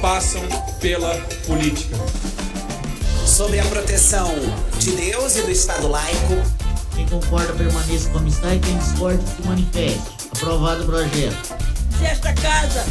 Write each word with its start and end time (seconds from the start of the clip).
passam 0.00 0.42
pela 0.80 1.14
política. 1.46 1.96
Sobre 3.26 3.60
a 3.60 3.64
proteção 3.64 4.32
de 4.78 4.92
Deus 4.92 5.36
e 5.36 5.42
do 5.42 5.50
Estado 5.50 5.88
laico. 5.88 6.42
Quem 6.94 7.06
concorda 7.06 7.52
permaneça 7.52 8.10
como 8.10 8.26
está 8.26 8.54
e 8.54 8.58
quem 8.58 8.76
discorda 8.78 9.22
se 9.22 9.46
manifeste. 9.46 10.02
Aprovado 10.36 10.82
o 10.82 10.86
projeto. 10.86 11.56
Se 11.98 12.04
esta 12.04 12.32
casa 12.34 12.84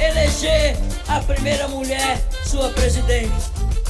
eleger 0.00 0.76
a 1.08 1.20
primeira 1.20 1.68
mulher 1.68 2.22
sua 2.44 2.70
presidente. 2.70 3.32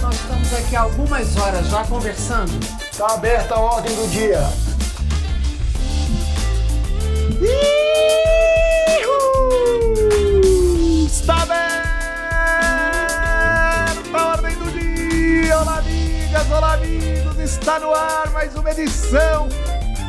Nós 0.00 0.14
estamos 0.14 0.52
aqui 0.52 0.76
há 0.76 0.82
algumas 0.82 1.36
horas 1.36 1.66
já 1.68 1.84
conversando. 1.84 2.52
Está 2.90 3.14
aberta 3.14 3.54
a 3.54 3.60
ordem 3.60 3.94
do 3.94 4.10
dia. 4.10 4.48
Está 7.40 7.73
Está 17.60 17.78
no 17.78 17.94
ar 17.94 18.32
mais 18.32 18.54
uma 18.56 18.70
edição 18.72 19.48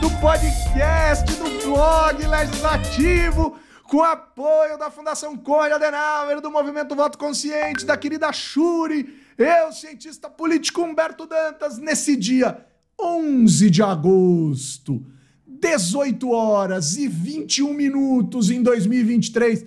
do 0.01 0.09
podcast 0.19 1.31
do 1.35 1.63
blog 1.63 2.25
legislativo 2.25 3.57
com 3.83 4.03
apoio 4.03 4.79
da 4.79 4.89
Fundação 4.89 5.37
Conde 5.37 5.71
Adenauer, 5.71 6.41
do 6.41 6.49
Movimento 6.49 6.95
Voto 6.95 7.19
Consciente, 7.19 7.85
da 7.85 7.95
querida 7.95 8.33
Shuri, 8.33 9.21
eu, 9.37 9.71
cientista 9.71 10.27
político 10.27 10.81
Humberto 10.81 11.27
Dantas, 11.27 11.77
nesse 11.77 12.15
dia 12.15 12.65
11 12.99 13.69
de 13.69 13.83
agosto, 13.83 15.05
18 15.45 16.31
horas 16.31 16.97
e 16.97 17.07
21 17.07 17.73
minutos 17.73 18.49
em 18.49 18.61
2023, 18.61 19.65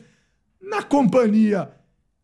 na 0.60 0.82
companhia 0.82 1.72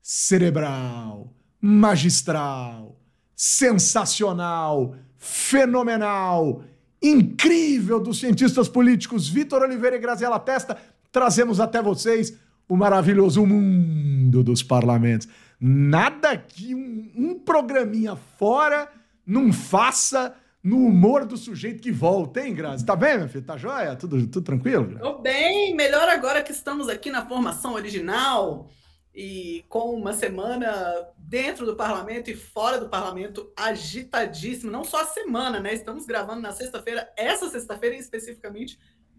cerebral, 0.03 1.33
magistral, 1.61 3.01
sensacional, 3.37 4.97
fenomenal, 5.25 6.63
incrível 7.03 7.99
dos 7.99 8.21
cientistas 8.21 8.69
políticos 8.69 9.27
Vitor 9.27 9.63
Oliveira 9.63 9.97
e 9.97 9.99
Graziela 9.99 10.39
Testa, 10.39 10.77
trazemos 11.11 11.61
até 11.61 11.81
vocês 11.81 12.37
o 12.69 12.77
maravilhoso 12.77 13.47
mundo 13.47 14.45
dos 14.45 14.63
parlamentos. 14.63 15.27
Nada 15.59 16.37
que 16.37 16.75
um, 16.75 17.11
um 17.17 17.39
programinha 17.39 18.17
fora 18.39 18.87
não 19.27 19.51
faça 19.51 20.35
no 20.63 20.77
humor 20.77 21.25
do 21.25 21.39
sujeito 21.39 21.81
que 21.81 21.91
volta, 21.91 22.47
hein, 22.47 22.55
Grazi? 22.55 22.85
Tá 22.85 22.95
bem, 22.95 23.17
meu 23.17 23.29
filho? 23.29 23.45
Tá 23.45 23.57
joia? 23.57 23.97
Tudo, 23.97 24.27
tudo 24.27 24.45
tranquilo? 24.45 24.99
Tô 24.99 25.21
bem, 25.21 25.75
melhor 25.75 26.07
agora 26.07 26.43
que 26.43 26.53
estamos 26.53 26.87
aqui 26.87 27.11
na 27.11 27.25
formação 27.25 27.73
original 27.73 28.69
e 29.15 29.65
com 29.69 29.95
uma 29.95 30.13
semana 30.13 31.09
dentro 31.17 31.65
do 31.65 31.77
parlamento 31.77 32.31
e 32.31 32.35
fora 32.35 32.79
do 32.79 32.89
parlamento 32.89 33.53
agitadíssimo. 33.57 34.73
Não 34.73 34.83
só 34.83 35.03
a 35.03 35.07
semana, 35.07 35.61
né? 35.61 35.73
Estamos 35.73 36.05
gravando 36.05 36.41
na 36.41 36.53
sexta-feira, 36.53 37.09
essa 37.17 37.49
sexta-feira 37.49 37.95
especificamente, 37.95 38.79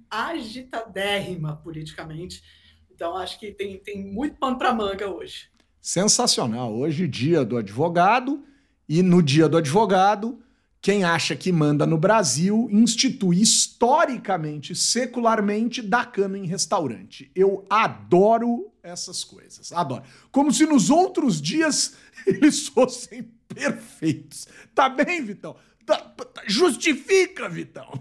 agitadérrima 0.09 1.55
politicamente. 1.63 2.43
Então 2.91 3.15
acho 3.15 3.39
que 3.39 3.51
tem, 3.51 3.77
tem 3.77 4.03
muito 4.03 4.37
pano 4.37 4.57
para 4.57 4.73
manga 4.73 5.09
hoje. 5.09 5.49
Sensacional. 5.79 6.75
Hoje, 6.75 7.07
dia 7.07 7.45
do 7.45 7.57
advogado, 7.57 8.43
e 8.87 9.01
no 9.01 9.21
dia 9.21 9.47
do 9.47 9.57
advogado, 9.57 10.41
quem 10.85 11.03
acha 11.03 11.35
que 11.35 11.51
manda 11.51 11.83
no 11.83 11.97
Brasil 11.97 12.67
institui 12.69 13.41
historicamente, 13.41 14.75
secularmente, 14.75 15.81
dá 15.81 16.05
cano 16.05 16.37
em 16.37 16.45
restaurante. 16.45 17.31
Eu 17.33 17.65
adoro 17.67 18.71
essas 18.83 19.23
coisas. 19.23 19.71
Adoro. 19.71 20.03
Como 20.31 20.53
se 20.53 20.63
nos 20.67 20.91
outros 20.91 21.41
dias 21.41 21.95
eles 22.27 22.67
fossem 22.67 23.23
perfeitos. 23.47 24.47
Tá 24.75 24.87
bem, 24.87 25.25
Vitão? 25.25 25.55
Tá, 25.87 25.97
tá, 25.97 26.43
justifica, 26.45 27.49
Vitão. 27.49 27.91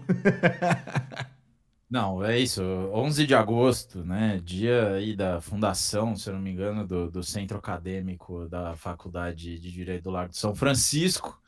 Não, 1.89 2.23
é 2.23 2.39
isso. 2.39 2.61
11 2.61 3.25
de 3.25 3.33
agosto, 3.33 4.05
né? 4.05 4.39
Dia 4.43 4.93
aí 4.93 5.15
da 5.15 5.41
fundação, 5.41 6.15
se 6.15 6.29
eu 6.29 6.35
não 6.35 6.41
me 6.41 6.51
engano, 6.51 6.85
do, 6.85 7.09
do 7.09 7.23
Centro 7.23 7.57
Acadêmico 7.57 8.47
da 8.47 8.75
Faculdade 8.75 9.57
de 9.57 9.71
Direito 9.71 10.03
do 10.03 10.11
Largo 10.11 10.33
de 10.33 10.37
São 10.37 10.53
Francisco, 10.53 11.41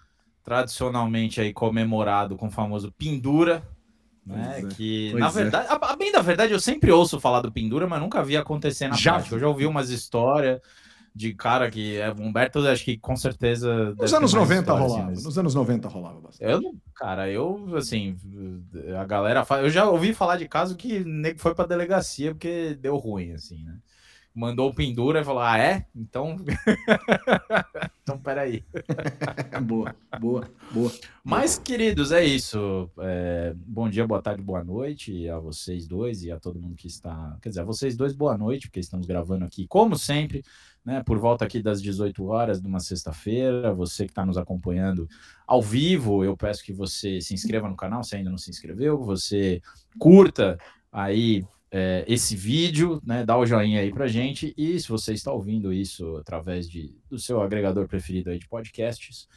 tradicionalmente 0.47 1.41
aí 1.41 1.51
comemorado 1.51 2.37
com 2.37 2.47
o 2.47 2.51
famoso 2.51 2.89
Pendura, 2.97 3.61
né? 4.25 4.59
É, 4.59 4.61
que, 4.67 5.09
pois 5.11 5.19
na 5.21 5.27
é. 5.27 5.31
verdade, 5.31 5.67
a, 5.69 5.91
a 5.91 5.95
bem 5.97 6.09
da 6.09 6.21
verdade, 6.21 6.53
eu 6.53 6.59
sempre 6.59 6.89
ouço 6.89 7.19
falar 7.19 7.41
do 7.41 7.51
Pendura, 7.51 7.85
mas 7.85 7.99
nunca 7.99 8.23
vi 8.23 8.37
acontecer 8.37 8.87
na 8.87 8.95
Já 8.95 9.15
prática. 9.15 9.35
Eu 9.35 9.39
já 9.41 9.47
ouvi 9.49 9.65
umas 9.65 9.89
histórias 9.89 10.61
de 11.13 11.33
cara 11.33 11.69
que 11.69 11.97
é 11.97 12.09
Humberto, 12.11 12.59
acho 12.59 12.85
que 12.85 12.97
com 12.97 13.17
certeza. 13.17 13.93
Nos 13.99 14.13
anos 14.13 14.33
mais 14.33 14.47
90 14.49 14.61
histórias, 14.61 14.85
assim, 14.85 14.93
rolava. 14.93 15.11
mas- 15.11 15.23
Nos 15.25 15.37
anos 15.37 15.53
90 15.53 15.87
rolava 15.89 16.21
bastante. 16.21 16.49
eu 16.49 16.61
cara, 16.95 17.29
eu, 17.29 17.75
assim, 17.75 18.15
a 18.97 19.03
galera 19.03 19.43
fala. 19.43 19.63
Eu 19.63 19.69
já 19.69 19.89
ouvi 19.89 20.13
falar 20.13 20.37
de 20.37 20.47
caso 20.47 20.77
que 20.77 21.03
nego 21.03 21.39
foi 21.41 21.53
pra 21.53 21.65
delegacia 21.65 22.31
porque 22.31 22.73
deu 22.79 22.95
ruim, 22.95 23.33
assim, 23.33 23.61
né? 23.65 23.75
Mandou 24.37 24.69
o 24.69 24.73
pendura 24.73 25.21
e 25.21 25.23
falou: 25.23 25.41
Ah, 25.41 25.57
é? 25.57 25.87
Então. 25.95 26.35
então, 28.03 28.19
peraí. 28.19 28.63
boa, 29.65 29.95
boa, 30.19 30.47
boa. 30.71 30.91
Mas, 31.23 31.57
queridos, 31.57 32.11
é 32.11 32.23
isso. 32.23 32.87
É, 32.99 33.55
bom 33.57 33.89
dia, 33.89 34.05
boa 34.05 34.21
tarde, 34.21 34.43
boa 34.43 34.63
noite 34.63 35.27
a 35.27 35.39
vocês 35.39 35.87
dois 35.87 36.21
e 36.21 36.31
a 36.31 36.39
todo 36.39 36.61
mundo 36.61 36.75
que 36.75 36.85
está. 36.85 37.35
Quer 37.41 37.49
dizer, 37.49 37.61
a 37.61 37.63
vocês 37.63 37.97
dois, 37.97 38.13
boa 38.13 38.37
noite, 38.37 38.67
porque 38.67 38.79
estamos 38.79 39.07
gravando 39.07 39.43
aqui, 39.43 39.65
como 39.65 39.97
sempre, 39.97 40.43
né? 40.85 41.01
Por 41.01 41.17
volta 41.17 41.43
aqui 41.43 41.59
das 41.59 41.81
18 41.81 42.23
horas 42.27 42.61
de 42.61 42.67
uma 42.67 42.79
sexta-feira. 42.79 43.73
Você 43.73 44.05
que 44.05 44.11
está 44.11 44.23
nos 44.23 44.37
acompanhando 44.37 45.09
ao 45.47 45.63
vivo, 45.63 46.23
eu 46.23 46.37
peço 46.37 46.63
que 46.63 46.71
você 46.71 47.19
se 47.21 47.33
inscreva 47.33 47.67
no 47.67 47.75
canal, 47.75 48.03
se 48.03 48.15
ainda 48.15 48.29
não 48.29 48.37
se 48.37 48.51
inscreveu, 48.51 48.99
você 48.99 49.63
curta 49.97 50.59
aí 50.91 51.43
é, 51.71 52.05
esse 52.07 52.35
vídeo, 52.35 53.01
né? 53.05 53.25
Dá 53.25 53.37
o 53.37 53.45
joinha 53.45 53.81
aí 53.81 53.91
pra 53.91 54.07
gente. 54.07 54.53
E 54.57 54.79
se 54.79 54.87
você 54.87 55.13
está 55.13 55.31
ouvindo 55.31 55.73
isso 55.73 56.17
através 56.17 56.69
de, 56.69 56.95
do 57.09 57.19
seu 57.19 57.41
agregador 57.41 57.87
preferido 57.87 58.29
aí 58.29 58.39
de 58.39 58.47
podcasts, 58.47 59.27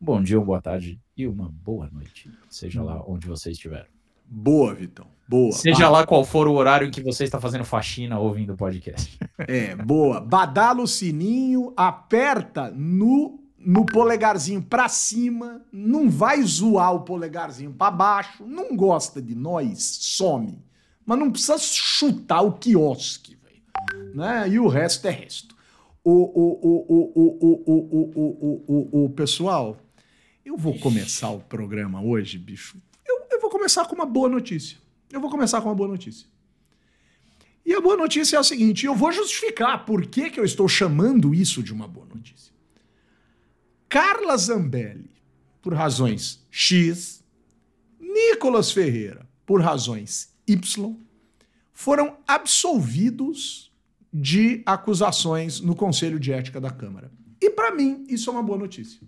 bom 0.00 0.22
dia, 0.22 0.38
uma 0.38 0.46
boa 0.46 0.62
tarde 0.62 1.00
e 1.16 1.26
uma 1.26 1.48
boa 1.48 1.88
noite, 1.90 2.30
seja 2.48 2.82
lá 2.82 3.02
onde 3.06 3.26
você 3.26 3.50
estiver. 3.50 3.88
Boa, 4.32 4.74
Vitão. 4.74 5.08
Boa. 5.28 5.50
Seja 5.52 5.88
lá 5.88 6.06
qual 6.06 6.24
for 6.24 6.46
o 6.46 6.54
horário 6.54 6.86
em 6.86 6.90
que 6.90 7.02
você 7.02 7.24
está 7.24 7.40
fazendo 7.40 7.64
faxina 7.64 8.18
ouvindo 8.18 8.52
o 8.52 8.56
podcast. 8.56 9.18
É, 9.38 9.74
boa. 9.74 10.20
Badala 10.20 10.82
o 10.82 10.86
sininho, 10.86 11.72
aperta 11.76 12.70
no, 12.70 13.40
no 13.58 13.84
polegarzinho 13.84 14.62
pra 14.62 14.88
cima, 14.88 15.62
não 15.72 16.08
vai 16.08 16.42
zoar 16.42 16.94
o 16.94 17.00
polegarzinho 17.00 17.72
pra 17.72 17.90
baixo, 17.90 18.46
não 18.46 18.76
gosta 18.76 19.20
de 19.20 19.34
nós, 19.34 19.98
some. 20.00 20.62
Mas 21.10 21.18
não 21.18 21.28
precisa 21.28 21.58
chutar 21.58 22.40
o 22.40 22.52
quiosque, 22.52 23.36
velho. 23.42 24.14
Né? 24.14 24.48
E 24.50 24.60
o 24.60 24.68
resto 24.68 25.08
é 25.08 25.10
resto. 25.10 25.56
O, 26.04 26.12
o, 26.12 27.34
o, 28.68 29.06
o, 29.06 29.10
pessoal, 29.10 29.76
eu 30.44 30.56
vou 30.56 30.78
começar 30.78 31.30
o 31.30 31.40
programa 31.40 32.00
hoje, 32.00 32.38
bicho. 32.38 32.80
Eu, 33.04 33.26
eu 33.28 33.40
vou 33.40 33.50
começar 33.50 33.86
com 33.86 33.96
uma 33.96 34.06
boa 34.06 34.28
notícia. 34.28 34.78
Eu 35.10 35.20
vou 35.20 35.28
começar 35.28 35.60
com 35.60 35.68
uma 35.68 35.74
boa 35.74 35.88
notícia. 35.88 36.28
E 37.66 37.74
a 37.74 37.80
boa 37.80 37.96
notícia 37.96 38.36
é 38.36 38.38
a 38.38 38.44
seguinte: 38.44 38.86
eu 38.86 38.94
vou 38.94 39.10
justificar 39.10 39.84
por 39.84 40.06
que, 40.06 40.30
que 40.30 40.38
eu 40.38 40.44
estou 40.44 40.68
chamando 40.68 41.34
isso 41.34 41.60
de 41.60 41.72
uma 41.72 41.88
boa 41.88 42.06
notícia. 42.06 42.54
Carla 43.88 44.36
Zambelli, 44.36 45.10
por 45.60 45.74
razões 45.74 46.46
X, 46.52 47.24
Nicolas 47.98 48.70
Ferreira, 48.70 49.28
por 49.44 49.60
razões 49.60 50.29
Y, 50.52 50.96
foram 51.72 52.16
absolvidos 52.26 53.72
de 54.12 54.62
acusações 54.66 55.60
no 55.60 55.74
Conselho 55.74 56.18
de 56.18 56.32
Ética 56.32 56.60
da 56.60 56.70
Câmara. 56.70 57.10
E 57.40 57.50
para 57.50 57.74
mim, 57.74 58.04
isso 58.08 58.28
é 58.28 58.32
uma 58.32 58.42
boa 58.42 58.58
notícia. 58.58 59.06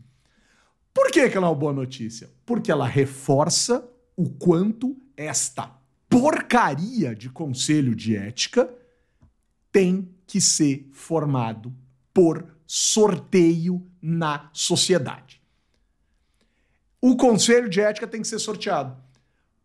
Por 0.94 1.11
que, 1.11 1.29
que 1.29 1.37
ela 1.37 1.47
é 1.47 1.50
uma 1.50 1.56
boa 1.56 1.73
notícia? 1.73 2.31
Porque 2.47 2.71
ela 2.71 2.87
reforça 2.87 3.87
o 4.17 4.29
quanto 4.31 4.97
esta 5.17 5.71
porcaria 6.09 7.15
de 7.15 7.31
conselho 7.31 7.95
de 7.95 8.15
ética 8.15 8.73
tem 9.71 10.09
que 10.27 10.41
ser 10.41 10.88
formado 10.93 11.75
por 12.12 12.47
sorteio 12.67 13.87
na 14.00 14.50
sociedade. 14.53 15.41
O 17.00 17.17
conselho 17.17 17.69
de 17.69 17.81
ética 17.81 18.06
tem 18.06 18.21
que 18.21 18.29
ser 18.29 18.38
sorteado. 18.38 19.01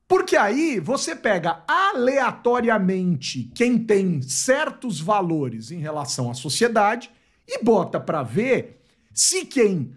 Porque 0.08 0.38
aí 0.38 0.80
você 0.80 1.16
pega 1.16 1.64
aleatoriamente 1.68 3.52
quem 3.54 3.78
tem 3.78 4.22
certos 4.22 5.02
valores 5.02 5.70
em 5.70 5.80
relação 5.80 6.32
à 6.32 6.34
sociedade 6.34 7.12
e 7.46 7.62
bota 7.62 8.00
para 8.00 8.24
ver 8.24 8.82
se 9.14 9.46
quem 9.46 9.94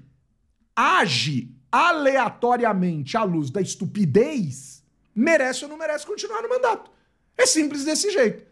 age 0.75 1.55
aleatoriamente 1.71 3.17
à 3.17 3.23
luz 3.23 3.51
da 3.51 3.61
estupidez 3.61 4.83
merece 5.15 5.65
ou 5.65 5.71
não 5.71 5.79
merece 5.79 6.05
continuar 6.05 6.43
no 6.43 6.49
mandato. 6.49 6.91
É 7.39 7.47
simples 7.47 7.85
desse 7.85 8.11
jeito. 8.11 8.51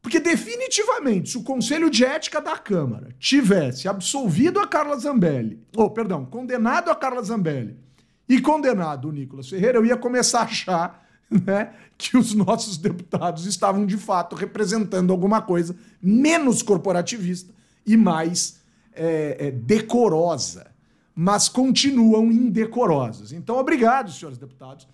Porque 0.00 0.20
definitivamente, 0.20 1.30
se 1.30 1.38
o 1.38 1.42
Conselho 1.42 1.90
de 1.90 2.04
Ética 2.04 2.40
da 2.40 2.56
Câmara 2.56 3.08
tivesse 3.18 3.88
absolvido 3.88 4.60
a 4.60 4.66
Carla 4.66 4.96
Zambelli, 4.96 5.60
ou 5.76 5.90
perdão, 5.90 6.24
condenado 6.24 6.88
a 6.88 6.94
Carla 6.94 7.22
Zambelli 7.22 7.87
e 8.28 8.40
condenado 8.40 9.08
o 9.08 9.12
Nicolas 9.12 9.48
Ferreira, 9.48 9.78
eu 9.78 9.86
ia 9.86 9.96
começar 9.96 10.40
a 10.40 10.44
achar 10.44 11.08
né, 11.30 11.72
que 11.96 12.16
os 12.16 12.34
nossos 12.34 12.76
deputados 12.76 13.46
estavam 13.46 13.86
de 13.86 13.96
fato 13.96 14.36
representando 14.36 15.12
alguma 15.12 15.40
coisa 15.40 15.76
menos 16.02 16.62
corporativista 16.62 17.52
e 17.86 17.96
mais 17.96 18.60
é, 18.92 19.46
é, 19.46 19.50
decorosa, 19.50 20.70
mas 21.14 21.48
continuam 21.48 22.30
indecorosos. 22.30 23.32
Então, 23.32 23.56
obrigado, 23.56 24.12
senhores 24.12 24.38
deputados, 24.38 24.86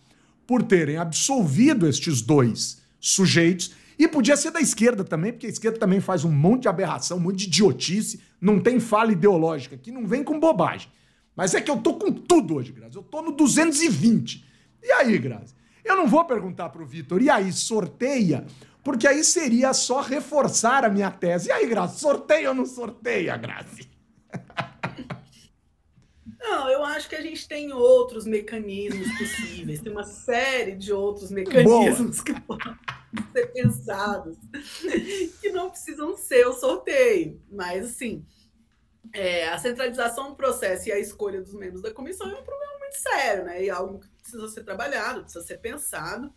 por 0.47 0.63
terem 0.63 0.97
absolvido 0.97 1.87
estes 1.87 2.23
dois 2.23 2.83
sujeitos. 3.01 3.73
E 3.99 4.09
podia 4.09 4.37
ser 4.37 4.51
da 4.51 4.61
esquerda 4.61 5.05
também, 5.05 5.33
porque 5.33 5.47
a 5.47 5.51
esquerda 5.51 5.79
também 5.79 6.01
faz 6.01 6.25
um 6.25 6.31
monte 6.31 6.63
de 6.63 6.69
aberração, 6.69 7.17
um 7.17 7.21
monte 7.21 7.37
de 7.37 7.47
idiotice, 7.47 8.21
não 8.41 8.61
tem 8.61 8.81
fala 8.81 9.13
ideológica 9.13 9.75
aqui, 9.77 9.91
não 9.93 10.07
vem 10.07 10.25
com 10.25 10.41
bobagem. 10.41 10.89
Mas 11.37 11.55
é 11.55 11.61
que 11.61 11.71
eu 11.71 11.79
tô 11.79 11.95
com 11.95 12.13
tudo 12.13 12.57
hoje, 12.57 12.73
Grazi. 12.73 12.97
Eu 12.97 13.03
tô 13.03 13.23
no 13.23 13.33
220. 13.33 14.45
E 14.83 14.93
aí, 14.93 15.19
Grazi? 15.19 15.55
Eu 15.85 15.97
não 15.97 16.07
vou 16.07 16.25
perguntar 16.25 16.69
pro 16.71 16.87
Vitor, 16.87 17.21
e 17.21 17.29
aí, 17.29 17.53
sorteia? 17.53 18.47
Porque 18.83 19.07
aí 19.07 19.25
seria 19.25 19.73
só 19.73 20.01
reforçar 20.01 20.85
a 20.85 20.89
minha 20.89 21.11
tese. 21.11 21.49
E 21.49 21.53
aí, 21.53 21.67
Grazi, 21.67 22.01
sorteia 22.01 22.51
ou 22.51 22.55
não 22.55 22.67
sorteia, 22.67 23.37
Grazi? 23.37 23.89
Não, 26.39 26.69
eu 26.69 26.85
acho 26.85 27.09
que 27.09 27.17
a 27.17 27.23
gente 27.23 27.49
tem 27.49 27.73
outros 27.73 28.27
mecanismos 28.27 29.11
possíveis, 29.17 29.81
tem 29.81 29.91
uma 29.91 30.05
série 30.05 30.75
de 30.75 30.93
outros 30.93 31.31
mecanismos 31.31 32.21
Boa. 32.21 32.25
que 32.25 32.41
podem 32.43 32.77
ser 33.33 33.47
pensados, 33.47 34.37
que 35.41 35.51
não 35.51 35.71
precisam 35.71 36.15
ser 36.17 36.47
o 36.47 36.53
sorteio. 36.53 37.41
Mas, 37.51 37.87
assim, 37.87 38.27
é, 39.13 39.49
a 39.49 39.59
centralização 39.59 40.31
do 40.31 40.37
processo 40.37 40.89
e 40.89 40.93
a 40.93 40.99
escolha 40.99 41.41
dos 41.41 41.55
membros 41.55 41.83
da 41.83 41.93
comissão 41.93 42.29
é 42.31 42.41
um 42.41 42.45
problema 42.45 42.79
muito 42.79 42.97
sério, 42.97 43.45
né? 43.45 43.63
E 43.63 43.71
algo 43.71 44.01
que 44.01 44.09
precisa 44.09 44.49
ser 44.49 44.65
trabalhado, 44.65 45.23
precisa 45.23 45.45
ser 45.45 45.59
pensado 45.59 46.33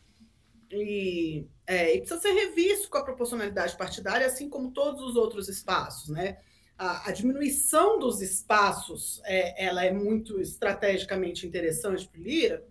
e, 0.71 1.47
é, 1.65 1.95
e 1.95 1.99
precisa 1.99 2.19
ser 2.21 2.31
revisto 2.31 2.89
com 2.89 2.97
a 2.97 3.03
proporcionalidade 3.03 3.77
partidária, 3.77 4.27
assim 4.27 4.49
como 4.49 4.71
todos 4.71 5.01
os 5.01 5.15
outros 5.15 5.47
espaços, 5.47 6.09
né? 6.09 6.37
A, 6.77 7.09
a 7.09 7.11
diminuição 7.11 7.97
dos 7.97 8.21
espaços 8.21 9.19
é, 9.25 9.65
ela 9.65 9.83
é 9.83 9.91
muito 9.91 10.39
estrategicamente 10.39 11.47
interessante 11.47 12.07
para 12.07 12.19
o 12.19 12.23
Lira, 12.23 12.63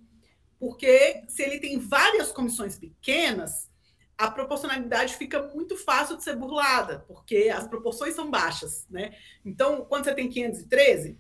porque 0.59 1.25
se 1.29 1.43
ele 1.43 1.59
tem 1.59 1.79
várias 1.79 2.31
comissões 2.31 2.79
pequenas, 2.79 3.69
a 4.19 4.31
proporcionalidade 4.31 5.15
fica 5.15 5.43
muito 5.43 5.77
fácil 5.77 6.17
de 6.17 6.25
ser 6.25 6.37
burlada, 6.37 7.05
porque 7.07 7.51
as 7.55 7.67
proporções 7.69 8.15
são 8.15 8.31
baixas, 8.31 8.87
né? 8.89 9.15
Então, 9.45 9.85
quando 9.85 10.05
você 10.05 10.15
tem 10.15 10.29
513, 10.29 11.19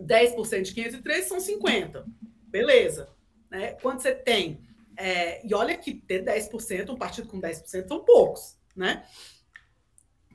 10% 0.00 0.62
de 0.62 0.74
513 0.74 1.28
são 1.28 1.38
50. 1.38 2.04
Beleza. 2.48 3.10
Né? 3.48 3.74
Quando 3.74 4.00
você 4.00 4.14
tem. 4.14 4.66
É, 4.96 5.46
e 5.46 5.54
olha 5.54 5.76
que 5.78 5.94
ter 5.94 6.24
10%, 6.24 6.90
um 6.90 6.96
partido 6.96 7.28
com 7.28 7.40
10% 7.40 7.86
são 7.86 8.04
poucos, 8.04 8.58
né? 8.74 9.06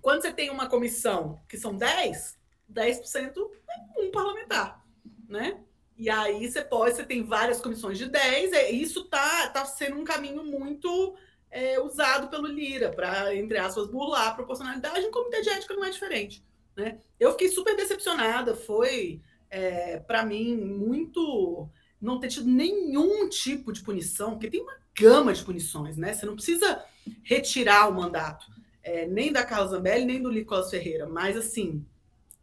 Quando 0.01 0.21
você 0.21 0.31
tem 0.31 0.49
uma 0.49 0.69
comissão 0.69 1.41
que 1.47 1.57
são 1.57 1.75
10, 1.75 2.37
10% 2.71 3.51
é 3.69 4.01
um 4.01 4.11
parlamentar, 4.11 4.83
né? 5.27 5.59
E 5.97 6.09
aí 6.09 6.49
você 6.49 6.63
pode, 6.63 6.95
você 6.95 7.05
tem 7.05 7.23
várias 7.23 7.61
comissões 7.61 7.97
de 7.97 8.07
10, 8.07 8.53
é, 8.53 8.71
isso 8.71 9.05
tá, 9.05 9.49
tá 9.49 9.65
sendo 9.65 9.97
um 9.97 10.03
caminho 10.03 10.43
muito 10.43 11.15
é, 11.55 11.79
usado 11.79 12.27
pelo 12.27 12.47
Lira 12.47 12.91
para, 12.91 13.33
entre 13.33 13.57
aspas, 13.57 13.87
burlar 13.87 14.27
a 14.27 14.31
proporcionalidade, 14.31 15.05
o 15.05 15.09
comitê 15.09 15.41
de 15.41 15.47
ética 15.47 15.73
não 15.73 15.85
é 15.85 15.89
diferente. 15.89 16.43
Né? 16.75 16.99
Eu 17.17 17.31
fiquei 17.31 17.47
super 17.47 17.77
decepcionada, 17.77 18.53
foi, 18.53 19.21
é, 19.49 19.99
para 19.99 20.25
mim, 20.25 20.57
muito 20.57 21.69
não 22.01 22.19
ter 22.19 22.27
tido 22.27 22.49
nenhum 22.49 23.29
tipo 23.29 23.71
de 23.71 23.81
punição, 23.81 24.31
porque 24.31 24.49
tem 24.49 24.61
uma 24.61 24.75
gama 24.93 25.33
de 25.33 25.45
punições, 25.45 25.95
né? 25.95 26.13
Você 26.13 26.25
não 26.25 26.35
precisa 26.35 26.83
retirar 27.23 27.89
o 27.89 27.95
mandato, 27.95 28.47
é, 28.83 29.07
nem 29.07 29.31
da 29.31 29.45
Carla 29.45 29.69
Zambelli, 29.69 30.03
nem 30.03 30.21
do 30.21 30.31
Nicolas 30.31 30.69
Ferreira, 30.69 31.07
mas 31.07 31.37
assim, 31.37 31.85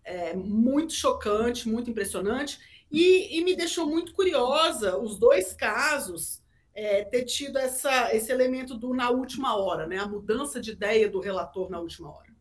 é 0.02 0.34
muito 0.34 0.94
chocante, 0.94 1.68
muito 1.68 1.90
impressionante, 1.90 2.58
e, 2.90 3.38
e 3.38 3.44
me 3.44 3.54
deixou 3.54 3.86
muito 3.86 4.14
curiosa 4.14 4.96
os 4.96 5.18
dois 5.18 5.52
casos 5.52 6.41
é, 6.74 7.04
ter 7.04 7.24
tido 7.24 7.58
essa, 7.58 8.14
esse 8.14 8.32
elemento 8.32 8.76
do 8.76 8.94
na 8.94 9.10
última 9.10 9.56
hora, 9.56 9.86
né? 9.86 9.98
A 9.98 10.06
mudança 10.06 10.60
de 10.60 10.72
ideia 10.72 11.08
do 11.08 11.20
relator 11.20 11.70
na 11.70 11.78
última 11.78 12.08
hora. 12.08 12.32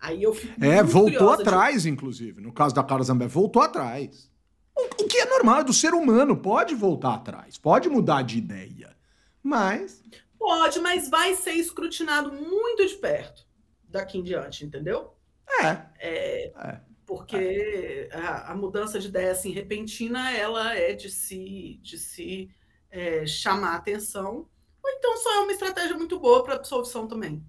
Aí 0.00 0.22
eu 0.22 0.32
fico 0.32 0.64
É, 0.64 0.82
voltou 0.82 1.30
atrás, 1.30 1.82
de... 1.82 1.90
inclusive. 1.90 2.40
No 2.40 2.52
caso 2.52 2.74
da 2.74 2.82
Carla 2.82 3.04
Zambelli, 3.04 3.30
voltou 3.30 3.62
atrás. 3.62 4.30
O, 4.74 5.06
que 5.06 5.18
é 5.18 5.26
normal, 5.26 5.60
é 5.60 5.64
do 5.64 5.74
ser 5.74 5.92
humano, 5.92 6.36
pode 6.36 6.74
voltar 6.74 7.14
atrás, 7.14 7.58
pode 7.58 7.88
mudar 7.88 8.22
de 8.22 8.38
ideia. 8.38 8.96
Mas. 9.42 10.02
Pode, 10.38 10.80
mas 10.80 11.10
vai 11.10 11.34
ser 11.34 11.52
escrutinado 11.52 12.32
muito 12.32 12.86
de 12.86 12.94
perto 12.94 13.46
daqui 13.84 14.16
em 14.18 14.22
diante, 14.22 14.64
entendeu? 14.64 15.14
É. 15.60 15.66
é, 15.98 16.52
é. 16.56 16.80
Porque 17.04 17.36
é. 17.36 18.16
A, 18.16 18.52
a, 18.52 18.54
mudança 18.54 18.98
de 18.98 19.08
ideia 19.08 19.32
assim, 19.32 19.50
repentina, 19.50 20.32
ela 20.32 20.74
é 20.74 20.94
de 20.94 21.10
se, 21.10 21.78
de 21.82 21.98
se 21.98 22.48
é, 22.90 23.26
chamar 23.26 23.76
atenção. 23.76 24.46
Ou 24.82 24.90
então 24.90 25.16
só 25.16 25.36
é 25.36 25.40
uma 25.40 25.52
estratégia 25.52 25.96
muito 25.96 26.18
boa 26.18 26.42
para 26.42 26.54
absolvição 26.54 27.06
também. 27.06 27.42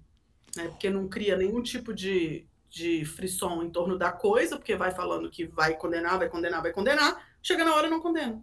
Né? 0.56 0.68
Porque 0.68 0.90
não 0.90 1.08
cria 1.08 1.36
nenhum 1.36 1.62
tipo 1.62 1.92
de, 1.92 2.46
de 2.68 3.04
frisson 3.04 3.62
em 3.62 3.70
torno 3.70 3.98
da 3.98 4.12
coisa, 4.12 4.56
porque 4.56 4.76
vai 4.76 4.90
falando 4.90 5.30
que 5.30 5.46
vai 5.46 5.76
condenar, 5.76 6.18
vai 6.18 6.28
condenar, 6.28 6.62
vai 6.62 6.72
condenar, 6.72 7.26
chega 7.42 7.64
na 7.64 7.74
hora 7.74 7.90
não 7.90 8.00
condena. 8.00 8.42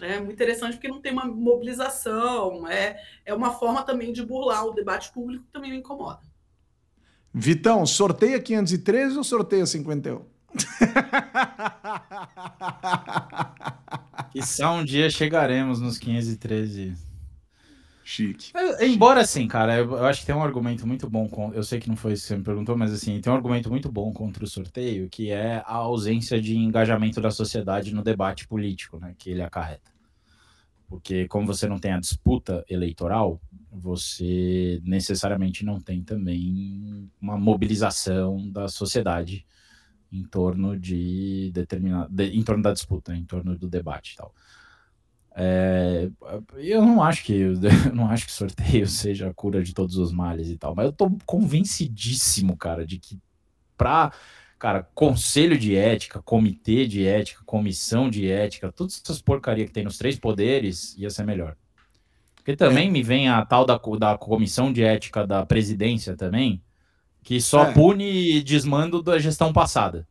É 0.00 0.20
muito 0.20 0.34
interessante 0.34 0.74
porque 0.74 0.88
não 0.88 1.00
tem 1.00 1.12
uma 1.12 1.24
mobilização, 1.24 2.68
é, 2.68 3.02
é 3.24 3.34
uma 3.34 3.52
forma 3.52 3.82
também 3.82 4.12
de 4.12 4.24
burlar 4.24 4.64
o 4.64 4.72
debate 4.72 5.12
público 5.12 5.44
que 5.44 5.50
também 5.50 5.72
me 5.72 5.78
incomoda. 5.78 6.20
Vitão, 7.34 7.84
sorteia 7.84 8.40
513 8.40 9.18
ou 9.18 9.24
sorteia 9.24 9.66
51? 9.66 10.24
Só 14.42 14.74
um 14.74 14.84
dia 14.84 15.10
chegaremos 15.10 15.80
nos 15.80 15.98
513 15.98 17.08
Chique. 18.10 18.52
É, 18.56 18.86
embora 18.86 19.20
assim, 19.20 19.46
cara, 19.46 19.76
eu, 19.76 19.90
eu, 19.90 20.06
acho 20.06 20.20
que 20.20 20.26
tem 20.26 20.34
um 20.34 20.42
argumento 20.42 20.86
muito 20.86 21.10
bom. 21.10 21.28
Com, 21.28 21.52
eu 21.52 21.62
sei 21.62 21.78
que 21.78 21.90
não 21.90 21.96
foi 21.96 22.14
isso 22.14 22.22
que 22.22 22.28
você 22.28 22.36
me 22.38 22.42
perguntou, 22.42 22.74
mas 22.74 22.90
assim, 22.90 23.20
tem 23.20 23.30
um 23.30 23.36
argumento 23.36 23.68
muito 23.68 23.92
bom 23.92 24.10
contra 24.14 24.42
o 24.42 24.46
sorteio, 24.46 25.10
que 25.10 25.30
é 25.30 25.62
a 25.66 25.74
ausência 25.74 26.40
de 26.40 26.56
engajamento 26.56 27.20
da 27.20 27.30
sociedade 27.30 27.94
no 27.94 28.02
debate 28.02 28.48
político, 28.48 28.98
né, 28.98 29.14
que 29.18 29.28
ele 29.28 29.42
acarreta. 29.42 29.92
Porque 30.88 31.28
como 31.28 31.46
você 31.46 31.68
não 31.68 31.78
tem 31.78 31.92
a 31.92 32.00
disputa 32.00 32.64
eleitoral, 32.66 33.38
você 33.70 34.80
necessariamente 34.82 35.62
não 35.62 35.78
tem 35.78 36.02
também 36.02 37.10
uma 37.20 37.36
mobilização 37.36 38.50
da 38.50 38.68
sociedade 38.68 39.44
em 40.12 40.24
torno 40.24 40.78
de 40.78 41.50
determinada, 41.52 42.08
de, 42.10 42.36
em 42.36 42.42
torno 42.42 42.62
da 42.62 42.72
disputa, 42.72 43.14
em 43.14 43.24
torno 43.24 43.56
do 43.56 43.68
debate 43.68 44.14
e 44.14 44.16
tal. 44.16 44.34
É, 45.40 46.10
eu 46.56 46.84
não 46.84 47.02
acho 47.02 47.24
que 47.24 47.32
eu 47.32 47.54
não 47.94 48.10
acho 48.10 48.26
que 48.26 48.32
sorteio 48.32 48.86
seja 48.88 49.28
a 49.28 49.34
cura 49.34 49.62
de 49.62 49.72
todos 49.72 49.96
os 49.96 50.12
males 50.12 50.48
e 50.48 50.56
tal, 50.56 50.74
mas 50.74 50.86
eu 50.86 50.92
tô 50.92 51.10
convencidíssimo, 51.24 52.56
cara, 52.56 52.86
de 52.86 52.98
que 52.98 53.18
para 53.76 54.12
cara, 54.58 54.82
conselho 54.94 55.56
de 55.56 55.76
ética, 55.76 56.20
comitê 56.20 56.86
de 56.86 57.06
ética, 57.06 57.42
comissão 57.46 58.10
de 58.10 58.28
ética, 58.28 58.72
todas 58.72 59.00
essas 59.02 59.22
porcaria 59.22 59.64
que 59.64 59.72
tem 59.72 59.84
nos 59.84 59.96
três 59.96 60.18
poderes 60.18 60.96
ia 60.98 61.08
ser 61.10 61.24
melhor. 61.24 61.56
Porque 62.34 62.56
também 62.56 62.88
é. 62.88 62.90
me 62.90 63.02
vem 63.02 63.28
a 63.28 63.44
tal 63.44 63.64
da, 63.64 63.80
da 63.98 64.18
comissão 64.18 64.72
de 64.72 64.82
ética 64.82 65.26
da 65.26 65.46
presidência 65.46 66.16
também, 66.16 66.60
que 67.28 67.42
só 67.42 67.64
é. 67.64 67.72
pune 67.74 68.42
desmando 68.42 69.02
da 69.02 69.18
gestão 69.18 69.52
passada, 69.52 70.08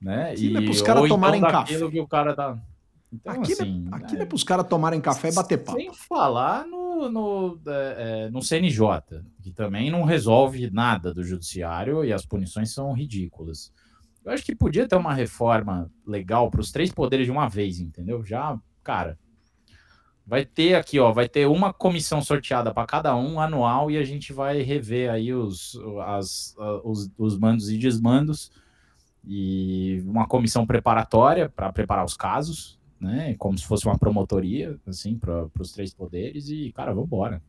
né? 0.00 0.34
Sim, 0.34 0.46
e 0.46 0.66
é 0.66 0.70
os 0.70 0.80
caras 0.80 1.06
tomarem 1.06 1.40
então 1.40 1.50
café. 1.50 1.90
que 1.90 2.00
o 2.00 2.08
cara 2.08 2.34
tá 2.34 2.58
então, 3.12 3.34
aqui, 3.34 3.52
assim, 3.52 3.86
é, 3.92 3.94
aqui 3.94 4.16
é, 4.16 4.22
é 4.22 4.24
para 4.24 4.34
os 4.34 4.44
caras 4.44 4.66
tomarem 4.66 4.98
café 4.98 5.28
e 5.28 5.34
bater 5.34 5.58
papo. 5.58 5.78
Sem 5.78 5.92
falar 5.92 6.66
no, 6.66 7.10
no, 7.10 7.60
é, 7.66 7.96
é 7.98 8.30
no 8.30 8.40
CNJ, 8.40 8.80
que 9.42 9.52
também 9.52 9.90
não 9.90 10.04
resolve 10.04 10.70
nada 10.70 11.12
do 11.12 11.22
judiciário 11.22 12.02
e 12.02 12.14
as 12.14 12.24
punições 12.24 12.72
são 12.72 12.94
ridículas. 12.94 13.70
Eu 14.24 14.32
acho 14.32 14.42
que 14.42 14.54
podia 14.54 14.88
ter 14.88 14.96
uma 14.96 15.12
reforma 15.12 15.90
legal 16.06 16.50
para 16.50 16.62
os 16.62 16.72
três 16.72 16.90
poderes 16.90 17.26
de 17.26 17.30
uma 17.30 17.46
vez, 17.46 17.78
entendeu? 17.78 18.24
Já, 18.24 18.58
cara, 18.82 19.18
vai 20.28 20.44
ter 20.44 20.74
aqui, 20.74 21.00
ó, 21.00 21.10
vai 21.10 21.26
ter 21.26 21.46
uma 21.46 21.72
comissão 21.72 22.20
sorteada 22.20 22.72
para 22.72 22.86
cada 22.86 23.16
um 23.16 23.40
anual 23.40 23.90
e 23.90 23.96
a 23.96 24.04
gente 24.04 24.30
vai 24.30 24.60
rever 24.60 25.10
aí 25.10 25.32
os, 25.32 25.74
as, 26.04 26.54
os, 26.84 27.10
os 27.16 27.38
mandos 27.38 27.70
e 27.70 27.78
desmandos 27.78 28.52
e 29.26 30.02
uma 30.06 30.28
comissão 30.28 30.66
preparatória 30.66 31.48
para 31.48 31.72
preparar 31.72 32.04
os 32.04 32.14
casos, 32.14 32.78
né? 33.00 33.34
Como 33.38 33.56
se 33.56 33.64
fosse 33.64 33.86
uma 33.86 33.98
promotoria, 33.98 34.78
assim, 34.86 35.18
para 35.18 35.48
os 35.58 35.72
três 35.72 35.94
poderes, 35.94 36.50
e, 36.50 36.72
cara, 36.72 36.92
vamos 36.92 37.06
embora. 37.06 37.42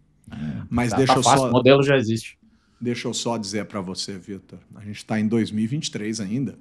Mas 0.70 0.92
tá, 0.92 0.98
deixa 0.98 1.14
tá 1.14 1.20
eu 1.20 1.24
fácil, 1.24 1.40
só. 1.40 1.50
O 1.50 1.52
modelo 1.52 1.84
já 1.84 1.98
existe. 1.98 2.40
deixa 2.80 3.10
eu 3.10 3.14
só 3.14 3.38
dizer 3.38 3.66
para 3.66 3.82
você, 3.82 4.18
Vitor. 4.18 4.60
A 4.76 4.86
gente 4.86 4.98
está 4.98 5.20
em 5.20 5.28
2023 5.28 6.22
ainda. 6.22 6.58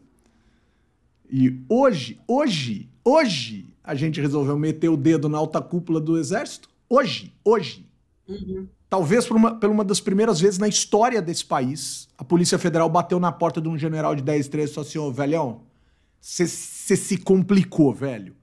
E 1.31 1.61
hoje, 1.69 2.19
hoje, 2.27 2.89
hoje, 3.05 3.67
a 3.88 3.95
gente 3.95 4.21
resolveu 4.21 4.59
meter 4.59 4.90
o 4.90 4.99
dedo 4.99 5.30
na 5.30 5.38
alta 5.38 5.62
cúpula 5.62 5.99
do 5.99 6.18
Exército. 6.18 6.68
Hoje, 6.90 7.33
hoje. 7.42 7.88
Uhum. 8.28 8.68
Talvez 8.90 9.26
por 9.26 9.35
uma, 9.35 9.54
por 9.59 9.71
uma 9.71 9.83
das 9.83 9.99
primeiras 9.99 10.38
vezes 10.38 10.59
na 10.59 10.68
história 10.68 11.23
desse 11.23 11.42
país, 11.42 12.07
a 12.18 12.23
Polícia 12.23 12.59
Federal 12.59 12.90
bateu 12.90 13.18
na 13.18 13.33
porta 13.33 13.62
de 13.62 13.68
um 13.68 13.78
general 13.78 14.14
de 14.14 14.23
10 14.23 14.49
13 14.49 14.71
e 14.71 14.75
falou 14.75 14.87
assim: 14.87 14.99
Ô, 14.99 15.11
velhão, 15.11 15.62
você 16.21 16.47
se 16.47 17.16
complicou, 17.16 17.90
velho. 17.90 18.37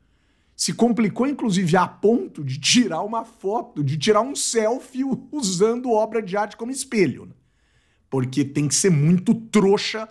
Se 0.56 0.74
complicou, 0.74 1.28
inclusive, 1.28 1.78
a 1.78 1.88
ponto 1.88 2.44
de 2.44 2.60
tirar 2.60 3.04
uma 3.04 3.24
foto, 3.24 3.84
de 3.84 4.00
tirar 4.00 4.22
um 4.22 4.36
selfie 4.36 5.04
usando 5.32 5.92
obra 5.92 6.24
de 6.24 6.36
arte 6.36 6.58
como 6.58 6.72
espelho. 6.72 7.28
Né? 7.28 7.34
Porque 8.10 8.44
tem 8.44 8.68
que 8.68 8.74
ser 8.74 8.90
muito 8.90 9.36
trouxa. 9.36 10.10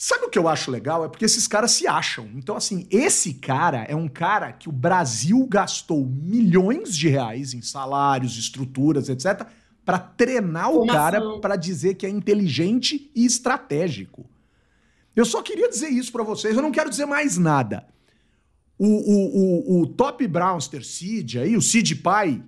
Sabe 0.00 0.26
o 0.26 0.30
que 0.30 0.38
eu 0.38 0.46
acho 0.46 0.70
legal? 0.70 1.04
É 1.04 1.08
porque 1.08 1.24
esses 1.24 1.48
caras 1.48 1.72
se 1.72 1.84
acham. 1.88 2.30
Então, 2.36 2.54
assim, 2.54 2.86
esse 2.88 3.34
cara 3.34 3.82
é 3.82 3.96
um 3.96 4.06
cara 4.06 4.52
que 4.52 4.68
o 4.68 4.72
Brasil 4.72 5.44
gastou 5.50 6.06
milhões 6.06 6.96
de 6.96 7.08
reais 7.08 7.52
em 7.52 7.60
salários, 7.60 8.38
estruturas, 8.38 9.08
etc., 9.08 9.44
para 9.84 9.98
treinar 9.98 10.70
o 10.70 10.86
cara 10.86 11.40
para 11.40 11.56
dizer 11.56 11.94
que 11.94 12.06
é 12.06 12.08
inteligente 12.08 13.10
e 13.12 13.24
estratégico. 13.24 14.24
Eu 15.16 15.24
só 15.24 15.42
queria 15.42 15.68
dizer 15.68 15.88
isso 15.88 16.12
para 16.12 16.22
vocês, 16.22 16.54
eu 16.54 16.62
não 16.62 16.70
quero 16.70 16.90
dizer 16.90 17.06
mais 17.06 17.36
nada. 17.36 17.84
O, 18.78 18.86
o, 18.86 19.78
o, 19.78 19.82
o 19.82 19.86
Top 19.88 20.24
Brownster 20.28 20.86
Cid 20.86 21.40
aí, 21.40 21.56
o 21.56 21.62
Cid 21.62 21.96
pai, 21.96 22.40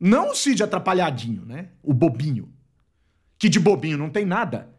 não 0.00 0.30
o 0.30 0.34
Cid 0.34 0.64
atrapalhadinho, 0.64 1.44
né? 1.46 1.68
O 1.80 1.94
bobinho. 1.94 2.52
Que 3.38 3.48
de 3.48 3.60
bobinho 3.60 3.96
não 3.96 4.10
tem 4.10 4.24
nada, 4.24 4.71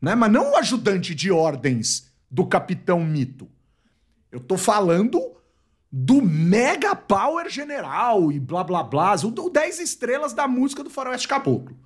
né? 0.00 0.14
Mas 0.14 0.30
não 0.30 0.52
o 0.52 0.56
ajudante 0.56 1.14
de 1.14 1.30
ordens 1.30 2.10
do 2.30 2.46
Capitão 2.46 3.04
Mito. 3.04 3.48
Eu 4.30 4.40
tô 4.40 4.56
falando 4.56 5.20
do 5.90 6.22
Mega 6.22 6.94
Power 6.94 7.48
General 7.48 8.30
e 8.30 8.38
blá 8.38 8.62
blá 8.62 8.82
blá, 8.82 9.14
o 9.16 9.50
10 9.50 9.80
estrelas 9.80 10.32
da 10.32 10.46
música 10.46 10.84
do 10.84 10.90
Faroeste 10.90 11.26
Caboclo. 11.26 11.76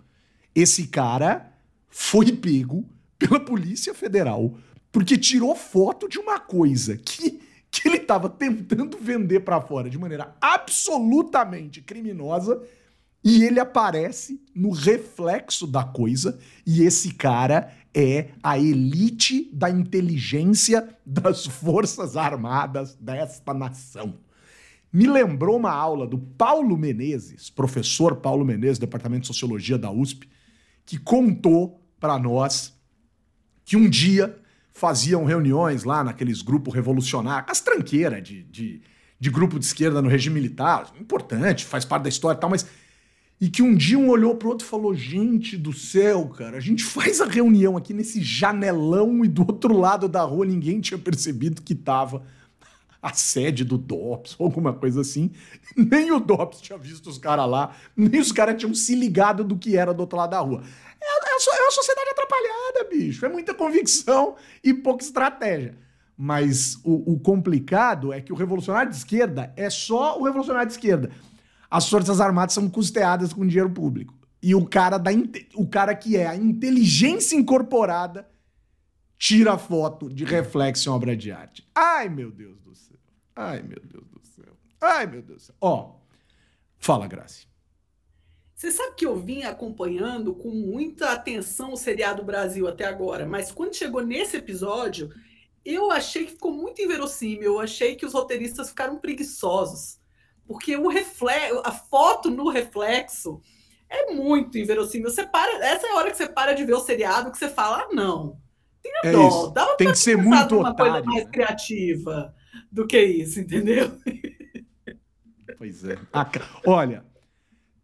Esse 0.55 0.87
cara 0.87 1.53
foi 1.89 2.31
pego 2.33 2.89
pela 3.19 3.41
Polícia 3.41 3.95
Federal 3.95 4.57
porque 4.93 5.17
tirou 5.17 5.57
foto 5.57 6.09
de 6.09 6.19
uma 6.19 6.39
coisa 6.39 6.97
que 6.97 7.43
que 7.75 7.89
ele 7.89 7.97
estava 7.97 8.29
tentando 8.29 8.97
vender 8.99 9.41
para 9.41 9.61
fora 9.61 9.91
de 9.91 9.99
maneira 9.99 10.37
absolutamente 10.41 11.83
criminosa 11.83 12.63
e 13.23 13.43
ele 13.43 13.59
aparece 13.59 14.41
no 14.55 14.71
reflexo 14.71 15.67
da 15.67 15.83
coisa 15.83 16.39
e 16.65 16.85
esse 16.85 17.13
cara 17.13 17.73
é 17.95 18.31
a 18.43 18.59
elite 18.59 19.49
da 19.53 19.71
inteligência 19.71 20.97
das 21.07 21.47
forças 21.47 22.17
armadas 22.17 22.97
desta 22.97 23.55
nação. 23.55 24.19
Me 24.93 25.07
lembrou 25.07 25.57
uma 25.57 25.73
aula 25.73 26.07
do 26.07 26.19
Paulo 26.19 26.77
Menezes, 26.77 27.51
professor 27.51 28.17
Paulo 28.17 28.45
Menezes, 28.45 28.79
Departamento 28.79 29.23
de 29.23 29.27
Sociologia 29.29 29.79
da 29.79 29.91
USP, 29.91 30.29
que 30.85 30.99
contou 30.99 31.81
para 31.99 32.19
nós 32.19 32.75
que 33.65 33.77
um 33.77 33.89
dia 33.89 34.39
faziam 34.73 35.25
reuniões 35.25 35.85
lá 35.85 36.05
naqueles 36.05 36.43
grupos 36.43 36.75
revolucionários, 36.75 37.51
as 37.51 37.61
tranqueiras 37.61 38.23
de, 38.23 38.43
de, 38.45 38.83
de, 39.19 39.31
grupo 39.31 39.59
de 39.59 39.65
esquerda 39.65 40.03
no 40.03 40.09
regime 40.09 40.35
militar, 40.35 40.93
importante, 41.01 41.65
faz 41.65 41.85
parte 41.85 42.03
da 42.03 42.09
história 42.09 42.37
e 42.37 42.41
tal, 42.41 42.51
mas. 42.51 42.67
E 43.45 43.51
que 43.51 43.63
um 43.63 43.75
dia 43.75 43.99
um 43.99 44.09
olhou 44.09 44.35
pro 44.37 44.49
outro 44.49 44.67
e 44.67 44.71
falou: 44.71 44.95
gente 44.95 45.55
do 45.55 45.71
céu, 45.71 46.27
cara, 46.31 46.57
a 46.57 46.61
gente 46.61 46.83
faz 46.97 47.21
a 47.21 47.27
reunião 47.27 47.77
aqui 47.77 47.93
nesse 47.93 48.23
janelão 48.23 49.23
e 49.23 49.29
do 49.29 49.43
outro 49.43 49.77
lado 49.77 50.09
da 50.09 50.23
rua 50.23 50.47
ninguém 50.47 50.81
tinha 50.81 50.97
percebido 50.97 51.61
que 51.61 51.75
tava 51.75 52.23
a 53.03 53.13
sede 53.13 53.63
do 53.63 53.77
DOPS 53.77 54.35
ou 54.39 54.47
alguma 54.49 54.73
coisa 54.73 55.03
assim. 55.03 55.31
Nem 55.77 56.11
o 56.11 56.21
DOPS 56.21 56.63
tinha 56.63 56.79
visto 56.79 57.11
os 57.11 57.19
caras 57.19 57.47
lá, 57.47 57.77
nem 57.95 58.19
os 58.19 58.33
caras 58.33 58.57
tinham 58.57 58.73
se 58.73 58.95
ligado 58.95 59.45
do 59.45 59.59
que 59.59 59.77
era 59.77 59.93
do 59.93 60.01
outro 60.01 60.17
lado 60.17 60.31
da 60.31 60.41
rua. 60.41 60.63
É, 60.99 61.05
é, 61.05 61.59
é 61.59 61.63
uma 61.65 61.71
sociedade 61.71 62.09
atrapalhada, 62.13 62.89
bicho. 62.91 63.27
É 63.27 63.29
muita 63.29 63.53
convicção 63.53 64.37
e 64.63 64.73
pouca 64.73 65.05
estratégia. 65.05 65.77
Mas 66.17 66.79
o, 66.83 67.13
o, 67.13 67.21
complicado 67.21 68.11
é 68.11 68.23
que 68.23 68.33
o 68.33 68.37
revolucionário 68.37 68.91
de 68.91 68.97
esquerda 68.97 69.53
é 69.55 69.69
só 69.69 70.19
o 70.19 70.25
revolucionário 70.25 70.69
de 70.69 70.73
esquerda. 70.73 71.11
As 71.75 71.89
forças 71.89 72.21
armadas 72.21 72.55
são 72.55 72.71
custeadas 72.71 73.33
com 73.33 73.45
dinheiro 73.45 73.69
público. 73.69 74.17
E 74.41 74.55
o 74.55 74.65
cara, 74.65 74.97
da, 74.97 75.11
o 75.57 75.67
cara 75.67 75.93
que 75.93 76.17
é 76.17 76.25
a 76.25 76.37
inteligência 76.37 77.35
incorporada 77.35 78.31
tira 79.19 79.59
foto 79.59 80.09
de 80.09 80.25
reflexo 80.25 80.89
em 80.89 80.93
obra 80.93 81.17
de 81.17 81.33
arte. 81.33 81.69
Ai, 81.75 82.09
meu 82.09 82.31
Deus 82.31 82.61
do 82.61 82.77
céu. 82.77 82.97
Ai, 83.35 83.61
meu 83.61 83.81
Deus 83.83 84.07
do 84.07 84.21
céu. 84.25 84.57
Ai, 84.81 85.05
meu 85.09 85.21
Deus 85.21 85.43
do 85.43 85.47
céu. 85.47 85.57
Ó, 85.61 85.97
fala, 86.79 87.09
Graça. 87.09 87.45
Você 88.55 88.71
sabe 88.71 88.95
que 88.95 89.05
eu 89.05 89.17
vim 89.19 89.43
acompanhando 89.43 90.33
com 90.33 90.51
muita 90.51 91.11
atenção 91.11 91.73
o 91.73 91.77
seriado 91.77 92.23
Brasil 92.23 92.69
até 92.69 92.85
agora, 92.85 93.27
mas 93.27 93.51
quando 93.51 93.75
chegou 93.75 94.07
nesse 94.07 94.37
episódio, 94.37 95.13
eu 95.65 95.91
achei 95.91 96.25
que 96.25 96.35
ficou 96.35 96.53
muito 96.53 96.81
inverossímil, 96.81 97.43
eu 97.43 97.59
achei 97.59 97.97
que 97.97 98.07
os 98.07 98.13
roteiristas 98.13 98.69
ficaram 98.69 98.97
preguiçosos, 98.97 99.99
porque 100.47 100.77
o 100.77 100.89
reflexo, 100.89 101.63
a 101.65 101.73
foto 101.73 102.31
no 102.31 102.49
reflexo 102.49 103.41
é 103.89 104.13
muito 104.13 104.59
inverossímil. 104.59 105.11
Você 105.11 105.27
para, 105.27 105.65
essa 105.65 105.87
é 105.87 105.91
a 105.91 105.97
hora 105.97 106.11
que 106.11 106.17
você 106.17 106.27
para 106.27 106.53
de 106.53 106.65
ver 106.65 106.75
o 106.75 106.81
seriado 106.81 107.31
que 107.31 107.39
você 107.39 107.49
fala, 107.49 107.83
ah, 107.83 107.95
não, 107.95 108.39
tenha 108.83 109.01
é 109.05 109.13
dó, 109.13 109.49
dá 109.49 109.75
Tem 109.77 109.91
que 109.91 109.99
ser 109.99 110.17
muito 110.17 110.59
uma 110.59 110.71
otário, 110.71 110.93
coisa 110.93 111.07
mais 111.07 111.25
né? 111.25 111.31
criativa 111.31 112.35
do 112.71 112.87
que 112.87 113.01
isso, 113.01 113.41
entendeu? 113.41 113.91
Pois 115.57 115.85
é. 115.85 115.97
Ah, 116.13 116.29
olha, 116.67 117.05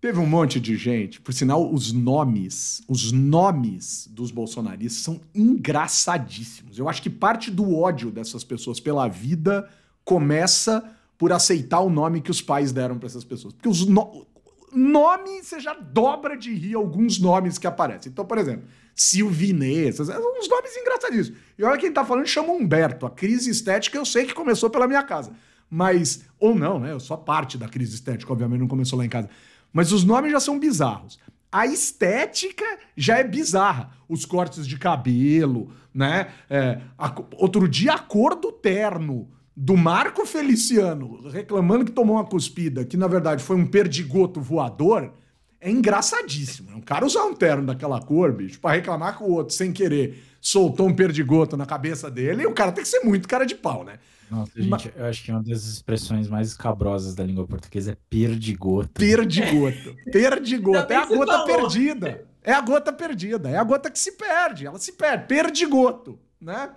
Teve 0.00 0.18
um 0.18 0.26
monte 0.26 0.58
de 0.58 0.78
gente, 0.78 1.20
por 1.20 1.34
sinal, 1.34 1.70
os 1.70 1.92
nomes, 1.92 2.82
os 2.88 3.12
nomes 3.12 4.06
dos 4.10 4.30
bolsonaristas 4.30 5.02
são 5.02 5.20
engraçadíssimos. 5.34 6.78
Eu 6.78 6.88
acho 6.88 7.02
que 7.02 7.10
parte 7.10 7.50
do 7.50 7.76
ódio 7.76 8.10
dessas 8.10 8.42
pessoas 8.42 8.80
pela 8.80 9.06
vida 9.08 9.68
começa 10.02 10.82
por 11.20 11.34
aceitar 11.34 11.80
o 11.80 11.90
nome 11.90 12.22
que 12.22 12.30
os 12.30 12.40
pais 12.40 12.72
deram 12.72 12.98
para 12.98 13.06
essas 13.06 13.24
pessoas. 13.24 13.52
Porque 13.52 13.68
os 13.68 13.86
no... 13.86 14.26
nome 14.72 15.42
você 15.42 15.60
já 15.60 15.74
dobra 15.74 16.34
de 16.34 16.50
rir 16.54 16.74
alguns 16.74 17.18
nomes 17.20 17.58
que 17.58 17.66
aparecem. 17.66 18.10
Então, 18.10 18.24
por 18.24 18.38
exemplo, 18.38 18.64
Silvinês, 18.94 20.00
uns 20.00 20.48
nomes 20.48 20.76
engraçadíssimos. 20.78 21.38
E 21.58 21.62
olha 21.62 21.76
quem 21.76 21.92
tá 21.92 22.06
falando 22.06 22.26
chama 22.26 22.54
Humberto. 22.54 23.04
A 23.04 23.10
crise 23.10 23.50
estética 23.50 23.98
eu 23.98 24.06
sei 24.06 24.24
que 24.24 24.32
começou 24.32 24.70
pela 24.70 24.88
minha 24.88 25.02
casa. 25.02 25.30
Mas, 25.68 26.24
ou 26.38 26.54
não, 26.54 26.80
né? 26.80 26.90
Eu 26.90 26.98
sou 26.98 27.18
parte 27.18 27.58
da 27.58 27.68
crise 27.68 27.96
estética, 27.96 28.32
obviamente 28.32 28.60
não 28.60 28.66
começou 28.66 28.98
lá 28.98 29.04
em 29.04 29.10
casa. 29.10 29.28
Mas 29.70 29.92
os 29.92 30.02
nomes 30.02 30.32
já 30.32 30.40
são 30.40 30.58
bizarros. 30.58 31.18
A 31.52 31.66
estética 31.66 32.64
já 32.96 33.18
é 33.18 33.24
bizarra. 33.24 33.90
Os 34.08 34.24
cortes 34.24 34.66
de 34.66 34.78
cabelo, 34.78 35.70
né? 35.92 36.32
É, 36.48 36.80
a, 36.96 37.14
outro 37.36 37.68
dia, 37.68 37.92
a 37.92 37.98
cor 37.98 38.36
do 38.36 38.50
terno 38.50 39.28
do 39.62 39.76
Marco 39.76 40.24
Feliciano 40.24 41.28
reclamando 41.28 41.84
que 41.84 41.92
tomou 41.92 42.16
uma 42.16 42.24
cuspida, 42.24 42.82
que 42.82 42.96
na 42.96 43.06
verdade 43.06 43.42
foi 43.42 43.56
um 43.56 43.66
perdigoto 43.66 44.40
voador, 44.40 45.12
é 45.60 45.70
engraçadíssimo. 45.70 46.74
Um 46.74 46.80
cara 46.80 47.04
usar 47.04 47.24
um 47.24 47.34
terno 47.34 47.66
daquela 47.66 48.00
cor, 48.00 48.32
bicho, 48.32 48.58
pra 48.58 48.72
reclamar 48.72 49.18
que 49.18 49.22
o 49.22 49.28
outro, 49.28 49.54
sem 49.54 49.70
querer, 49.70 50.24
soltou 50.40 50.88
um 50.88 50.94
perdigoto 50.94 51.58
na 51.58 51.66
cabeça 51.66 52.10
dele, 52.10 52.44
e 52.44 52.46
o 52.46 52.54
cara 52.54 52.72
tem 52.72 52.82
que 52.82 52.88
ser 52.88 53.00
muito 53.00 53.28
cara 53.28 53.44
de 53.44 53.54
pau, 53.54 53.84
né? 53.84 53.98
Nossa, 54.30 54.50
gente, 54.56 54.70
Mas... 54.70 54.88
eu 54.96 55.04
acho 55.04 55.22
que 55.22 55.30
uma 55.30 55.42
das 55.42 55.66
expressões 55.66 56.26
mais 56.26 56.48
escabrosas 56.48 57.14
da 57.14 57.22
língua 57.22 57.46
portuguesa 57.46 57.92
é 57.92 57.96
perdigoto. 58.08 58.88
Perdigoto. 58.94 59.94
Perdigoto. 60.10 60.90
é 60.90 60.96
a 60.96 61.04
gota 61.04 61.32
falou. 61.32 61.46
perdida. 61.46 62.24
É 62.42 62.52
a 62.54 62.60
gota 62.62 62.92
perdida. 62.94 63.50
É 63.50 63.58
a 63.58 63.64
gota 63.64 63.90
que 63.90 63.98
se 63.98 64.12
perde. 64.12 64.66
Ela 64.66 64.78
se 64.78 64.92
perde. 64.92 65.26
Perdigoto, 65.26 66.18
né? 66.40 66.70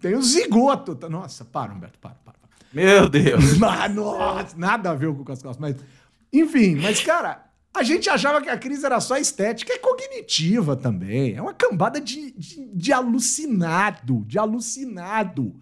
Tem 0.00 0.14
o 0.14 0.22
zigoto. 0.22 0.96
Nossa, 1.08 1.44
para, 1.44 1.72
Humberto, 1.72 1.98
para, 1.98 2.14
para. 2.24 2.34
para. 2.34 2.58
Meu 2.72 3.08
Deus. 3.08 3.56
Mas, 3.58 3.94
nossa, 3.94 4.56
nada 4.56 4.90
a 4.90 4.94
ver 4.94 5.12
com 5.12 5.32
as 5.32 5.42
costas. 5.42 5.58
Mas, 5.58 5.76
enfim, 6.32 6.76
mas, 6.76 7.00
cara, 7.02 7.46
a 7.74 7.82
gente 7.82 8.10
achava 8.10 8.42
que 8.42 8.50
a 8.50 8.58
crise 8.58 8.84
era 8.84 9.00
só 9.00 9.16
estética, 9.16 9.72
é 9.72 9.78
cognitiva 9.78 10.76
também. 10.76 11.34
É 11.34 11.40
uma 11.40 11.54
cambada 11.54 12.00
de, 12.00 12.32
de, 12.32 12.66
de 12.74 12.92
alucinado, 12.92 14.24
de 14.26 14.38
alucinado. 14.38 15.54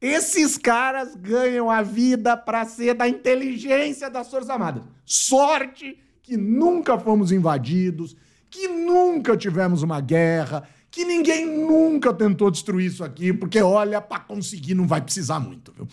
Esses 0.00 0.56
caras 0.56 1.14
ganham 1.14 1.70
a 1.70 1.82
vida 1.82 2.36
para 2.36 2.64
ser 2.64 2.94
da 2.94 3.06
inteligência 3.06 4.08
das 4.08 4.30
Forças 4.30 4.48
Armadas. 4.48 4.82
Sorte 5.04 5.98
que 6.22 6.36
nunca 6.36 6.98
fomos 6.98 7.30
invadidos, 7.30 8.16
que 8.48 8.66
nunca 8.66 9.36
tivemos 9.36 9.82
uma 9.82 10.00
guerra, 10.00 10.66
que 10.90 11.04
ninguém 11.04 11.46
nunca 11.46 12.12
tentou 12.12 12.50
destruir 12.50 12.86
isso 12.86 13.04
aqui, 13.04 13.32
porque 13.32 13.62
olha, 13.62 14.00
para 14.00 14.20
conseguir 14.20 14.74
não 14.74 14.86
vai 14.86 15.00
precisar 15.00 15.38
muito, 15.38 15.72
viu? 15.72 15.86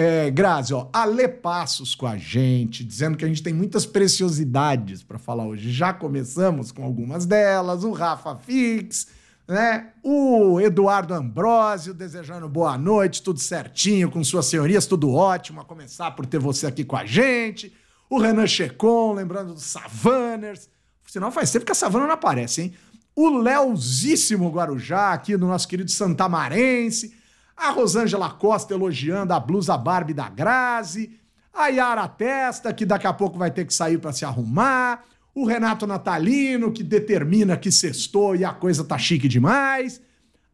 É, 0.00 0.30
Grazi, 0.30 0.72
ó, 0.72 0.88
Ale 0.92 1.26
Passos 1.26 1.92
com 1.96 2.06
a 2.06 2.16
gente, 2.16 2.84
dizendo 2.84 3.16
que 3.16 3.24
a 3.24 3.28
gente 3.28 3.42
tem 3.42 3.52
muitas 3.52 3.84
preciosidades 3.84 5.02
para 5.02 5.18
falar 5.18 5.44
hoje. 5.44 5.72
Já 5.72 5.92
começamos 5.92 6.70
com 6.70 6.84
algumas 6.84 7.26
delas, 7.26 7.82
o 7.82 7.90
Rafa 7.90 8.36
Fix, 8.36 9.08
né? 9.48 9.88
O 10.04 10.60
Eduardo 10.60 11.14
Ambrosio 11.14 11.92
desejando 11.92 12.48
boa 12.48 12.78
noite, 12.78 13.24
tudo 13.24 13.40
certinho, 13.40 14.08
com 14.08 14.22
suas 14.22 14.46
senhorias, 14.46 14.86
tudo 14.86 15.12
ótimo, 15.12 15.60
a 15.60 15.64
começar 15.64 16.12
por 16.12 16.26
ter 16.26 16.38
você 16.38 16.68
aqui 16.68 16.84
com 16.84 16.96
a 16.96 17.04
gente. 17.04 17.72
O 18.08 18.20
Renan 18.20 18.46
Checon, 18.46 19.14
lembrando 19.14 19.52
dos 19.52 19.64
Savanners. 19.64 20.68
Senão 21.08 21.32
faz 21.32 21.50
tempo 21.50 21.66
que 21.66 21.72
a 21.72 21.74
Savana 21.74 22.06
não 22.06 22.14
aparece, 22.14 22.62
hein? 22.62 22.74
O 23.20 23.30
Leozíssimo 23.30 24.48
Guarujá, 24.48 25.12
aqui 25.12 25.36
do 25.36 25.44
nosso 25.44 25.66
querido 25.66 25.90
Santamarense. 25.90 27.16
A 27.56 27.70
Rosângela 27.70 28.30
Costa 28.30 28.74
elogiando 28.74 29.32
a 29.32 29.40
blusa 29.40 29.76
Barbie 29.76 30.14
da 30.14 30.28
Grazi. 30.28 31.18
A 31.52 31.66
Yara 31.66 32.06
Testa, 32.06 32.72
que 32.72 32.86
daqui 32.86 33.08
a 33.08 33.12
pouco 33.12 33.36
vai 33.36 33.50
ter 33.50 33.64
que 33.64 33.74
sair 33.74 33.98
para 33.98 34.12
se 34.12 34.24
arrumar. 34.24 35.02
O 35.34 35.44
Renato 35.44 35.84
Natalino, 35.84 36.70
que 36.70 36.84
determina 36.84 37.56
que 37.56 37.72
sextou 37.72 38.36
e 38.36 38.44
a 38.44 38.52
coisa 38.52 38.84
tá 38.84 38.96
chique 38.96 39.26
demais. 39.26 40.00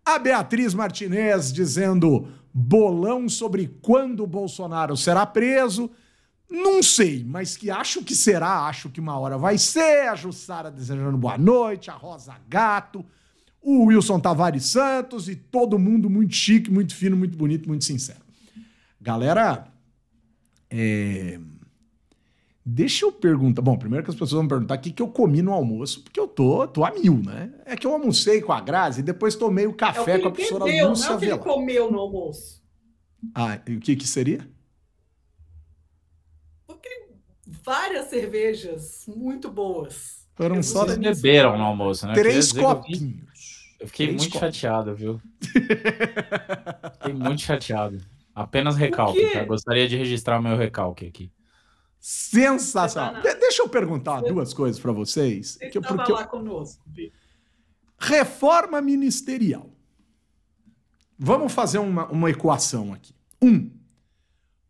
A 0.03 0.19
Beatriz 0.19 0.73
Martinez 0.73 1.53
dizendo 1.53 2.29
bolão 2.51 3.29
sobre 3.29 3.79
quando 3.83 4.25
o 4.25 4.27
Bolsonaro 4.27 4.97
será 4.97 5.27
preso. 5.27 5.91
Não 6.55 6.83
sei, 6.83 7.25
mas 7.27 7.57
que 7.57 7.71
acho 7.71 8.03
que 8.03 8.15
será, 8.15 8.67
acho 8.67 8.89
que 8.89 9.01
uma 9.01 9.19
hora 9.19 9.37
vai 9.37 9.59
ser. 9.59 10.09
A 10.09 10.15
Jussara 10.15 10.71
desejando 10.71 11.19
boa 11.19 11.37
noite, 11.37 11.91
a 11.91 11.95
Rosa 11.95 12.37
Gato 12.49 13.05
o 13.65 13.87
Wilson 13.87 14.21
Tavares 14.21 14.67
Santos 14.67 15.27
e 15.27 15.35
todo 15.35 15.79
mundo 15.79 16.11
muito 16.11 16.35
chique, 16.35 16.71
muito 16.71 16.95
fino, 16.95 17.17
muito 17.17 17.37
bonito, 17.37 17.67
muito 17.67 17.83
sincero. 17.83 18.21
Galera, 19.01 19.67
é... 20.71 21.41
deixa 22.65 23.07
eu 23.07 23.13
perguntar. 23.13 23.63
Bom, 23.63 23.79
primeiro 23.79 24.05
que 24.05 24.11
as 24.11 24.15
pessoas 24.15 24.33
vão 24.33 24.47
perguntar 24.47 24.75
o 24.75 24.81
que, 24.81 24.93
que 24.93 25.03
eu 25.03 25.09
comi 25.09 25.41
no 25.41 25.53
almoço, 25.53 26.03
porque 26.03 26.21
eu 26.21 26.29
tô, 26.29 26.69
tô 26.69 26.85
a 26.85 26.91
mil, 26.93 27.23
né? 27.25 27.55
É 27.65 27.75
que 27.75 27.87
eu 27.87 27.93
almocei 27.93 28.43
com 28.43 28.53
a 28.53 28.61
Grazi 28.61 29.01
e 29.01 29.03
depois 29.03 29.35
tomei 29.35 29.67
o 29.67 29.73
café 29.73 30.13
é 30.13 30.19
o 30.19 30.23
com 30.23 30.29
a 30.29 30.33
professora 30.33 30.65
entendeu, 30.65 30.91
Lúcia 30.91 31.07
não 31.07 31.15
é 31.15 31.17
o 31.17 31.21
que 31.21 31.27
ele 31.27 31.39
comeu 31.39 31.91
no 31.91 31.99
almoço. 31.99 32.63
Ah, 33.35 33.59
e 33.67 33.77
o 33.77 33.81
que 33.81 33.97
que 33.97 34.07
seria? 34.07 34.47
Porque 36.67 36.91
várias 37.65 38.09
cervejas 38.09 39.05
muito 39.09 39.51
boas. 39.51 40.27
Foram 40.35 40.63
só... 40.63 40.85
Vocês 40.85 40.99
beberam 40.99 41.57
no 41.57 41.65
almoço, 41.65 42.07
né? 42.07 42.15
Três 42.15 42.53
copinhos. 42.53 43.75
Eu 43.81 43.89
fiquei 43.89 44.09
muito 44.09 44.39
chateado, 44.39 44.95
viu? 44.95 45.21
fiquei 45.43 47.15
muito 47.15 47.41
chateado. 47.41 48.01
Apenas 48.35 48.77
recalque, 48.77 49.31
tá? 49.31 49.45
Gostaria 49.45 49.89
de 49.89 49.97
registrar 49.97 50.39
o 50.39 50.43
meu 50.43 50.57
recalque 50.57 51.07
aqui. 51.07 51.31
Sensacional. 52.01 53.23
De 53.23 53.35
deixa 53.35 53.63
eu 53.63 53.69
perguntar 53.69 54.21
Você... 54.21 54.29
duas 54.29 54.53
coisas 54.53 54.81
para 54.81 54.93
vocês. 54.93 55.53
Você 55.53 55.69
que 55.71 55.79
eu, 55.79 55.83
porque 55.83 56.13
lá 56.13 56.27
conosco. 56.27 56.85
Reforma 57.99 58.81
ministerial. 58.83 59.71
Vamos 61.19 61.53
fazer 61.53 61.79
uma, 61.79 62.07
uma 62.09 62.31
equação 62.31 62.93
aqui. 62.93 63.15
Um, 63.41 63.71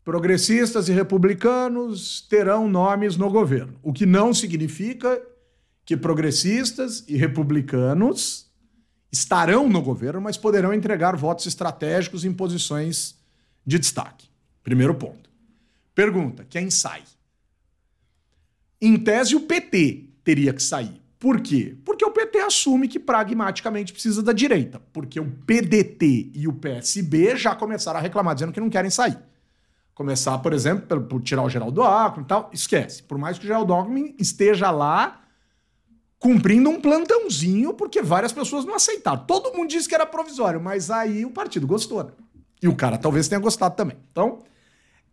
progressistas 0.04 0.88
e 0.88 0.92
republicanos 0.92 2.20
terão 2.28 2.68
nomes 2.68 3.16
no 3.16 3.30
governo, 3.30 3.74
o 3.82 3.92
que 3.92 4.04
não 4.04 4.34
significa 4.34 5.20
que 5.84 5.96
progressistas 5.96 7.04
e 7.08 7.16
republicanos 7.16 8.50
estarão 9.10 9.68
no 9.68 9.80
governo, 9.80 10.20
mas 10.20 10.36
poderão 10.36 10.74
entregar 10.74 11.16
votos 11.16 11.46
estratégicos 11.46 12.24
em 12.24 12.32
posições 12.32 13.16
de 13.66 13.78
destaque. 13.78 14.28
Primeiro 14.62 14.94
ponto. 14.94 15.30
Pergunta: 15.94 16.44
quem 16.48 16.70
sai? 16.70 17.02
Em 18.80 18.98
tese, 18.98 19.34
o 19.34 19.40
PT 19.40 20.04
teria 20.22 20.52
que 20.52 20.62
sair. 20.62 21.00
Por 21.18 21.40
quê? 21.40 21.76
Porque 21.84 22.04
o 22.04 22.10
PT 22.10 22.38
assume 22.40 22.86
que 22.86 22.98
pragmaticamente 22.98 23.92
precisa 23.92 24.22
da 24.22 24.32
direita. 24.32 24.82
Porque 24.92 25.18
o 25.18 25.24
PDT 25.24 26.32
e 26.34 26.46
o 26.46 26.52
PSB 26.52 27.36
já 27.36 27.54
começaram 27.54 27.98
a 27.98 28.02
reclamar, 28.02 28.34
dizendo 28.34 28.52
que 28.52 28.60
não 28.60 28.68
querem 28.68 28.90
sair. 28.90 29.16
Começar, 29.94 30.38
por 30.38 30.52
exemplo, 30.52 31.02
por 31.02 31.22
tirar 31.22 31.42
o 31.42 31.48
Geraldo 31.48 31.82
Alckmin 31.82 32.24
e 32.24 32.26
tal, 32.26 32.50
esquece. 32.52 33.02
Por 33.02 33.16
mais 33.16 33.38
que 33.38 33.44
o 33.44 33.46
Geraldo 33.46 33.72
Alckmin 33.72 34.14
esteja 34.18 34.70
lá 34.70 35.20
cumprindo 36.18 36.70
um 36.70 36.80
plantãozinho, 36.80 37.74
porque 37.74 38.02
várias 38.02 38.32
pessoas 38.32 38.64
não 38.64 38.74
aceitaram. 38.74 39.24
Todo 39.26 39.54
mundo 39.54 39.68
disse 39.68 39.88
que 39.88 39.94
era 39.94 40.06
provisório, 40.06 40.60
mas 40.60 40.90
aí 40.90 41.24
o 41.24 41.30
partido 41.30 41.66
gostou. 41.66 42.02
Né? 42.02 42.10
E 42.62 42.66
o 42.66 42.74
cara 42.74 42.96
talvez 42.96 43.28
tenha 43.28 43.40
gostado 43.40 43.76
também. 43.76 43.96
Então, 44.10 44.42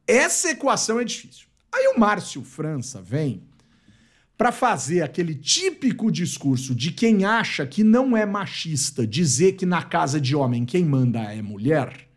essa 0.07 0.49
equação 0.49 0.99
é 0.99 1.03
difícil. 1.03 1.47
Aí 1.71 1.93
o 1.93 1.99
Márcio 1.99 2.43
França 2.43 3.01
vem 3.01 3.43
para 4.37 4.51
fazer 4.51 5.03
aquele 5.03 5.35
típico 5.35 6.11
discurso 6.11 6.73
de 6.73 6.91
quem 6.91 7.25
acha 7.25 7.67
que 7.67 7.83
não 7.83 8.17
é 8.17 8.25
machista 8.25 9.05
dizer 9.05 9.51
que 9.51 9.65
na 9.65 9.83
casa 9.83 10.19
de 10.19 10.35
homem 10.35 10.65
quem 10.65 10.83
manda 10.83 11.19
é 11.19 11.41
mulher. 11.41 12.09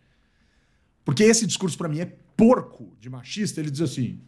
Porque 1.05 1.22
esse 1.22 1.46
discurso 1.46 1.77
para 1.77 1.88
mim 1.88 2.00
é 2.00 2.12
porco 2.37 2.97
de 3.01 3.09
machista. 3.09 3.61
Ele 3.61 3.70
diz 3.70 3.81
assim: 3.81 4.20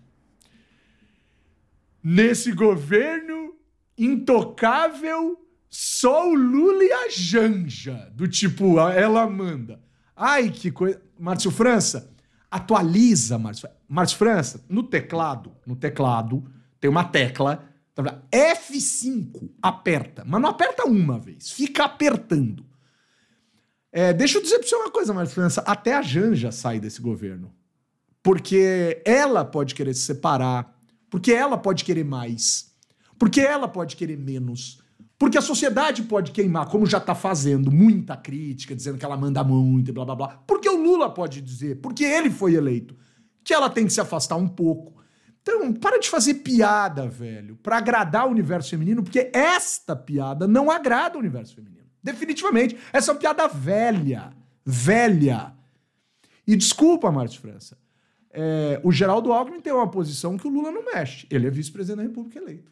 nesse 2.03 2.53
governo 2.53 3.57
intocável 3.99 5.45
só 5.69 6.31
o 6.31 6.35
Lula 6.35 6.85
e 6.85 6.93
a 6.93 7.09
Janja. 7.09 8.13
Do 8.15 8.29
tipo, 8.29 8.79
ela 8.79 9.29
manda. 9.29 9.81
Ai, 10.15 10.51
que 10.51 10.71
coisa. 10.71 11.03
Márcio 11.19 11.51
França, 11.51 12.15
atualiza, 12.51 13.39
Márcio. 13.39 13.69
Márcio 13.89 14.19
França, 14.19 14.65
no 14.69 14.83
teclado, 14.85 15.53
no 15.67 15.75
teclado, 15.75 16.45
tem 16.81 16.89
uma 16.89 17.05
tecla. 17.05 17.69
Tá 17.95 18.23
F5, 18.31 19.51
aperta. 19.61 20.23
Mas 20.25 20.41
não 20.41 20.51
aperta 20.51 20.85
uma 20.87 21.19
vez, 21.19 21.51
fica 21.51 21.85
apertando. 21.85 22.65
É, 23.91 24.13
deixa 24.13 24.39
eu 24.39 24.43
dizer 24.43 24.59
pra 24.59 24.69
você 24.69 24.77
uma 24.77 24.91
coisa, 24.91 25.13
Márcio 25.13 25.35
França. 25.35 25.63
Até 25.63 25.95
a 25.95 26.03
Janja 26.03 26.53
sai 26.53 26.79
desse 26.79 27.01
governo. 27.01 27.53
Porque 28.27 29.01
ela 29.05 29.45
pode 29.45 29.73
querer 29.73 29.95
se 29.95 30.01
separar. 30.01 30.77
Porque 31.09 31.31
ela 31.33 31.57
pode 31.57 31.85
querer 31.85 32.05
mais. 32.05 32.75
Porque 33.17 33.41
ela 33.41 33.69
pode 33.69 33.95
querer 33.95 34.19
menos. 34.19 34.83
Porque 35.17 35.39
a 35.39 35.41
sociedade 35.41 36.03
pode 36.03 36.33
queimar, 36.33 36.67
como 36.67 36.87
já 36.87 36.99
está 36.99 37.15
fazendo, 37.15 37.71
muita 37.71 38.17
crítica, 38.17 38.75
dizendo 38.75 38.99
que 38.99 39.05
ela 39.05 39.17
manda 39.17 39.45
muito 39.45 39.91
e 39.91 39.93
blá 39.93 40.05
blá 40.05 40.17
blá. 40.17 40.29
Porque 40.45 40.69
o 40.69 40.77
Lula 40.77 41.09
pode 41.09 41.41
dizer, 41.41 41.77
porque 41.77 42.03
ele 42.03 42.29
foi 42.29 42.57
eleito, 42.57 42.97
que 43.45 43.55
ela 43.55 43.71
tem 43.71 43.87
que 43.87 43.93
se 43.93 44.01
afastar 44.01 44.35
um 44.35 44.49
pouco. 44.49 45.01
Então, 45.41 45.73
para 45.75 46.01
de 46.01 46.11
fazer 46.11 46.35
piada, 46.35 47.07
velho, 47.09 47.55
para 47.63 47.77
agradar 47.77 48.27
o 48.27 48.33
universo 48.33 48.71
feminino, 48.71 49.05
porque 49.05 49.31
esta 49.33 49.95
piada 49.95 50.49
não 50.49 50.69
agrada 50.69 51.17
o 51.17 51.21
universo 51.21 51.55
feminino. 51.55 51.87
Definitivamente. 52.03 52.77
Essa 52.93 53.13
é 53.13 53.15
uma 53.15 53.21
piada 53.21 53.47
velha. 53.47 54.33
Velha. 54.65 55.55
E 56.45 56.57
desculpa, 56.57 57.13
Márcio 57.13 57.41
França. 57.41 57.86
É, 58.39 58.79
o 58.85 58.93
Geraldo 58.93 59.33
Alckmin 59.33 59.63
tem 59.63 59.73
uma 59.73 59.91
posição 59.91 60.37
que 60.37 60.47
o 60.47 60.51
Lula 60.51 60.71
não 60.71 60.85
mexe. 60.85 61.27
Ele 61.31 61.47
é 61.47 61.51
vice-presidente 61.51 61.97
da 61.97 62.03
República 62.03 62.39
eleito. 62.39 62.71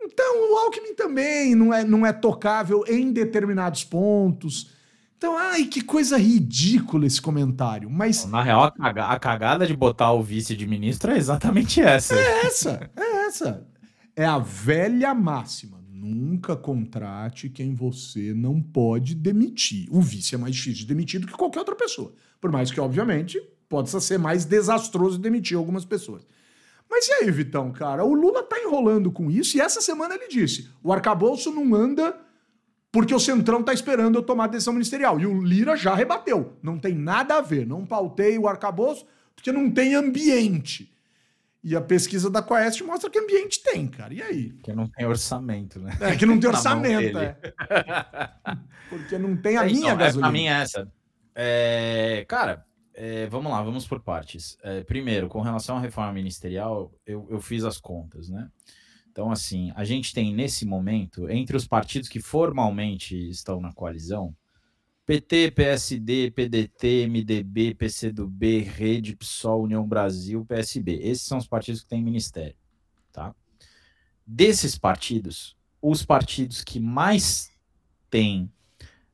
Então, 0.00 0.52
o 0.52 0.56
Alckmin 0.58 0.94
também 0.94 1.56
não 1.56 1.74
é, 1.74 1.82
não 1.82 2.06
é 2.06 2.12
tocável 2.12 2.84
em 2.86 3.12
determinados 3.12 3.82
pontos. 3.82 4.70
Então, 5.18 5.36
ai, 5.36 5.64
que 5.64 5.80
coisa 5.82 6.16
ridícula 6.16 7.04
esse 7.04 7.20
comentário. 7.20 7.90
Mas. 7.90 8.24
Na 8.26 8.42
real, 8.42 8.72
a 8.78 9.18
cagada 9.18 9.66
de 9.66 9.76
botar 9.76 10.12
o 10.12 10.22
vice 10.22 10.54
de 10.54 10.68
ministro 10.68 11.10
é 11.10 11.18
exatamente 11.18 11.80
essa. 11.80 12.14
É 12.14 12.46
essa, 12.46 12.90
é 12.96 13.26
essa. 13.26 13.66
É 14.14 14.24
a 14.24 14.38
velha 14.38 15.12
máxima. 15.12 15.80
Nunca 15.90 16.56
contrate 16.56 17.50
quem 17.50 17.74
você 17.74 18.32
não 18.32 18.62
pode 18.62 19.16
demitir. 19.16 19.88
O 19.90 20.00
vice 20.00 20.36
é 20.36 20.38
mais 20.38 20.54
difícil 20.54 20.82
de 20.82 20.86
demitir 20.86 21.20
do 21.20 21.26
que 21.26 21.32
qualquer 21.34 21.58
outra 21.58 21.74
pessoa. 21.74 22.14
Por 22.40 22.52
mais 22.52 22.70
que, 22.70 22.80
obviamente, 22.80 23.38
possa 23.70 24.00
ser 24.00 24.18
mais 24.18 24.44
desastroso 24.44 25.16
demitir 25.16 25.56
algumas 25.56 25.84
pessoas. 25.84 26.26
Mas 26.90 27.06
e 27.06 27.12
aí, 27.12 27.30
Vitão, 27.30 27.70
cara? 27.70 28.04
O 28.04 28.12
Lula 28.12 28.42
tá 28.42 28.58
enrolando 28.58 29.12
com 29.12 29.30
isso 29.30 29.56
e 29.56 29.60
essa 29.60 29.80
semana 29.80 30.16
ele 30.16 30.26
disse: 30.28 30.68
o 30.82 30.92
arcabouço 30.92 31.52
não 31.52 31.72
anda 31.72 32.18
porque 32.90 33.14
o 33.14 33.20
Centrão 33.20 33.62
tá 33.62 33.72
esperando 33.72 34.18
eu 34.18 34.22
tomar 34.22 34.48
decisão 34.48 34.74
ministerial. 34.74 35.20
E 35.20 35.24
o 35.24 35.40
Lira 35.40 35.76
já 35.76 35.94
rebateu. 35.94 36.58
Não 36.60 36.76
tem 36.76 36.92
nada 36.92 37.36
a 37.36 37.40
ver. 37.40 37.64
Não 37.64 37.86
pautei 37.86 38.36
o 38.36 38.48
arcabouço 38.48 39.06
porque 39.36 39.52
não 39.52 39.70
tem 39.70 39.94
ambiente. 39.94 40.92
E 41.62 41.76
a 41.76 41.80
pesquisa 41.80 42.28
da 42.28 42.42
Quest 42.42 42.80
mostra 42.80 43.08
que 43.08 43.18
ambiente 43.20 43.62
tem, 43.62 43.86
cara. 43.86 44.12
E 44.12 44.20
aí? 44.20 44.50
Que 44.64 44.72
não 44.72 44.88
tem 44.88 45.06
orçamento, 45.06 45.78
né? 45.78 45.96
É, 46.00 46.16
que 46.16 46.26
não 46.26 46.40
tem 46.40 46.48
orçamento, 46.50 47.18
é. 47.18 47.36
Porque 48.88 49.16
não 49.16 49.36
tem 49.36 49.56
a 49.56 49.64
é, 49.64 49.66
minha 49.66 49.92
então, 49.92 49.98
gasolina. 49.98 50.26
É, 50.26 50.28
a 50.28 50.32
minha 50.32 50.58
é 50.58 50.62
essa. 50.62 50.92
É, 51.34 52.24
cara, 52.26 52.66
é, 52.94 53.26
vamos 53.26 53.50
lá, 53.50 53.62
vamos 53.62 53.86
por 53.86 54.00
partes. 54.00 54.56
É, 54.62 54.82
primeiro, 54.82 55.28
com 55.28 55.40
relação 55.40 55.76
à 55.76 55.80
reforma 55.80 56.12
ministerial, 56.12 56.92
eu, 57.06 57.26
eu 57.30 57.40
fiz 57.40 57.64
as 57.64 57.78
contas, 57.78 58.28
né? 58.28 58.50
Então, 59.10 59.30
assim, 59.30 59.72
a 59.74 59.84
gente 59.84 60.14
tem 60.14 60.34
nesse 60.34 60.64
momento, 60.64 61.28
entre 61.28 61.56
os 61.56 61.66
partidos 61.66 62.08
que 62.08 62.20
formalmente 62.20 63.16
estão 63.28 63.60
na 63.60 63.72
coalizão, 63.72 64.34
PT, 65.04 65.50
PSD, 65.50 66.30
PDT, 66.30 67.08
MDB, 67.08 67.74
PCdoB, 67.74 68.60
Rede, 68.60 69.16
PSOL, 69.16 69.64
União 69.64 69.84
Brasil, 69.84 70.44
PSB. 70.46 71.00
Esses 71.02 71.24
são 71.24 71.38
os 71.38 71.48
partidos 71.48 71.82
que 71.82 71.88
têm 71.88 72.00
ministério, 72.00 72.54
tá? 73.12 73.34
Desses 74.24 74.78
partidos, 74.78 75.56
os 75.82 76.04
partidos 76.04 76.62
que 76.62 76.78
mais 76.78 77.50
têm, 78.08 78.48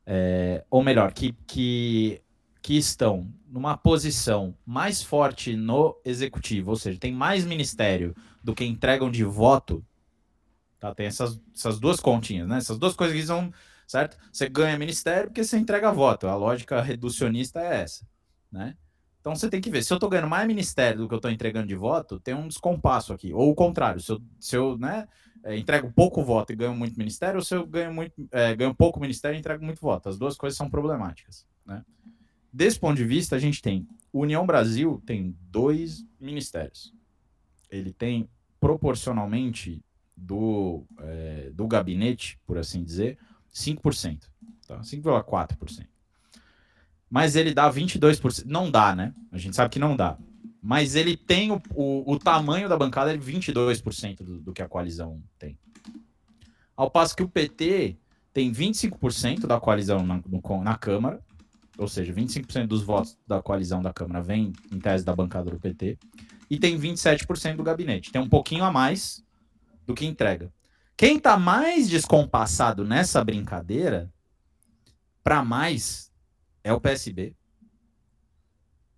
é, 0.05 0.62
ou 0.69 0.83
melhor, 0.83 1.15
que, 1.15 1.33
que, 1.47 2.21
que 2.67 2.77
estão 2.77 3.33
numa 3.49 3.77
posição 3.77 4.53
mais 4.67 5.01
forte 5.01 5.55
no 5.55 5.97
executivo, 6.05 6.71
ou 6.71 6.77
seja, 6.77 6.99
tem 6.99 7.13
mais 7.13 7.45
ministério 7.45 8.13
do 8.43 8.57
que 8.57 8.65
entregam 8.65 9.09
de 9.09 9.23
voto, 9.23 9.87
tá? 10.81 10.93
Tem 10.93 11.07
essas, 11.07 11.41
essas 11.55 11.79
duas 11.79 12.01
continhas, 12.01 12.49
né? 12.49 12.57
Essas 12.59 12.77
duas 12.77 12.97
coisas 12.97 13.17
que 13.17 13.25
são 13.25 13.53
certo? 13.87 14.19
Você 14.33 14.49
ganha 14.49 14.77
ministério 14.77 15.29
porque 15.29 15.45
você 15.45 15.57
entrega 15.57 15.93
voto. 15.93 16.27
A 16.27 16.35
lógica 16.35 16.83
reducionista 16.83 17.61
é 17.61 17.83
essa, 17.83 18.05
né? 18.51 18.77
Então 19.21 19.37
você 19.37 19.49
tem 19.49 19.61
que 19.61 19.71
ver, 19.71 19.85
se 19.85 19.93
eu 19.93 19.97
estou 19.97 20.11
ganhando 20.11 20.29
mais 20.29 20.45
ministério 20.49 21.03
do 21.03 21.09
que 21.09 21.15
eu 21.15 21.19
estou 21.19 21.31
entregando 21.31 21.69
de 21.69 21.77
voto, 21.77 22.19
tem 22.19 22.35
um 22.35 22.49
descompasso 22.49 23.13
aqui. 23.13 23.33
Ou 23.33 23.49
o 23.49 23.55
contrário, 23.55 24.01
se 24.01 24.11
eu, 24.11 24.21
se 24.41 24.57
eu 24.57 24.77
né, 24.77 25.07
é, 25.45 25.57
entrego 25.57 25.93
pouco 25.93 26.21
voto 26.25 26.53
e 26.53 26.57
ganho 26.57 26.75
muito 26.75 26.99
ministério, 26.99 27.37
ou 27.37 27.45
se 27.45 27.55
eu 27.55 27.65
ganho, 27.65 27.95
muito, 27.95 28.13
é, 28.33 28.57
ganho 28.57 28.75
pouco 28.75 28.99
ministério 28.99 29.37
e 29.37 29.39
entrego 29.39 29.65
muito 29.65 29.81
voto. 29.81 30.09
As 30.09 30.19
duas 30.19 30.37
coisas 30.37 30.57
são 30.57 30.69
problemáticas. 30.69 31.47
Né? 31.65 31.85
Desse 32.57 32.81
ponto 32.81 32.97
de 32.97 33.05
vista, 33.05 33.37
a 33.37 33.38
gente 33.38 33.61
tem 33.61 33.87
União 34.11 34.47
Brasil 34.47 35.03
tem 35.05 35.37
dois 35.51 36.07
ministérios. 36.19 36.90
Ele 37.71 37.92
tem 37.92 38.31
proporcionalmente 38.59 39.85
do, 40.16 40.87
é, 41.01 41.51
do 41.53 41.66
gabinete, 41.66 42.38
por 42.47 42.57
assim 42.57 42.83
dizer, 42.83 43.19
5%. 43.55 44.23
Tá? 44.66 44.81
5,4%. 44.81 45.87
Mas 47.11 47.37
ele 47.37 47.53
dá 47.53 47.71
22%. 47.71 48.47
Não 48.47 48.71
dá, 48.71 48.97
né? 48.97 49.14
A 49.31 49.37
gente 49.37 49.55
sabe 49.55 49.69
que 49.69 49.79
não 49.79 49.95
dá. 49.95 50.16
Mas 50.62 50.95
ele 50.95 51.14
tem 51.14 51.53
o, 51.53 51.61
o, 51.75 52.11
o 52.11 52.19
tamanho 52.19 52.71
da 52.71 52.77
bancada 52.79 53.16
de 53.19 53.23
22% 53.23 54.23
do, 54.23 54.40
do 54.40 54.53
que 54.55 54.62
a 54.62 54.69
coalizão 54.69 55.23
tem. 55.38 55.59
Ao 56.75 56.90
passo 56.90 57.14
que 57.14 57.23
o 57.23 57.29
PT 57.29 57.99
tem 58.33 58.51
25% 58.51 59.47
da 59.47 59.61
coalizão 59.61 60.03
na, 60.03 60.23
no, 60.27 60.64
na 60.64 60.79
Câmara, 60.79 61.23
ou 61.79 61.89
seja, 61.89 62.12
25% 62.12 62.67
dos 62.67 62.83
votos 62.83 63.19
da 63.27 63.43
coalizão 63.43 63.83
da 63.83 63.93
Câmara 63.93 64.23
vem 64.23 64.53
em 64.73 64.79
tese 64.79 65.05
da 65.05 65.15
bancada 65.15 65.51
do 65.51 65.61
PT, 65.61 65.99
e 66.51 66.59
tem 66.59 66.79
27% 66.79 67.57
do 67.57 67.62
gabinete. 67.62 68.12
Tem 68.12 68.21
um 68.21 68.29
pouquinho 68.29 68.65
a 68.65 68.73
mais 68.73 69.25
do 69.87 69.95
que 69.95 70.07
entrega. 70.07 70.53
Quem 70.97 71.19
tá 71.19 71.37
mais 71.37 71.89
descompassado 71.89 72.85
nessa 72.85 73.23
brincadeira, 73.23 74.12
para 75.23 75.45
mais, 75.45 76.11
é 76.65 76.73
o 76.73 76.81
PSB. 76.81 77.35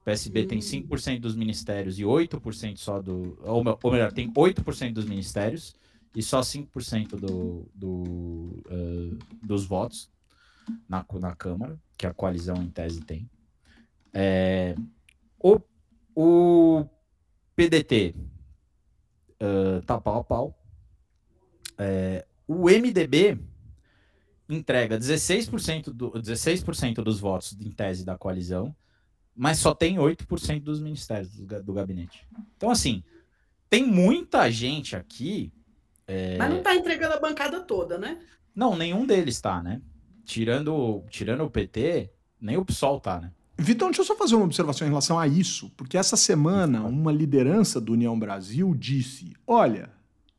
O 0.01 0.05
PSB 0.05 0.47
tem 0.47 0.61
5% 0.61 1.21
dos 1.21 1.35
ministérios 1.35 1.99
e 1.99 2.05
8% 2.05 2.77
só 2.77 3.03
do. 3.03 3.39
Ou, 3.43 3.65
ou 3.83 3.93
melhor, 3.93 4.13
tem 4.13 4.33
8% 4.33 4.93
dos 4.93 5.07
ministérios 5.07 5.75
e 6.15 6.23
só 6.23 6.41
5% 6.41 7.17
do, 7.17 7.69
do, 7.75 8.63
uh, 8.67 9.19
dos 9.43 9.67
votos 9.67 10.11
na, 10.89 11.05
na 11.21 11.35
Câmara, 11.35 11.79
que 11.99 12.07
a 12.07 12.15
coalizão 12.15 12.57
em 12.63 12.71
tese 12.71 13.01
tem. 13.01 13.29
É, 14.15 14.77
o, 15.39 15.61
o 16.15 16.87
PDT 17.57 18.15
uh, 19.43 19.83
tá 19.83 20.01
pau 20.01 20.21
a 20.21 20.25
pau. 20.25 20.59
É, 21.77 22.25
o 22.47 22.67
MDB 22.67 23.39
entrega 24.49 24.99
16%, 24.99 25.91
do, 25.93 26.11
16 26.11 26.63
dos 26.95 27.21
votos 27.21 27.57
em 27.61 27.71
tese 27.71 28.05
da 28.05 28.17
coalizão, 28.17 28.75
mas 29.37 29.59
só 29.59 29.75
tem 29.75 29.97
8% 29.97 30.63
dos 30.63 30.81
ministérios 30.81 31.31
do, 31.37 31.63
do, 31.63 31.73
gabinete. 31.73 32.27
Então, 32.57 32.71
assim, 32.71 33.03
tem 33.69 33.85
muita 33.85 34.51
gente 34.51 34.97
aqui. 34.97 35.53
É... 36.07 36.39
Mas 36.39 36.51
não 36.51 36.59
está 36.59 36.75
entregando 36.75 37.15
a 37.15 37.21
bancada 37.21 37.61
toda, 37.61 37.99
né? 37.99 38.19
Não, 38.55 38.77
nenhum 38.77 39.07
deles 39.07 39.37
está, 39.37 39.63
né? 39.63 39.83
Tirando, 40.29 41.03
tirando 41.09 41.43
o 41.43 41.51
PT, 41.51 42.11
nem 42.39 42.59
o 42.59 42.65
PSOL 42.65 43.01
tá, 43.01 43.19
né? 43.19 43.33
Vitão, 43.57 43.89
deixa 43.89 44.03
eu 44.03 44.05
só 44.05 44.15
fazer 44.15 44.35
uma 44.35 44.45
observação 44.45 44.87
em 44.87 44.91
relação 44.91 45.19
a 45.19 45.27
isso, 45.27 45.73
porque 45.75 45.97
essa 45.97 46.19
semana 46.19 46.85
uma 46.85 47.11
liderança 47.11 47.81
do 47.81 47.95
União 47.95 48.17
Brasil 48.17 48.75
disse: 48.75 49.33
olha, 49.47 49.91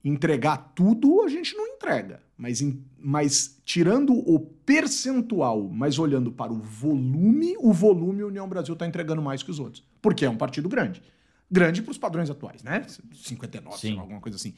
entregar 0.05 0.73
tudo, 0.75 1.23
a 1.23 1.27
gente 1.27 1.57
não 1.57 1.65
entrega. 1.65 2.21
Mas, 2.37 2.63
mas 2.99 3.59
tirando 3.65 4.13
o 4.13 4.39
percentual, 4.39 5.67
mas 5.67 5.97
olhando 5.97 6.31
para 6.31 6.53
o 6.53 6.59
volume, 6.59 7.55
o 7.57 7.73
volume, 7.73 8.21
a 8.21 8.27
União 8.27 8.47
Brasil 8.47 8.73
está 8.73 8.85
entregando 8.85 9.23
mais 9.23 9.41
que 9.41 9.49
os 9.49 9.59
outros. 9.59 9.83
Porque 9.99 10.23
é 10.23 10.29
um 10.29 10.37
partido 10.37 10.69
grande. 10.69 11.01
Grande 11.51 11.81
para 11.81 11.91
os 11.91 11.97
padrões 11.97 12.29
atuais, 12.29 12.61
né? 12.61 12.85
59, 13.11 13.77
Sim. 13.79 13.97
alguma 13.97 14.21
coisa 14.21 14.37
assim. 14.37 14.53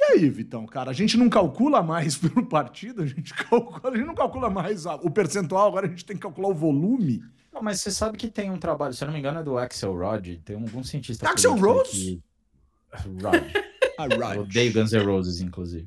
E 0.00 0.12
aí, 0.12 0.30
Vitão, 0.30 0.64
cara, 0.64 0.90
a 0.90 0.94
gente 0.94 1.18
não 1.18 1.28
calcula 1.28 1.82
mais 1.82 2.16
pelo 2.18 2.46
partido, 2.46 3.02
a 3.02 3.06
gente, 3.06 3.34
calcula, 3.34 3.92
a 3.92 3.96
gente 3.96 4.06
não 4.06 4.14
calcula 4.14 4.48
mais 4.48 4.86
a, 4.86 4.94
o 4.94 5.10
percentual, 5.10 5.68
agora 5.68 5.86
a 5.86 5.90
gente 5.90 6.06
tem 6.06 6.16
que 6.16 6.22
calcular 6.22 6.48
o 6.48 6.54
volume. 6.54 7.22
Não, 7.52 7.62
mas 7.62 7.80
você 7.80 7.90
sabe 7.90 8.16
que 8.16 8.28
tem 8.28 8.50
um 8.50 8.58
trabalho, 8.58 8.94
se 8.94 9.04
eu 9.04 9.06
não 9.06 9.12
me 9.12 9.18
engano, 9.18 9.40
é 9.40 9.42
do 9.42 9.58
Axel 9.58 9.94
Rod, 9.94 10.26
tem 10.44 10.56
algum 10.56 10.82
cientista. 10.82 11.28
Axel 11.28 11.54
Rose? 11.56 11.92
Que... 11.92 12.22
Rod. 13.22 14.34
Eu 14.34 14.42
odeio 14.42 14.72
Guns 14.72 14.92
N' 14.92 15.04
Roses, 15.04 15.40
inclusive. 15.42 15.86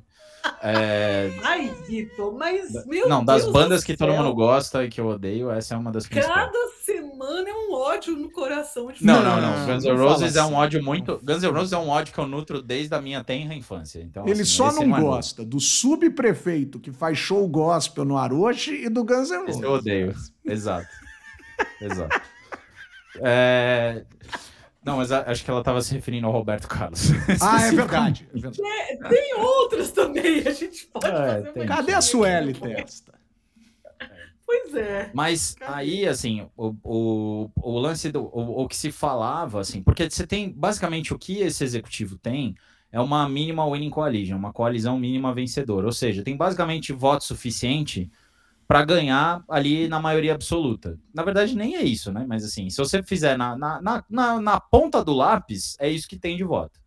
É... 0.61 1.31
Ai, 1.41 1.73
Vitor, 1.87 2.33
mas 2.33 2.85
meu 2.85 3.07
Não, 3.07 3.23
das 3.23 3.43
Deus 3.43 3.53
bandas 3.53 3.83
que 3.83 3.95
céu. 3.97 4.07
todo 4.07 4.17
mundo 4.17 4.35
gosta 4.35 4.83
e 4.83 4.89
que 4.89 4.99
eu 4.99 5.07
odeio, 5.07 5.49
essa 5.49 5.73
é 5.73 5.77
uma 5.77 5.91
das 5.91 6.05
principais. 6.05 6.45
Cada 6.45 6.72
ódio 7.93 8.15
no 8.15 8.29
coração 8.31 8.91
de 8.91 9.05
Não, 9.05 9.23
não, 9.23 9.39
não. 9.39 9.65
Guns 9.65 9.83
N' 9.83 9.95
Roses 9.95 10.35
é 10.35 10.41
um 10.41 10.45
assim. 10.45 10.55
ódio 10.55 10.83
muito. 10.83 11.19
Guns 11.23 11.43
N' 11.43 11.51
Roses 11.51 11.73
é 11.73 11.77
um 11.77 11.89
ódio 11.89 12.13
que 12.13 12.19
eu 12.19 12.27
nutro 12.27 12.61
desde 12.61 12.93
a 12.93 13.01
minha 13.01 13.23
tenra 13.23 13.53
infância. 13.53 13.99
Então, 14.01 14.23
Ele 14.23 14.41
assim, 14.41 14.45
só 14.45 14.71
não 14.71 14.95
é 14.95 15.01
gosta 15.01 15.43
do 15.45 15.59
subprefeito 15.59 16.79
que 16.79 16.91
faz 16.91 17.17
show 17.17 17.47
gospel 17.47 18.05
no 18.05 18.17
Aroche 18.17 18.85
e 18.85 18.89
do 18.89 19.03
Guns 19.03 19.29
N' 19.29 19.45
Roses. 19.45 19.61
eu 19.61 19.71
odeio. 19.71 20.15
Exato. 20.45 20.87
Exato. 21.81 22.21
É... 23.17 24.03
Não, 24.83 24.97
mas 24.97 25.11
acho 25.11 25.45
que 25.45 25.49
ela 25.49 25.61
estava 25.61 25.81
se 25.81 25.93
referindo 25.93 26.27
ao 26.27 26.33
Roberto 26.33 26.67
Carlos. 26.67 27.11
Ah, 27.41 27.67
é 27.67 27.71
verdade. 27.71 28.27
É 28.35 28.39
verdade. 28.39 28.61
É, 28.65 28.97
tem 29.07 29.33
outros 29.35 29.91
também, 29.91 30.39
a 30.45 30.51
gente 30.51 30.87
pode 30.87 31.05
é, 31.05 31.11
fazer 31.11 31.51
uma 31.55 31.65
Cadê 31.65 31.93
a 31.93 32.01
Sueli 32.01 32.53
Testa? 32.53 33.13
Pois 34.45 34.75
é. 34.75 35.09
Mas 35.13 35.55
aí, 35.61 36.07
assim, 36.07 36.47
o, 36.55 36.75
o, 36.83 37.49
o 37.55 37.79
lance 37.79 38.11
do. 38.11 38.23
O, 38.23 38.63
o, 38.63 38.67
que 38.67 38.75
se 38.75 38.91
falava, 38.91 39.59
assim, 39.59 39.81
porque 39.81 40.09
você 40.09 40.27
tem. 40.27 40.51
Basicamente, 40.51 41.13
o 41.13 41.19
que 41.19 41.39
esse 41.39 41.63
executivo 41.63 42.17
tem 42.17 42.55
é 42.91 42.99
uma 42.99 43.27
mínima 43.27 43.65
winning 43.65 43.89
coalition, 43.89 44.35
uma 44.35 44.53
coalizão 44.53 44.99
mínima 44.99 45.33
vencedora. 45.33 45.85
Ou 45.85 45.91
seja, 45.91 46.23
tem 46.23 46.37
basicamente 46.37 46.93
voto 46.93 47.23
suficiente 47.23 48.11
para 48.67 48.85
ganhar 48.85 49.43
ali 49.49 49.87
na 49.87 49.99
maioria 49.99 50.33
absoluta. 50.33 50.99
Na 51.13 51.23
verdade, 51.23 51.55
nem 51.55 51.75
é 51.75 51.83
isso, 51.83 52.11
né? 52.11 52.25
Mas 52.27 52.43
assim, 52.43 52.69
se 52.69 52.77
você 52.77 53.01
fizer 53.03 53.37
na, 53.37 53.57
na, 53.57 54.03
na, 54.09 54.41
na 54.41 54.59
ponta 54.59 55.03
do 55.03 55.13
lápis, 55.13 55.75
é 55.79 55.89
isso 55.89 56.07
que 56.07 56.17
tem 56.17 56.37
de 56.37 56.43
voto. 56.43 56.79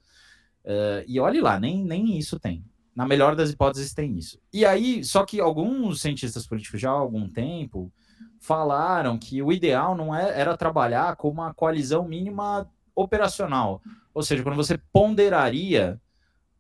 Uh, 0.65 1.05
e 1.07 1.21
olhe 1.21 1.41
lá, 1.41 1.61
nem, 1.61 1.85
nem 1.85 2.19
isso 2.19 2.41
tem. 2.41 2.65
Na 2.97 3.07
melhor 3.07 3.37
das 3.37 3.51
hipóteses, 3.51 3.93
tem 3.93 4.17
isso. 4.17 4.41
E 4.51 4.65
aí, 4.65 5.05
só 5.05 5.25
que 5.25 5.39
alguns 5.39 6.01
cientistas 6.01 6.47
políticos 6.47 6.81
já 6.81 6.91
há 6.91 6.95
algum 6.95 7.29
tempo 7.29 7.93
falaram 8.41 9.19
que 9.19 9.43
o 9.43 9.53
ideal 9.53 9.95
não 9.95 10.15
é, 10.15 10.41
era 10.41 10.57
trabalhar 10.57 11.15
com 11.17 11.29
uma 11.29 11.53
coalizão 11.53 12.09
mínima 12.09 12.67
operacional. 12.95 13.83
Ou 14.15 14.23
seja, 14.23 14.43
quando 14.43 14.57
você 14.57 14.79
ponderaria 14.91 16.01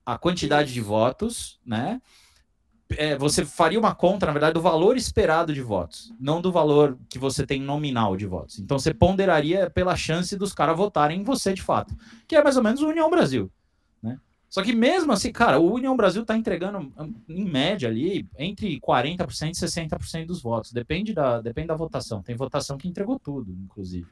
a 0.04 0.18
quantidade 0.18 0.74
de 0.74 0.80
votos, 0.80 1.58
né? 1.64 2.02
é, 2.90 3.16
você 3.16 3.44
faria 3.44 3.78
uma 3.78 3.94
conta, 3.94 4.26
na 4.26 4.32
verdade, 4.32 4.54
do 4.54 4.60
valor 4.60 4.96
esperado 4.96 5.52
de 5.52 5.60
votos, 5.60 6.12
não 6.20 6.40
do 6.40 6.52
valor 6.52 6.96
que 7.08 7.18
você 7.18 7.44
tem 7.44 7.60
nominal 7.60 8.16
de 8.16 8.26
votos. 8.26 8.58
Então 8.58 8.78
você 8.78 8.94
ponderaria 8.94 9.68
pela 9.70 9.96
chance 9.96 10.36
dos 10.36 10.52
caras 10.52 10.76
votarem 10.76 11.20
em 11.20 11.24
você 11.24 11.52
de 11.52 11.62
fato, 11.62 11.94
que 12.28 12.36
é 12.36 12.42
mais 12.42 12.56
ou 12.56 12.62
menos 12.62 12.82
o 12.82 12.88
União 12.88 13.10
Brasil. 13.10 13.50
Né? 14.46 14.50
Só 14.50 14.62
que 14.62 14.74
mesmo 14.74 15.12
assim, 15.12 15.32
cara, 15.32 15.58
o 15.58 15.74
União 15.74 15.96
Brasil 15.96 16.22
está 16.22 16.36
entregando, 16.36 16.92
em 17.28 17.44
média, 17.44 17.88
ali, 17.88 18.28
entre 18.38 18.80
40% 18.80 19.50
e 19.50 19.52
60% 19.52 20.26
dos 20.26 20.40
votos. 20.40 20.72
Depende 20.72 21.12
da, 21.12 21.40
depende 21.40 21.68
da 21.68 21.74
votação. 21.74 22.22
Tem 22.22 22.34
votação 22.36 22.78
que 22.78 22.88
entregou 22.88 23.18
tudo, 23.18 23.52
inclusive. 23.52 24.06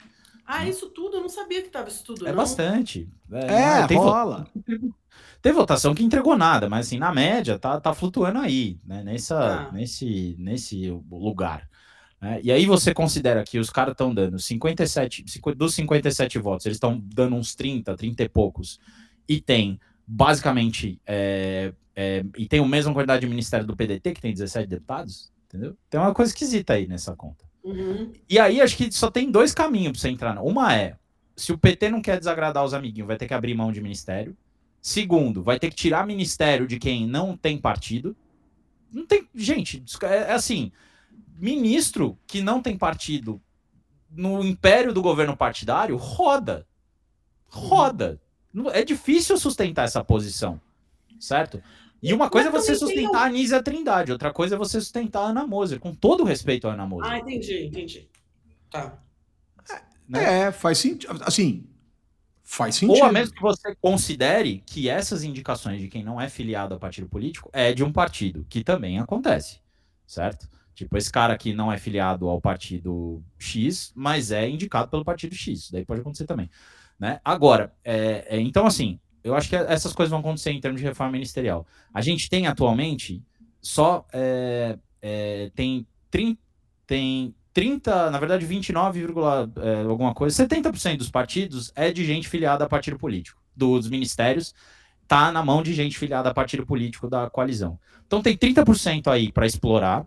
Ah, 0.47 0.68
isso 0.68 0.90
tudo? 0.90 1.16
Eu 1.16 1.23
não 1.23 1.29
sabia 1.29 1.62
que 1.62 1.70
tava 1.70 1.88
isso 1.88 2.05
tudo. 2.05 2.27
É 2.27 2.31
não. 2.31 2.37
bastante. 2.37 3.09
É, 3.33 3.83
é 3.83 3.87
tem 3.87 3.97
rola. 3.97 4.47
Tem 5.40 5.53
votação 5.53 5.94
que 5.94 6.03
entregou 6.03 6.38
nada, 6.38 6.70
mas 6.70 6.87
assim, 6.87 6.99
na 6.99 7.12
média, 7.12 7.59
tá, 7.59 7.79
tá 7.79 7.92
flutuando 7.92 8.38
aí, 8.38 8.79
né? 8.85 9.03
Nessa, 9.05 9.68
ah. 9.68 9.73
nesse, 9.73 10.35
nesse 10.38 10.90
lugar. 11.11 11.68
Né? 12.18 12.40
E 12.42 12.51
aí 12.51 12.64
você 12.64 12.94
considera 12.94 13.44
que 13.44 13.59
os 13.59 13.68
caras 13.68 13.92
estão 13.92 14.12
dando 14.14 14.38
57, 14.38 15.23
dos 15.55 15.75
57 15.75 16.38
votos, 16.38 16.64
eles 16.64 16.77
estão 16.77 16.99
dando 16.99 17.37
uns 17.37 17.55
30, 17.55 17.94
30 17.94 18.23
e 18.23 18.29
poucos, 18.29 18.81
e 19.29 19.38
tem 19.38 19.79
basicamente, 20.07 21.01
é, 21.07 21.73
é, 21.95 22.25
e 22.37 22.47
tem 22.47 22.61
a 22.61 22.67
mesma 22.67 22.93
quantidade 22.93 23.21
de 23.23 23.29
ministério 23.29 23.67
do 23.67 23.77
PDT, 23.77 24.12
que 24.14 24.21
tem 24.21 24.33
17 24.33 24.69
deputados, 24.69 25.33
entendeu? 25.47 25.77
Tem 25.88 26.01
uma 26.01 26.14
coisa 26.14 26.31
esquisita 26.31 26.75
aí 26.75 26.87
nessa 26.87 27.14
conta. 27.14 27.45
Uhum. 27.62 28.12
E 28.29 28.38
aí 28.38 28.61
acho 28.61 28.77
que 28.77 28.93
só 28.93 29.11
tem 29.11 29.31
dois 29.31 29.55
caminhos 29.55 29.93
pra 29.93 30.01
você 30.01 30.09
entrar. 30.11 30.43
Uma 30.43 30.75
é, 30.75 30.97
se 31.37 31.53
o 31.53 31.59
PT 31.59 31.88
não 31.88 32.03
quer 32.03 32.19
desagradar 32.19 32.64
os 32.64 32.75
amiguinhos, 32.75 33.09
vai 33.09 33.17
ter 33.17 33.27
que 33.27 33.35
abrir 33.35 33.55
mão 33.55 33.73
de 33.73 33.81
ministério. 33.81 34.37
Segundo, 34.81 35.43
vai 35.43 35.59
ter 35.59 35.71
que 35.71 35.77
tirar 35.77 36.07
ministério 36.07 36.67
de 36.67 36.79
quem 36.79 37.07
não 37.07 37.37
tem 37.37 37.57
partido. 37.57 38.14
Não 38.93 39.07
tem. 39.07 39.27
Gente, 39.35 39.83
é, 40.03 40.07
é 40.07 40.33
assim: 40.33 40.71
ministro 41.38 42.19
que 42.27 42.43
não 42.43 42.61
tem 42.61 42.77
partido 42.77 43.40
no 44.11 44.45
império 44.45 44.93
do 44.93 45.03
governo 45.03 45.37
partidário 45.37 45.97
roda. 45.97 46.67
Roda. 47.49 48.21
É 48.73 48.85
difícil 48.85 49.37
sustentar 49.37 49.85
essa 49.85 50.03
posição. 50.05 50.61
Certo? 51.19 51.62
E 52.03 52.12
uma 52.12 52.29
coisa 52.29 52.51
Mas 52.51 52.69
é 52.69 52.75
você 52.75 52.79
tem 52.79 52.88
sustentar 52.88 53.23
a 53.23 53.27
Anísia 53.27 53.62
Trindade, 53.62 54.12
outra 54.12 54.31
coisa 54.31 54.57
é 54.57 54.59
você 54.59 54.79
sustentar 54.79 55.23
a 55.23 55.29
Ana 55.29 55.47
Moser, 55.47 55.81
com 55.81 55.95
todo 55.95 56.23
o 56.23 56.27
respeito 56.27 56.69
à 56.69 56.75
Ana 56.75 56.87
Moser. 56.87 57.11
Ah, 57.11 57.19
entendi, 57.19 57.64
entendi. 57.64 58.11
Tá. 58.69 58.99
né? 60.07 60.43
É, 60.43 60.53
faz 60.53 60.77
sentido. 60.79 61.19
Assim, 61.23 61.67
faz 62.43 62.75
sentido. 62.75 62.99
Ou 62.99 63.05
a 63.05 63.11
menos 63.12 63.31
que 63.31 63.40
você 63.40 63.75
considere 63.77 64.62
que 64.67 64.87
essas 64.87 65.23
indicações 65.23 65.81
de 65.81 65.88
quem 65.88 66.05
não 66.05 66.21
é 66.21 66.29
filiado 66.29 66.75
a 66.75 66.79
partido 66.79 67.09
político 67.09 67.49
é 67.55 67.73
de 67.73 67.83
um 67.83 67.90
partido, 67.90 68.45
que 68.51 68.62
também 68.62 68.99
acontece, 68.99 69.61
certo? 70.07 70.47
Tipo, 70.75 70.99
esse 70.99 71.11
cara 71.11 71.38
que 71.38 71.55
não 71.55 71.73
é 71.73 71.79
filiado 71.79 72.29
ao 72.29 72.38
partido 72.38 73.23
X, 73.38 73.93
mas 73.95 74.31
é 74.31 74.47
indicado 74.47 74.90
pelo 74.90 75.05
partido 75.05 75.35
X. 75.35 75.71
Daí 75.71 75.87
pode 75.87 76.03
acontecer 76.03 76.27
também. 76.27 76.51
Né? 76.98 77.20
Agora, 77.24 77.72
é, 77.85 78.26
é, 78.28 78.40
então 78.40 78.66
assim, 78.66 78.98
eu 79.22 79.35
acho 79.35 79.48
que 79.48 79.57
essas 79.57 79.92
coisas 79.92 80.11
vão 80.11 80.20
acontecer 80.20 80.50
em 80.50 80.61
termos 80.61 80.80
de 80.80 80.87
reforma 80.87 81.12
ministerial. 81.12 81.66
A 81.92 82.00
gente 82.00 82.28
tem 82.28 82.46
atualmente 82.46 83.22
só 83.61 84.07
é, 84.12 84.78
é, 85.00 85.50
tem, 85.54 85.87
30, 86.11 86.40
tem 86.87 87.35
30, 87.52 88.11
na 88.11 88.18
verdade 88.18 88.44
29, 88.44 89.07
é, 89.62 89.83
alguma 89.83 90.14
coisa, 90.14 90.46
70% 90.46 90.98
dos 90.98 91.11
partidos 91.11 91.72
é 91.74 91.90
de 91.90 92.04
gente 92.04 92.28
filiada 92.28 92.64
a 92.64 92.68
partido 92.68 92.98
político. 92.98 93.40
Dos 93.57 93.88
ministérios 93.88 94.54
tá 95.07 95.30
na 95.30 95.44
mão 95.44 95.62
de 95.62 95.72
gente 95.72 95.98
filiada 95.98 96.28
a 96.28 96.35
partido 96.35 96.66
político 96.66 97.09
da 97.09 97.28
coalizão. 97.30 97.78
Então 98.07 98.22
tem 98.22 98.37
30% 98.37 99.09
aí 99.09 99.33
para 99.33 99.46
explorar 99.46 100.07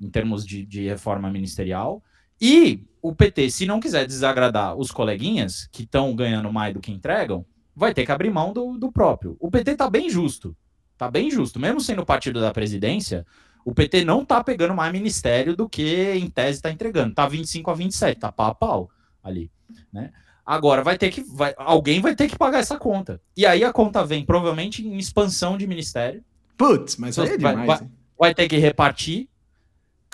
em 0.00 0.08
termos 0.08 0.44
de, 0.44 0.64
de 0.64 0.84
reforma 0.84 1.30
ministerial. 1.30 2.02
E 2.40 2.84
o 3.04 3.14
PT, 3.14 3.50
se 3.50 3.66
não 3.66 3.80
quiser 3.80 4.06
desagradar 4.06 4.74
os 4.74 4.90
coleguinhas 4.90 5.68
que 5.70 5.82
estão 5.82 6.16
ganhando 6.16 6.50
mais 6.50 6.72
do 6.72 6.80
que 6.80 6.90
entregam, 6.90 7.44
vai 7.76 7.92
ter 7.92 8.06
que 8.06 8.10
abrir 8.10 8.30
mão 8.30 8.50
do, 8.50 8.78
do 8.78 8.90
próprio. 8.90 9.36
O 9.38 9.50
PT 9.50 9.76
tá 9.76 9.90
bem 9.90 10.08
justo. 10.08 10.56
Tá 10.96 11.10
bem 11.10 11.30
justo. 11.30 11.60
Mesmo 11.60 11.82
sendo 11.82 12.00
o 12.00 12.06
partido 12.06 12.40
da 12.40 12.50
presidência, 12.50 13.26
o 13.62 13.74
PT 13.74 14.06
não 14.06 14.24
tá 14.24 14.42
pegando 14.42 14.72
mais 14.72 14.90
ministério 14.90 15.54
do 15.54 15.68
que 15.68 16.14
em 16.14 16.30
tese 16.30 16.62
tá 16.62 16.70
entregando. 16.70 17.14
Tá 17.14 17.28
25 17.28 17.70
a 17.70 17.74
27, 17.74 18.20
tá 18.20 18.32
pau 18.32 18.46
a 18.46 18.54
pau 18.54 18.90
ali, 19.22 19.52
né? 19.92 20.10
Agora 20.46 20.82
vai 20.82 20.96
ter 20.96 21.10
que 21.10 21.20
vai, 21.20 21.52
alguém 21.58 22.00
vai 22.00 22.16
ter 22.16 22.26
que 22.26 22.38
pagar 22.38 22.60
essa 22.60 22.78
conta. 22.78 23.20
E 23.36 23.44
aí 23.44 23.64
a 23.64 23.72
conta 23.72 24.02
vem 24.02 24.24
provavelmente 24.24 24.82
em 24.82 24.96
expansão 24.96 25.58
de 25.58 25.66
ministério. 25.66 26.24
Putz, 26.56 26.96
mas 26.96 27.18
aí 27.18 27.26
é 27.26 27.36
vai, 27.36 27.52
demais. 27.52 27.66
vai, 27.66 27.78
hein? 27.82 27.92
vai 28.18 28.34
ter 28.34 28.48
que 28.48 28.56
repartir. 28.56 29.28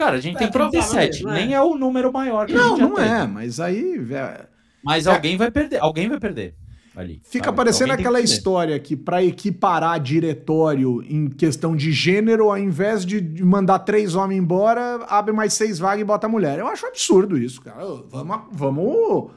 Cara, 0.00 0.16
a 0.16 0.20
gente 0.20 0.36
É, 0.36 0.38
tem 0.38 0.50
37, 0.50 0.88
provavelmente, 0.88 1.22
não 1.24 1.30
é? 1.32 1.34
nem 1.34 1.54
é 1.54 1.60
o 1.60 1.74
número 1.76 2.10
maior 2.10 2.46
que 2.46 2.54
a 2.54 2.56
Não, 2.56 2.68
gente 2.70 2.78
já 2.78 2.88
não 2.88 2.94
teve. 2.94 3.08
é, 3.08 3.26
mas 3.26 3.60
aí. 3.60 4.06
é, 4.12 4.46
Mas 4.82 5.06
É. 5.06 5.10
alguém 5.14 5.36
vai 5.36 5.50
perder, 5.50 5.78
alguém 5.78 6.08
vai 6.08 6.18
perder 6.18 6.54
ali. 6.96 7.20
Fica 7.22 7.44
sabe? 7.46 7.56
parecendo 7.58 7.92
Alguém 7.92 8.06
aquela 8.06 8.18
que 8.18 8.24
história 8.24 8.78
que 8.80 8.96
para 8.96 9.22
equiparar 9.22 10.00
diretório 10.00 11.02
em 11.06 11.28
questão 11.28 11.76
de 11.76 11.92
gênero, 11.92 12.50
ao 12.50 12.56
invés 12.56 13.04
de 13.04 13.20
mandar 13.44 13.80
três 13.80 14.14
homens 14.14 14.38
embora, 14.38 15.04
abre 15.06 15.34
mais 15.34 15.52
seis 15.52 15.78
vagas 15.78 16.00
e 16.00 16.04
bota 16.04 16.26
a 16.26 16.30
mulher. 16.30 16.58
Eu 16.58 16.66
acho 16.66 16.86
absurdo 16.86 17.36
isso, 17.36 17.60
cara. 17.60 17.84
Vamos, 18.10 18.40
vamos, 18.52 19.30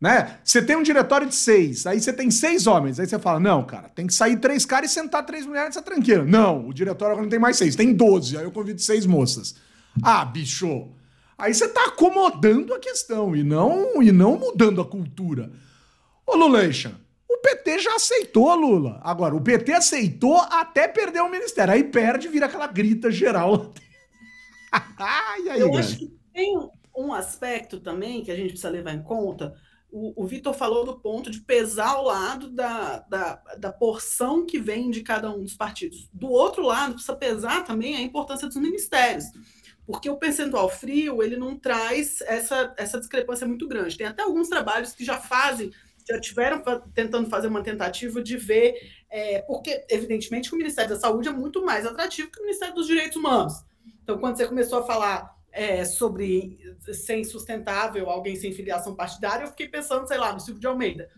né? 0.00 0.38
Você 0.44 0.62
tem 0.62 0.76
um 0.76 0.84
diretório 0.84 1.26
de 1.26 1.34
seis, 1.34 1.84
aí 1.84 2.00
você 2.00 2.12
tem 2.12 2.30
seis 2.30 2.68
homens, 2.68 3.00
aí 3.00 3.08
você 3.08 3.18
fala, 3.18 3.40
não, 3.40 3.64
cara, 3.64 3.88
tem 3.88 4.06
que 4.06 4.14
sair 4.14 4.36
três 4.36 4.64
caras 4.64 4.90
e 4.90 4.94
sentar 4.94 5.26
três 5.26 5.44
mulheres 5.44 5.68
nessa 5.70 5.82
tranqueira. 5.82 6.24
Não, 6.24 6.68
o 6.68 6.72
diretório 6.72 7.12
agora 7.12 7.24
não 7.24 7.30
tem 7.30 7.40
mais 7.40 7.56
seis, 7.56 7.74
tem 7.74 7.92
doze, 7.92 8.36
aí 8.36 8.44
eu 8.44 8.52
convido 8.52 8.80
seis 8.80 9.04
moças. 9.04 9.56
Ah, 10.02 10.24
bicho, 10.24 10.90
aí 11.38 11.54
você 11.54 11.68
tá 11.68 11.86
acomodando 11.86 12.74
a 12.74 12.78
questão 12.78 13.34
e 13.34 13.42
não, 13.42 14.02
e 14.02 14.12
não 14.12 14.38
mudando 14.38 14.80
a 14.80 14.84
cultura. 14.84 15.50
Ô, 16.26 16.34
Luleixa, 16.36 16.98
o 17.28 17.38
PT 17.38 17.78
já 17.80 17.94
aceitou, 17.94 18.54
Lula. 18.54 19.00
Agora, 19.02 19.34
o 19.34 19.40
PT 19.40 19.72
aceitou 19.72 20.36
até 20.38 20.88
perder 20.88 21.20
o 21.20 21.30
ministério. 21.30 21.72
Aí 21.74 21.84
perde, 21.84 22.28
vira 22.28 22.46
aquela 22.46 22.66
grita 22.66 23.10
geral. 23.10 23.72
aí, 24.98 25.48
Eu 25.60 25.70
velho? 25.70 25.78
acho 25.78 25.98
que 25.98 26.12
tem 26.32 26.56
um- 26.96 27.12
aspecto 27.12 27.78
também 27.80 28.22
que 28.22 28.30
a 28.30 28.36
gente 28.36 28.48
precisa 28.48 28.70
levar 28.70 28.92
em 28.94 29.02
conta. 29.02 29.54
O, 29.90 30.24
o 30.24 30.26
Vitor 30.26 30.52
falou 30.52 30.84
do 30.84 30.98
ponto 30.98 31.30
de 31.30 31.40
pesar 31.40 31.90
ao 31.90 32.04
lado 32.04 32.50
da, 32.50 32.98
da, 33.00 33.34
da 33.58 33.72
porção 33.72 34.44
que 34.44 34.58
vem 34.58 34.90
de 34.90 35.02
cada 35.02 35.30
um 35.30 35.42
dos 35.42 35.54
partidos. 35.54 36.08
Do 36.12 36.28
outro 36.28 36.62
lado, 36.64 36.94
precisa 36.94 37.14
pesar 37.16 37.64
também 37.64 37.96
a 37.96 38.00
importância 38.02 38.46
dos 38.48 38.56
ministérios. 38.56 39.24
Porque 39.86 40.10
o 40.10 40.16
percentual 40.16 40.68
frio, 40.68 41.22
ele 41.22 41.36
não 41.36 41.56
traz 41.56 42.20
essa, 42.22 42.74
essa 42.76 42.98
discrepância 42.98 43.46
muito 43.46 43.68
grande. 43.68 43.96
Tem 43.96 44.06
até 44.06 44.22
alguns 44.22 44.48
trabalhos 44.48 44.92
que 44.92 45.04
já 45.04 45.18
fazem, 45.18 45.70
já 46.08 46.20
tiveram 46.20 46.62
tentando 46.92 47.30
fazer 47.30 47.46
uma 47.46 47.62
tentativa 47.62 48.20
de 48.20 48.36
ver, 48.36 48.74
é, 49.08 49.42
porque, 49.42 49.84
evidentemente, 49.88 50.52
o 50.52 50.56
Ministério 50.56 50.90
da 50.90 51.00
Saúde 51.00 51.28
é 51.28 51.32
muito 51.32 51.64
mais 51.64 51.86
atrativo 51.86 52.30
que 52.30 52.40
o 52.40 52.42
Ministério 52.42 52.74
dos 52.74 52.86
Direitos 52.86 53.16
Humanos. 53.16 53.64
Então, 54.02 54.18
quando 54.18 54.36
você 54.36 54.46
começou 54.46 54.80
a 54.80 54.86
falar 54.86 55.36
é, 55.52 55.84
sobre 55.84 56.58
ser 56.92 57.18
insustentável 57.18 58.10
alguém 58.10 58.36
sem 58.36 58.52
filiação 58.52 58.94
partidária, 58.94 59.44
eu 59.44 59.48
fiquei 59.48 59.68
pensando, 59.68 60.06
sei 60.06 60.18
lá, 60.18 60.32
no 60.32 60.40
Silvio 60.40 60.60
de 60.60 60.66
Almeida, 60.66 61.08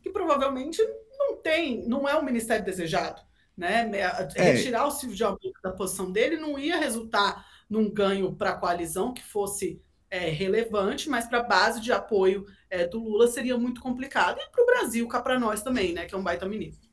que 0.00 0.10
provavelmente 0.10 0.80
não 1.18 1.36
tem, 1.36 1.86
não 1.86 2.08
é 2.08 2.14
o 2.16 2.24
ministério 2.24 2.64
desejado. 2.64 3.20
Né? 3.56 3.90
É. 4.34 4.42
Retirar 4.42 4.86
o 4.86 4.90
Silvio 4.90 5.16
de 5.16 5.24
Almeida 5.24 5.58
da 5.62 5.72
posição 5.72 6.10
dele 6.10 6.36
não 6.36 6.58
ia 6.58 6.78
resultar 6.78 7.46
num 7.72 7.90
ganho 7.90 8.34
para 8.34 8.50
a 8.50 8.54
coalizão 8.54 9.14
que 9.14 9.24
fosse 9.24 9.80
é, 10.10 10.28
relevante, 10.28 11.08
mas 11.08 11.26
para 11.26 11.38
a 11.38 11.42
base 11.42 11.80
de 11.80 11.90
apoio 11.90 12.44
é, 12.68 12.86
do 12.86 12.98
Lula 12.98 13.26
seria 13.26 13.56
muito 13.56 13.80
complicado. 13.80 14.38
E 14.38 14.50
para 14.50 14.62
o 14.62 14.66
Brasil, 14.66 15.08
cá 15.08 15.22
para 15.22 15.40
nós 15.40 15.62
também, 15.62 15.94
né? 15.94 16.04
Que 16.04 16.14
é 16.14 16.18
um 16.18 16.22
baita 16.22 16.46
ministro. 16.46 16.90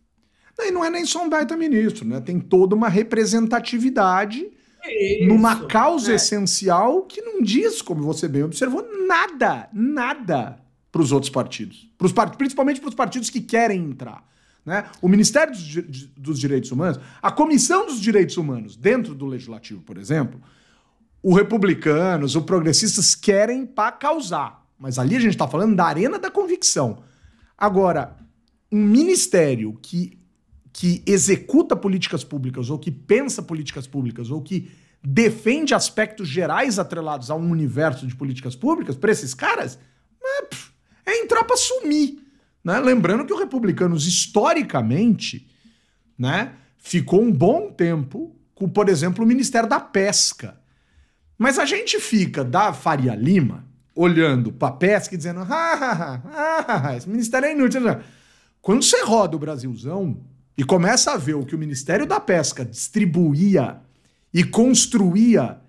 E 0.57 0.71
não 0.71 0.83
é 0.83 0.89
nem 0.89 1.05
só 1.05 1.23
um 1.23 1.29
baita 1.29 1.57
ministro, 1.57 2.05
né? 2.05 2.21
Tem 2.21 2.39
toda 2.39 2.75
uma 2.75 2.87
representatividade 2.87 4.49
numa 5.27 5.53
Isso, 5.53 5.67
causa 5.67 6.09
né? 6.09 6.15
essencial 6.15 7.03
que 7.03 7.21
não 7.21 7.41
diz, 7.41 7.81
como 7.81 8.01
você 8.01 8.27
bem 8.27 8.43
observou, 8.43 8.87
nada, 9.05 9.69
nada 9.73 10.57
para 10.89 11.01
os 11.01 11.11
outros 11.11 11.29
partidos. 11.29 11.89
Pros 11.97 12.13
part... 12.13 12.37
Principalmente 12.37 12.79
para 12.79 12.89
os 12.89 12.95
partidos 12.95 13.29
que 13.29 13.41
querem 13.41 13.83
entrar. 13.83 14.25
Né? 14.65 14.85
O 15.01 15.09
Ministério 15.09 15.53
dos, 15.53 16.05
dos 16.15 16.39
Direitos 16.39 16.71
Humanos, 16.71 16.99
a 17.21 17.31
Comissão 17.31 17.85
dos 17.85 17.99
Direitos 17.99 18.37
Humanos, 18.37 18.77
dentro 18.77 19.13
do 19.13 19.25
Legislativo, 19.25 19.81
por 19.81 19.97
exemplo, 19.97 20.41
o 21.21 21.33
Republicanos, 21.33 22.35
o 22.35 22.41
Progressistas 22.41 23.13
querem 23.15 23.65
para 23.65 23.91
causar. 23.91 24.65
Mas 24.77 24.97
ali 24.97 25.15
a 25.15 25.19
gente 25.19 25.31
está 25.31 25.47
falando 25.47 25.75
da 25.75 25.85
arena 25.85 26.17
da 26.17 26.31
convicção. 26.31 27.03
Agora, 27.57 28.15
um 28.71 28.81
ministério 28.81 29.77
que, 29.81 30.17
que 30.71 31.03
executa 31.05 31.75
políticas 31.75 32.23
públicas, 32.23 32.69
ou 32.69 32.79
que 32.79 32.91
pensa 32.91 33.41
políticas 33.41 33.85
públicas, 33.85 34.31
ou 34.31 34.41
que 34.41 34.71
defende 35.03 35.73
aspectos 35.73 36.27
gerais 36.27 36.79
atrelados 36.79 37.29
a 37.29 37.35
um 37.35 37.49
universo 37.49 38.07
de 38.07 38.15
políticas 38.15 38.55
públicas, 38.55 38.95
para 38.95 39.11
esses 39.11 39.33
caras, 39.33 39.79
é, 40.23 41.11
é 41.11 41.23
entrar 41.23 41.43
para 41.43 41.57
sumir. 41.57 42.19
Né? 42.63 42.79
Lembrando 42.79 43.25
que 43.25 43.33
o 43.33 43.37
Republicanos, 43.37 44.07
historicamente, 44.07 45.49
né, 46.17 46.53
ficou 46.77 47.21
um 47.21 47.31
bom 47.31 47.71
tempo 47.71 48.35
com, 48.53 48.67
por 48.67 48.89
exemplo, 48.89 49.23
o 49.23 49.27
Ministério 49.27 49.69
da 49.69 49.79
Pesca. 49.79 50.58
Mas 51.39 51.57
a 51.57 51.63
gente 51.63 52.01
fica 52.01 52.43
da 52.43 52.73
Faria 52.73 53.15
Lima 53.15 53.65
olhando 53.95 54.51
para 54.51 54.67
a 54.67 54.71
pesca 54.73 55.15
e 55.15 55.17
dizendo: 55.17 55.39
ah, 55.39 55.47
ah, 55.49 56.21
ah, 56.25 56.89
ah, 56.89 56.97
esse 56.97 57.09
ministério 57.09 57.47
é 57.47 57.53
inútil. 57.53 57.81
Quando 58.61 58.83
você 58.83 59.01
roda 59.05 59.37
o 59.37 59.39
Brasilzão 59.39 60.19
e 60.57 60.65
começa 60.65 61.13
a 61.13 61.17
ver 61.17 61.35
o 61.35 61.45
que 61.45 61.55
o 61.55 61.57
Ministério 61.57 62.05
da 62.05 62.19
Pesca 62.19 62.65
distribuía 62.65 63.77
e 64.33 64.43
construía 64.43 65.61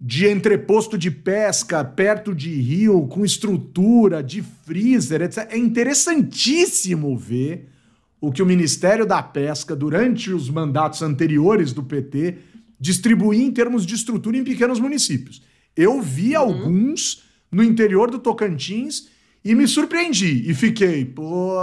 de 0.00 0.26
entreposto 0.26 0.98
de 0.98 1.10
pesca 1.10 1.82
perto 1.84 2.34
de 2.34 2.50
rio, 2.60 3.06
com 3.06 3.24
estrutura, 3.24 4.24
de 4.24 4.42
freezer, 4.42 5.22
etc. 5.22 5.48
É 5.50 5.56
interessantíssimo 5.56 7.16
ver 7.16 7.70
o 8.20 8.32
que 8.32 8.42
o 8.42 8.46
Ministério 8.46 9.06
da 9.06 9.22
Pesca, 9.22 9.76
durante 9.76 10.32
os 10.32 10.50
mandatos 10.50 11.00
anteriores 11.00 11.72
do 11.72 11.82
PT, 11.82 12.38
distribuía 12.78 13.42
em 13.42 13.50
termos 13.50 13.86
de 13.86 13.94
estrutura 13.94 14.36
em 14.36 14.44
pequenos 14.44 14.80
municípios. 14.80 15.42
Eu 15.76 16.00
vi 16.00 16.34
alguns 16.34 17.24
no 17.50 17.62
interior 17.62 18.10
do 18.10 18.18
Tocantins 18.18 19.08
e 19.44 19.54
me 19.54 19.66
surpreendi. 19.68 20.48
E 20.48 20.54
fiquei, 20.54 21.04
pô. 21.04 21.56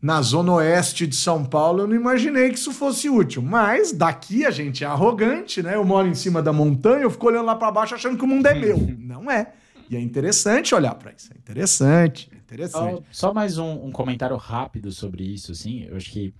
na 0.00 0.22
zona 0.22 0.54
oeste 0.54 1.06
de 1.06 1.16
São 1.16 1.44
Paulo, 1.44 1.82
eu 1.82 1.86
não 1.86 1.96
imaginei 1.96 2.50
que 2.50 2.58
isso 2.58 2.72
fosse 2.72 3.08
útil. 3.08 3.42
Mas 3.42 3.92
daqui 3.92 4.46
a 4.46 4.50
gente 4.50 4.84
é 4.84 4.86
arrogante, 4.86 5.62
né? 5.62 5.74
Eu 5.74 5.84
moro 5.84 6.06
em 6.06 6.14
cima 6.14 6.40
da 6.40 6.52
montanha, 6.52 7.02
eu 7.02 7.10
fico 7.10 7.26
olhando 7.26 7.46
lá 7.46 7.56
para 7.56 7.72
baixo 7.72 7.94
achando 7.94 8.16
que 8.16 8.24
o 8.24 8.28
mundo 8.28 8.46
é 8.46 8.54
meu. 8.54 8.78
Não 8.98 9.30
é. 9.30 9.52
E 9.90 9.96
é 9.96 10.00
interessante 10.00 10.74
olhar 10.74 10.94
para 10.94 11.12
isso. 11.12 11.30
É 11.32 11.38
interessante, 11.38 12.28
é 12.32 12.36
interessante. 12.36 13.02
Só, 13.10 13.28
só 13.28 13.34
mais 13.34 13.58
um, 13.58 13.86
um, 13.86 13.90
comentário 13.90 14.36
rápido 14.36 14.92
sobre 14.92 15.24
isso, 15.24 15.52
assim. 15.52 15.84
Eu 15.84 15.96
acho 15.96 16.10
que 16.10 16.34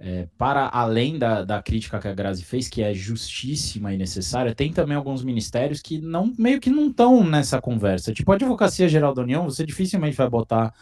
é, 0.00 0.28
para 0.38 0.68
além 0.72 1.18
da, 1.18 1.42
da 1.42 1.60
crítica 1.60 1.98
que 1.98 2.06
a 2.06 2.14
Grazi 2.14 2.44
fez, 2.44 2.68
que 2.68 2.82
é 2.82 2.94
justíssima 2.94 3.92
e 3.92 3.96
necessária, 3.96 4.54
tem 4.54 4.72
também 4.72 4.96
alguns 4.96 5.24
ministérios 5.24 5.82
que 5.82 6.00
não 6.00 6.32
meio 6.38 6.60
que 6.60 6.70
não 6.70 6.88
estão 6.88 7.24
nessa 7.24 7.60
conversa. 7.60 8.12
Tipo, 8.12 8.30
a 8.32 8.36
Advocacia 8.36 8.88
Geral 8.88 9.12
da 9.12 9.22
União, 9.22 9.44
você 9.44 9.66
dificilmente 9.66 10.16
vai 10.16 10.28
botar 10.28 10.72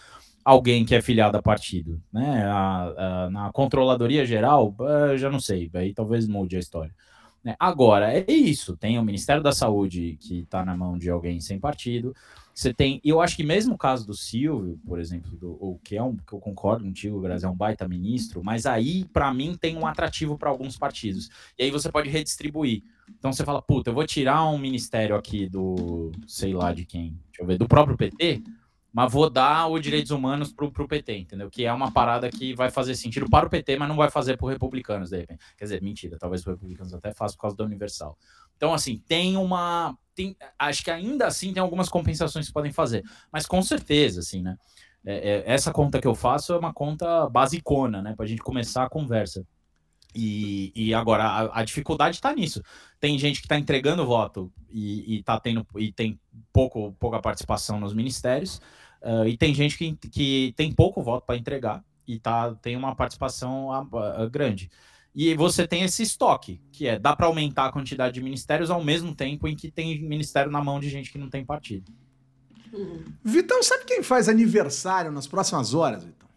alguém 0.44 0.84
que 0.84 0.94
é 0.94 1.00
filiado 1.00 1.36
a 1.36 1.42
partido, 1.42 2.00
né? 2.12 2.44
A, 2.44 3.24
a, 3.24 3.30
na 3.30 3.52
controladoria 3.52 4.24
geral, 4.24 4.76
eu 5.10 5.18
já 5.18 5.30
não 5.30 5.40
sei, 5.40 5.70
aí 5.74 5.92
talvez 5.92 6.28
mude 6.28 6.56
a 6.56 6.60
história. 6.60 6.94
Né? 7.42 7.56
Agora, 7.58 8.12
é 8.12 8.24
isso, 8.30 8.76
tem 8.76 8.98
o 8.98 9.02
Ministério 9.02 9.42
da 9.42 9.52
Saúde 9.52 10.18
que 10.20 10.40
está 10.40 10.64
na 10.64 10.76
mão 10.76 10.98
de 10.98 11.08
alguém 11.08 11.40
sem 11.40 11.58
partido, 11.58 12.14
você 12.56 12.72
tem, 12.72 13.02
eu 13.04 13.20
acho 13.20 13.36
que 13.36 13.44
mesmo 13.44 13.74
o 13.74 13.78
caso 13.78 14.06
do 14.06 14.14
Silvio, 14.14 14.80
por 14.86 14.98
exemplo, 14.98 15.36
do, 15.36 15.58
o 15.60 15.78
que 15.84 15.94
é 15.94 16.02
um, 16.02 16.16
que 16.16 16.32
eu 16.32 16.38
concordo 16.38 16.84
contigo, 16.84 17.20
Grazi, 17.20 17.44
é 17.44 17.48
um 17.48 17.54
baita 17.54 17.86
ministro, 17.86 18.42
mas 18.42 18.64
aí, 18.64 19.04
para 19.04 19.32
mim, 19.34 19.54
tem 19.60 19.76
um 19.76 19.86
atrativo 19.86 20.38
para 20.38 20.48
alguns 20.48 20.78
partidos. 20.78 21.28
E 21.58 21.64
aí 21.64 21.70
você 21.70 21.92
pode 21.92 22.08
redistribuir. 22.08 22.82
Então 23.18 23.30
você 23.30 23.44
fala, 23.44 23.60
puta, 23.60 23.90
eu 23.90 23.94
vou 23.94 24.06
tirar 24.06 24.42
um 24.48 24.56
ministério 24.56 25.14
aqui 25.14 25.46
do, 25.46 26.10
sei 26.26 26.54
lá 26.54 26.72
de 26.72 26.86
quem, 26.86 27.20
deixa 27.26 27.42
eu 27.42 27.46
ver, 27.46 27.58
do 27.58 27.68
próprio 27.68 27.94
PT, 27.94 28.42
mas 28.90 29.12
vou 29.12 29.28
dar 29.28 29.68
os 29.68 29.82
direitos 29.82 30.10
humanos 30.10 30.50
pro, 30.50 30.72
pro 30.72 30.88
PT, 30.88 31.18
entendeu? 31.18 31.50
Que 31.50 31.66
é 31.66 31.72
uma 31.74 31.92
parada 31.92 32.30
que 32.30 32.54
vai 32.54 32.70
fazer 32.70 32.94
sentido 32.94 33.28
para 33.28 33.46
o 33.46 33.50
PT, 33.50 33.76
mas 33.76 33.86
não 33.86 33.96
vai 33.96 34.10
fazer 34.10 34.38
por 34.38 34.46
republicanos, 34.46 35.10
de 35.10 35.18
repente. 35.18 35.44
Quer 35.58 35.64
dizer, 35.64 35.82
mentira, 35.82 36.16
talvez 36.18 36.40
os 36.40 36.46
republicanos 36.46 36.94
até 36.94 37.12
façam 37.12 37.36
por 37.36 37.42
causa 37.42 37.56
da 37.58 37.64
Universal. 37.64 38.16
Então, 38.56 38.72
assim, 38.72 38.96
tem 39.06 39.36
uma. 39.36 39.94
Tem, 40.16 40.34
acho 40.58 40.82
que 40.82 40.90
ainda 40.90 41.26
assim 41.26 41.52
tem 41.52 41.62
algumas 41.62 41.90
compensações 41.90 42.46
que 42.46 42.52
podem 42.52 42.72
fazer, 42.72 43.04
mas 43.30 43.46
com 43.46 43.62
certeza, 43.62 44.20
assim, 44.20 44.42
né? 44.42 44.56
É, 45.04 45.14
é, 45.14 45.44
essa 45.46 45.70
conta 45.72 46.00
que 46.00 46.06
eu 46.08 46.14
faço 46.14 46.52
é 46.52 46.58
uma 46.58 46.72
conta 46.72 47.28
basicona, 47.28 48.02
né? 48.02 48.14
Para 48.16 48.24
a 48.24 48.28
gente 48.28 48.42
começar 48.42 48.82
a 48.84 48.88
conversa. 48.88 49.46
E, 50.14 50.72
e 50.74 50.94
agora 50.94 51.24
a, 51.24 51.60
a 51.60 51.62
dificuldade 51.64 52.16
está 52.16 52.34
nisso. 52.34 52.62
Tem 52.98 53.18
gente 53.18 53.40
que 53.40 53.44
está 53.44 53.58
entregando 53.58 54.06
voto 54.06 54.50
e, 54.70 55.16
e, 55.18 55.22
tá 55.22 55.38
tendo, 55.38 55.64
e 55.76 55.92
tem 55.92 56.18
pouco, 56.52 56.92
pouca 56.98 57.20
participação 57.20 57.78
nos 57.78 57.92
ministérios. 57.92 58.60
Uh, 59.02 59.28
e 59.28 59.36
tem 59.36 59.54
gente 59.54 59.76
que, 59.76 59.94
que 60.10 60.54
tem 60.56 60.72
pouco 60.72 61.02
voto 61.02 61.26
para 61.26 61.36
entregar 61.36 61.84
e 62.06 62.18
tá, 62.18 62.54
tem 62.56 62.76
uma 62.76 62.96
participação 62.96 63.68
uh, 63.68 64.24
uh, 64.24 64.30
grande. 64.30 64.70
E 65.16 65.34
você 65.34 65.66
tem 65.66 65.82
esse 65.82 66.02
estoque, 66.02 66.60
que 66.70 66.86
é 66.86 66.98
dá 66.98 67.16
para 67.16 67.24
aumentar 67.24 67.64
a 67.64 67.72
quantidade 67.72 68.12
de 68.12 68.22
ministérios 68.22 68.70
ao 68.70 68.84
mesmo 68.84 69.14
tempo 69.14 69.48
em 69.48 69.56
que 69.56 69.70
tem 69.70 70.02
ministério 70.02 70.52
na 70.52 70.62
mão 70.62 70.78
de 70.78 70.90
gente 70.90 71.10
que 71.10 71.16
não 71.16 71.30
tem 71.30 71.42
partido. 71.42 71.90
Uhum. 72.70 73.02
Vitão, 73.24 73.62
sabe 73.62 73.86
quem 73.86 74.02
faz 74.02 74.28
aniversário 74.28 75.10
nas 75.10 75.26
próximas 75.26 75.72
horas, 75.72 76.04
Vitão? 76.04 76.28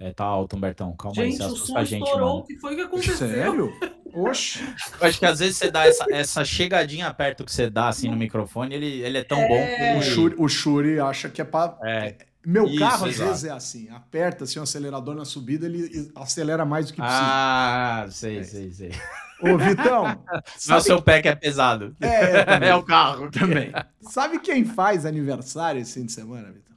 É, 0.00 0.14
tá 0.14 0.24
alto, 0.24 0.56
Humbertão. 0.56 0.96
Calma 0.96 1.14
gente, 1.14 1.32
aí, 1.32 1.36
você 1.36 1.42
assusta 1.42 1.78
a 1.78 1.84
gente, 1.84 2.04
estourou. 2.04 2.28
mano. 2.28 2.40
O 2.40 2.44
que 2.44 2.56
foi 2.56 2.74
que 2.74 2.80
aconteceu? 2.80 3.28
Sério? 3.28 3.72
Oxe. 4.14 4.60
Eu 4.98 5.08
acho 5.08 5.18
que 5.18 5.26
às 5.26 5.40
vezes 5.40 5.58
você 5.58 5.70
dá 5.70 5.86
essa, 5.86 6.06
essa 6.10 6.42
chegadinha 6.42 7.12
perto 7.12 7.44
que 7.44 7.52
você 7.52 7.68
dá 7.68 7.88
assim 7.88 8.08
no 8.08 8.16
microfone, 8.16 8.74
ele, 8.74 9.02
ele 9.02 9.18
é 9.18 9.24
tão 9.24 9.38
é... 9.38 9.48
bom 9.48 9.76
que 9.76 9.82
ele... 9.82 9.98
o, 9.98 10.02
Shuri, 10.02 10.34
o 10.38 10.48
Shuri 10.48 11.00
acha 11.00 11.28
que 11.28 11.42
é 11.42 11.44
pra. 11.44 11.76
É. 11.84 12.16
Meu 12.44 12.66
Isso, 12.66 12.78
carro 12.78 13.06
às 13.06 13.14
exato. 13.14 13.30
vezes 13.30 13.44
é 13.44 13.50
assim, 13.50 13.88
aperta 13.90 14.44
assim, 14.44 14.58
o 14.58 14.62
acelerador 14.62 15.14
na 15.14 15.24
subida, 15.24 15.66
ele 15.66 16.10
acelera 16.14 16.64
mais 16.64 16.86
do 16.86 16.94
que 16.94 17.00
precisa. 17.00 17.20
Ah, 17.22 18.06
sei, 18.10 18.38
é. 18.38 18.42
sei, 18.44 18.72
sei. 18.72 18.92
Ô, 19.40 19.58
Vitão. 19.58 20.04
Não 20.66 20.76
é 20.76 20.78
o 20.78 20.80
seu 20.80 21.02
pé 21.02 21.22
que 21.22 21.28
é 21.28 21.34
pesado. 21.34 21.94
É, 22.00 22.68
é 22.70 22.74
o 22.74 22.82
carro 22.82 23.30
também. 23.30 23.72
Sabe 24.00 24.38
quem 24.38 24.64
faz 24.64 25.04
aniversário 25.04 25.80
esse 25.80 25.94
fim 25.94 26.06
de 26.06 26.12
semana, 26.12 26.50
Vitão? 26.50 26.76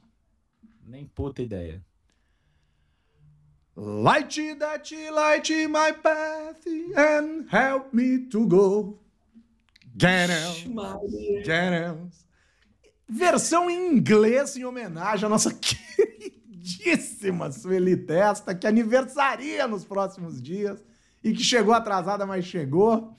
Nem 0.86 1.06
puta 1.06 1.42
ideia. 1.42 1.82
Light 3.74 4.56
that 4.58 4.94
light 5.10 5.50
my 5.66 5.92
path 5.92 6.66
and 6.94 7.46
help 7.50 7.94
me 7.94 8.18
to 8.28 8.46
go. 8.46 8.98
Get 9.96 10.30
out, 10.30 11.42
get 11.42 11.72
out. 11.72 12.21
Versão 13.12 13.68
em 13.68 13.94
inglês 13.94 14.56
em 14.56 14.64
homenagem 14.64 15.26
à 15.26 15.28
nossa 15.28 15.52
queridíssima 16.56 17.52
Sueli 17.52 17.94
Testa, 17.96 18.54
que 18.54 18.66
aniversaria 18.66 19.68
nos 19.68 19.84
próximos 19.84 20.40
dias 20.40 20.82
e 21.22 21.32
que 21.32 21.42
chegou 21.42 21.74
atrasada, 21.74 22.24
mas 22.24 22.46
chegou. 22.46 23.14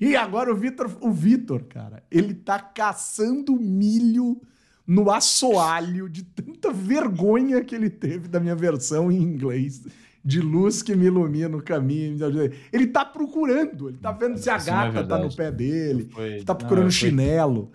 E 0.00 0.14
agora 0.14 0.52
o 0.52 0.56
Vitor, 0.56 0.96
o 1.00 1.10
Vitor, 1.10 1.64
cara, 1.64 2.04
ele 2.10 2.34
tá 2.34 2.58
caçando 2.60 3.56
milho 3.56 4.40
no 4.86 5.10
assoalho 5.10 6.08
de 6.08 6.22
tanta 6.22 6.72
vergonha 6.72 7.64
que 7.64 7.74
ele 7.74 7.90
teve 7.90 8.28
da 8.28 8.38
minha 8.38 8.54
versão 8.54 9.10
em 9.10 9.20
inglês. 9.20 9.84
De 10.24 10.40
luz 10.40 10.82
que 10.82 10.94
me 10.96 11.06
ilumina 11.06 11.56
o 11.56 11.62
caminho. 11.62 12.18
Ele 12.72 12.86
tá 12.88 13.04
procurando, 13.04 13.88
ele 13.88 13.98
tá 13.98 14.10
vendo 14.10 14.36
se 14.38 14.50
a 14.50 14.56
é 14.56 14.64
gata 14.64 14.98
é 14.98 15.02
tá 15.04 15.18
no 15.18 15.32
pé 15.32 15.52
dele, 15.52 16.08
foi... 16.12 16.42
tá 16.42 16.52
procurando 16.52 16.84
Não, 16.84 16.90
chinelo. 16.90 17.72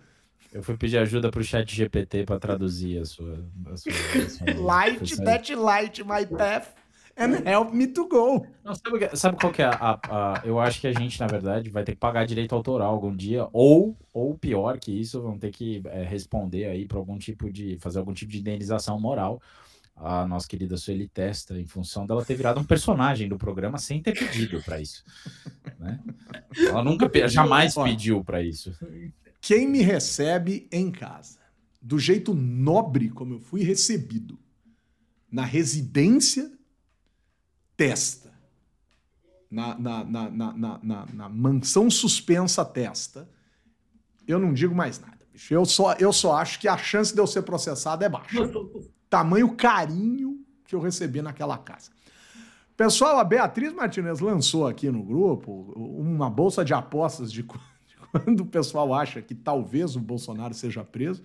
Eu 0.51 0.61
fui 0.61 0.75
pedir 0.75 0.97
ajuda 0.97 1.31
pro 1.31 1.43
chat 1.43 1.73
GPT 1.73 2.25
para 2.25 2.39
traduzir 2.39 2.99
a 2.99 3.05
sua. 3.05 3.45
A 3.67 3.77
sua, 3.77 3.91
a 3.91 4.29
sua 4.29 4.61
light 4.61 5.15
that 5.23 5.55
light 5.55 6.03
my 6.03 6.25
path 6.25 6.73
and 7.17 7.47
help 7.47 7.73
me 7.73 7.87
to 7.87 8.07
go. 8.07 8.45
Não, 8.63 8.75
sabe, 8.75 9.17
sabe, 9.17 9.37
qual 9.37 9.53
que 9.53 9.61
é 9.61 9.65
a, 9.65 9.71
a, 9.71 10.41
a, 10.41 10.41
Eu 10.45 10.59
acho 10.59 10.81
que 10.81 10.87
a 10.87 10.93
gente, 10.93 11.19
na 11.19 11.27
verdade, 11.27 11.69
vai 11.69 11.83
ter 11.83 11.93
que 11.93 11.99
pagar 11.99 12.25
direito 12.25 12.53
autoral 12.53 12.93
algum 12.93 13.15
dia, 13.15 13.47
ou, 13.53 13.97
ou 14.13 14.37
pior 14.37 14.77
que 14.77 14.91
isso, 14.91 15.21
vão 15.21 15.37
ter 15.37 15.51
que 15.51 15.81
é, 15.85 16.03
responder 16.03 16.65
aí 16.65 16.85
para 16.85 16.97
algum 16.97 17.17
tipo 17.17 17.51
de. 17.51 17.77
fazer 17.79 17.99
algum 17.99 18.13
tipo 18.13 18.31
de 18.31 18.39
indenização 18.39 18.99
moral. 18.99 19.41
A 19.95 20.25
nossa 20.25 20.47
querida 20.47 20.77
Sueli 20.77 21.07
Testa, 21.07 21.59
em 21.59 21.65
função 21.65 22.07
dela 22.07 22.25
ter 22.25 22.33
virado 22.33 22.59
um 22.59 22.63
personagem 22.63 23.29
do 23.29 23.37
programa 23.37 23.77
sem 23.77 24.01
ter 24.01 24.17
pedido 24.17 24.59
para 24.63 24.81
isso. 24.81 25.03
Né? 25.77 25.99
Ela 26.57 26.83
nunca, 26.83 27.09
jamais 27.27 27.75
pediu 27.75 28.23
para 28.23 28.41
isso. 28.41 28.73
Quem 29.41 29.67
me 29.67 29.81
recebe 29.81 30.69
em 30.71 30.91
casa, 30.91 31.39
do 31.81 31.97
jeito 31.97 32.33
nobre 32.33 33.09
como 33.09 33.33
eu 33.33 33.39
fui 33.39 33.63
recebido, 33.63 34.39
na 35.29 35.43
residência 35.43 36.51
Testa, 37.75 38.31
na, 39.49 39.75
na, 39.77 40.03
na, 40.03 40.29
na, 40.29 40.79
na, 40.83 41.05
na 41.11 41.29
mansão 41.29 41.89
suspensa 41.89 42.63
Testa, 42.63 43.27
eu 44.27 44.37
não 44.37 44.53
digo 44.53 44.75
mais 44.75 44.99
nada. 44.99 45.17
Bicho. 45.31 45.53
Eu, 45.53 45.65
só, 45.65 45.93
eu 45.93 46.13
só 46.13 46.35
acho 46.35 46.59
que 46.59 46.67
a 46.67 46.77
chance 46.77 47.11
de 47.13 47.19
eu 47.19 47.25
ser 47.25 47.41
processado 47.41 48.03
é 48.03 48.09
baixa. 48.09 48.37
Tamanho 49.09 49.55
carinho 49.55 50.45
que 50.65 50.75
eu 50.75 50.79
recebi 50.79 51.21
naquela 51.21 51.57
casa. 51.57 51.89
Pessoal, 52.77 53.17
a 53.17 53.23
Beatriz 53.23 53.73
Martinez 53.73 54.19
lançou 54.19 54.67
aqui 54.67 54.89
no 54.91 55.03
grupo 55.03 55.73
uma 55.75 56.29
bolsa 56.29 56.63
de 56.63 56.73
apostas 56.73 57.31
de 57.31 57.43
quando 58.11 58.41
o 58.41 58.45
pessoal 58.45 58.93
acha 58.93 59.21
que 59.21 59.33
talvez 59.33 59.95
o 59.95 59.99
Bolsonaro 59.99 60.53
seja 60.53 60.83
preso. 60.83 61.23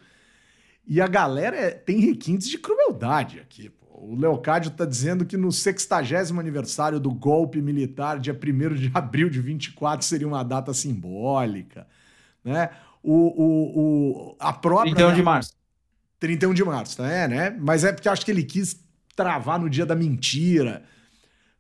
E 0.87 1.01
a 1.01 1.07
galera 1.09 1.57
é, 1.57 1.71
tem 1.71 1.99
requintes 1.99 2.49
de 2.49 2.59
crueldade 2.59 3.41
aqui. 3.41 3.69
Pô. 3.71 3.87
O 3.99 4.15
Leocádio 4.15 4.71
está 4.71 4.85
dizendo 4.85 5.25
que 5.25 5.37
no 5.37 5.51
60 5.51 5.97
aniversário 6.39 7.01
do 7.01 7.11
golpe 7.11 7.61
militar, 7.61 8.21
dia 8.21 8.35
1 8.35 8.75
de 8.75 8.91
abril 8.95 9.29
de 9.29 9.41
24, 9.41 10.07
seria 10.07 10.29
uma 10.29 10.45
data 10.45 10.73
simbólica. 10.73 11.87
Né? 12.45 12.71
O, 13.03 13.13
o, 13.13 13.81
o, 13.81 14.37
a 14.39 14.53
própria. 14.53 14.95
31 14.95 15.15
de 15.15 15.23
março. 15.23 15.57
31 16.21 16.55
de 16.55 16.65
março, 16.65 17.03
é, 17.03 17.29
né? 17.29 17.51
Mas 17.51 17.85
é 17.85 17.93
porque 17.93 18.09
acho 18.09 18.25
que 18.25 18.31
ele 18.31 18.43
quis 18.43 18.81
travar 19.15 19.59
no 19.59 19.69
dia 19.69 19.85
da 19.85 19.95
mentira. 19.95 20.85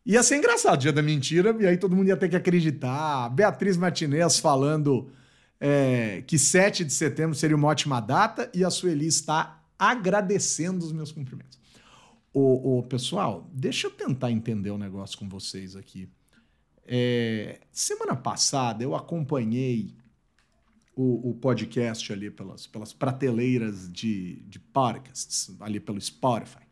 Ia 0.07 0.23
ser 0.23 0.37
engraçado, 0.37 0.79
dia 0.79 0.93
da 0.93 1.03
mentira, 1.03 1.55
e 1.59 1.67
aí 1.67 1.77
todo 1.77 1.97
mundo 1.97 2.07
ia 2.07 2.17
ter 2.17 2.29
que 2.29 2.37
acreditar. 2.37 3.29
Beatriz 3.31 3.77
Martinez 3.77 4.39
falando 4.39 5.11
é, 5.59 6.23
que 6.25 6.39
7 6.39 6.85
de 6.85 6.93
setembro 6.93 7.35
seria 7.35 7.57
uma 7.57 7.67
ótima 7.67 7.99
data, 7.99 8.49
e 8.55 8.65
a 8.65 8.71
Sueli 8.71 9.09
está 9.09 9.65
agradecendo 9.77 10.85
os 10.85 10.93
meus 10.93 11.11
cumprimentos. 11.11 11.59
Ô, 12.33 12.79
ô, 12.79 12.83
pessoal, 12.85 13.51
deixa 13.53 13.89
eu 13.89 13.91
tentar 13.91 14.31
entender 14.31 14.71
o 14.71 14.77
um 14.77 14.79
negócio 14.79 15.19
com 15.19 15.29
vocês 15.29 15.75
aqui. 15.75 16.09
É, 16.87 17.59
semana 17.73 18.15
passada 18.15 18.85
eu 18.85 18.95
acompanhei 18.95 19.93
o, 20.95 21.31
o, 21.31 21.35
podcast 21.35 22.13
ali 22.13 22.31
pelas, 22.31 22.65
pelas 22.65 22.93
prateleiras 22.93 23.91
de, 23.91 24.37
de 24.43 24.61
podcasts, 24.61 25.51
ali 25.59 25.81
pelo 25.81 26.01
Spotify. 26.01 26.66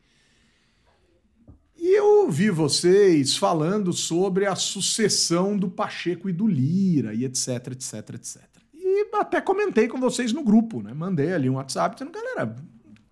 E 1.85 1.99
eu 1.99 2.23
ouvi 2.23 2.49
vocês 2.49 3.37
falando 3.37 3.93
sobre 3.93 4.47
a 4.47 4.57
sucessão 4.57 5.55
do 5.55 5.69
Pacheco 5.69 6.31
e 6.31 6.33
do 6.33 6.47
Lira, 6.47 7.13
e 7.13 7.27
etc, 7.27 7.73
etc, 7.73 8.15
etc. 8.15 8.43
E 8.73 9.07
até 9.13 9.39
comentei 9.39 9.87
com 9.87 10.01
vocês 10.01 10.33
no 10.33 10.43
grupo, 10.43 10.83
né? 10.83 10.95
Mandei 10.95 11.35
ali 11.35 11.51
um 11.51 11.57
WhatsApp 11.57 11.95
dizendo, 11.95 12.11
galera, 12.11 12.57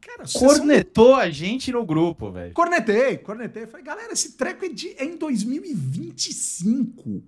cara, 0.00 0.24
Cornetou 0.32 1.14
a 1.14 1.28
gente 1.28 1.70
no 1.70 1.84
grupo, 1.84 2.32
velho. 2.32 2.54
Cornetei, 2.54 3.18
cornetei. 3.18 3.66
Falei, 3.66 3.84
galera, 3.84 4.10
esse 4.10 4.38
treco 4.38 4.64
é, 4.64 4.70
de, 4.70 4.94
é 4.96 5.04
em 5.04 5.18
2025. 5.18 7.22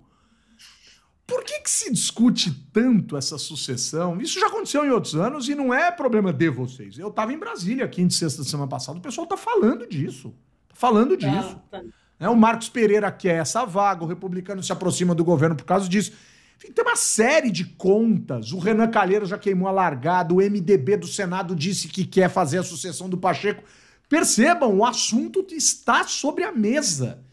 Por 1.27 1.43
que, 1.43 1.59
que 1.59 1.69
se 1.69 1.93
discute 1.93 2.51
tanto 2.73 3.15
essa 3.15 3.37
sucessão? 3.37 4.19
Isso 4.19 4.39
já 4.39 4.47
aconteceu 4.47 4.83
em 4.83 4.89
outros 4.89 5.13
anos 5.13 5.47
e 5.47 5.53
não 5.53 5.71
é 5.71 5.91
problema 5.91 6.33
de 6.33 6.49
vocês. 6.49 6.97
Eu 6.97 7.11
tava 7.11 7.33
em 7.33 7.37
Brasília, 7.37 7.87
quinta 7.87 8.15
e 8.15 8.17
sexta 8.17 8.41
da 8.41 8.49
semana 8.49 8.67
passada, 8.67 8.97
o 8.97 9.01
pessoal 9.01 9.27
tá 9.27 9.37
falando 9.37 9.87
disso. 9.87 10.33
Tá 10.75 10.79
falando 10.79 11.15
disso. 11.15 11.59
Tá, 11.71 11.79
tá. 11.79 11.83
É, 12.19 12.29
o 12.29 12.35
Marcos 12.35 12.69
Pereira 12.69 13.11
quer 13.11 13.41
essa 13.41 13.65
vaga, 13.65 14.03
o 14.03 14.07
republicano 14.07 14.61
se 14.61 14.71
aproxima 14.71 15.15
do 15.15 15.23
governo 15.23 15.55
por 15.55 15.65
causa 15.65 15.87
disso. 15.87 16.11
Enfim, 16.57 16.71
tem 16.71 16.83
uma 16.83 16.95
série 16.95 17.49
de 17.49 17.65
contas. 17.65 18.51
O 18.51 18.59
Renan 18.59 18.89
Calheiros 18.89 19.29
já 19.29 19.37
queimou 19.37 19.67
a 19.67 19.71
largada, 19.71 20.33
o 20.33 20.37
MDB 20.37 20.97
do 20.97 21.07
Senado 21.07 21.55
disse 21.55 21.87
que 21.87 22.05
quer 22.05 22.29
fazer 22.29 22.59
a 22.59 22.63
sucessão 22.63 23.09
do 23.09 23.17
Pacheco. 23.17 23.63
Percebam, 24.07 24.77
o 24.77 24.85
assunto 24.85 25.45
está 25.51 26.03
sobre 26.05 26.43
a 26.43 26.51
mesa. 26.51 27.23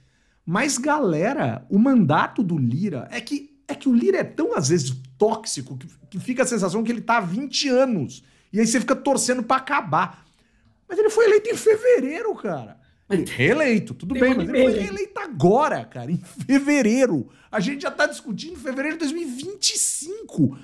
Mas, 0.45 0.79
galera, 0.79 1.65
o 1.71 1.79
mandato 1.79 2.43
do 2.43 2.59
Lira 2.59 3.09
é 3.11 3.21
que 3.21 3.53
é 3.69 3.75
que 3.75 3.89
o 3.89 3.95
Lira 3.95 4.19
é 4.19 4.25
tão, 4.25 4.55
às 4.55 4.69
vezes, 4.69 4.95
tóxico 5.17 5.79
que, 5.79 5.87
que 6.11 6.19
fica 6.19 6.43
a 6.43 6.47
sensação 6.47 6.83
que 6.83 6.93
ele 6.93 7.01
tá 7.01 7.19
há 7.19 7.21
20 7.21 7.69
anos. 7.69 8.23
E 8.53 8.61
aí 8.61 8.67
você 8.67 8.79
fica 8.79 8.95
torcendo 8.95 9.43
para 9.43 9.57
acabar. 9.57 10.27
Mas 10.87 10.99
ele 10.99 11.09
foi 11.09 11.25
eleito 11.25 11.49
em 11.49 11.57
fevereiro, 11.57 12.35
cara. 12.35 12.82
Reeleito, 13.17 13.95
tudo 13.95 14.15
bem, 14.15 14.35
mas 14.35 14.49
ele 14.49 14.63
foi 14.63 14.79
reeleito 14.81 15.21
agora, 15.21 15.85
cara, 15.85 16.11
em 16.11 16.17
fevereiro. 16.47 17.29
A 17.51 17.61
gente 17.61 17.83
já 17.83 17.91
tá 17.91 18.07
discutindo 18.07 18.55
em 18.55 18.57
fevereiro 18.57 18.97
de 18.97 19.01
2025. 19.05 20.59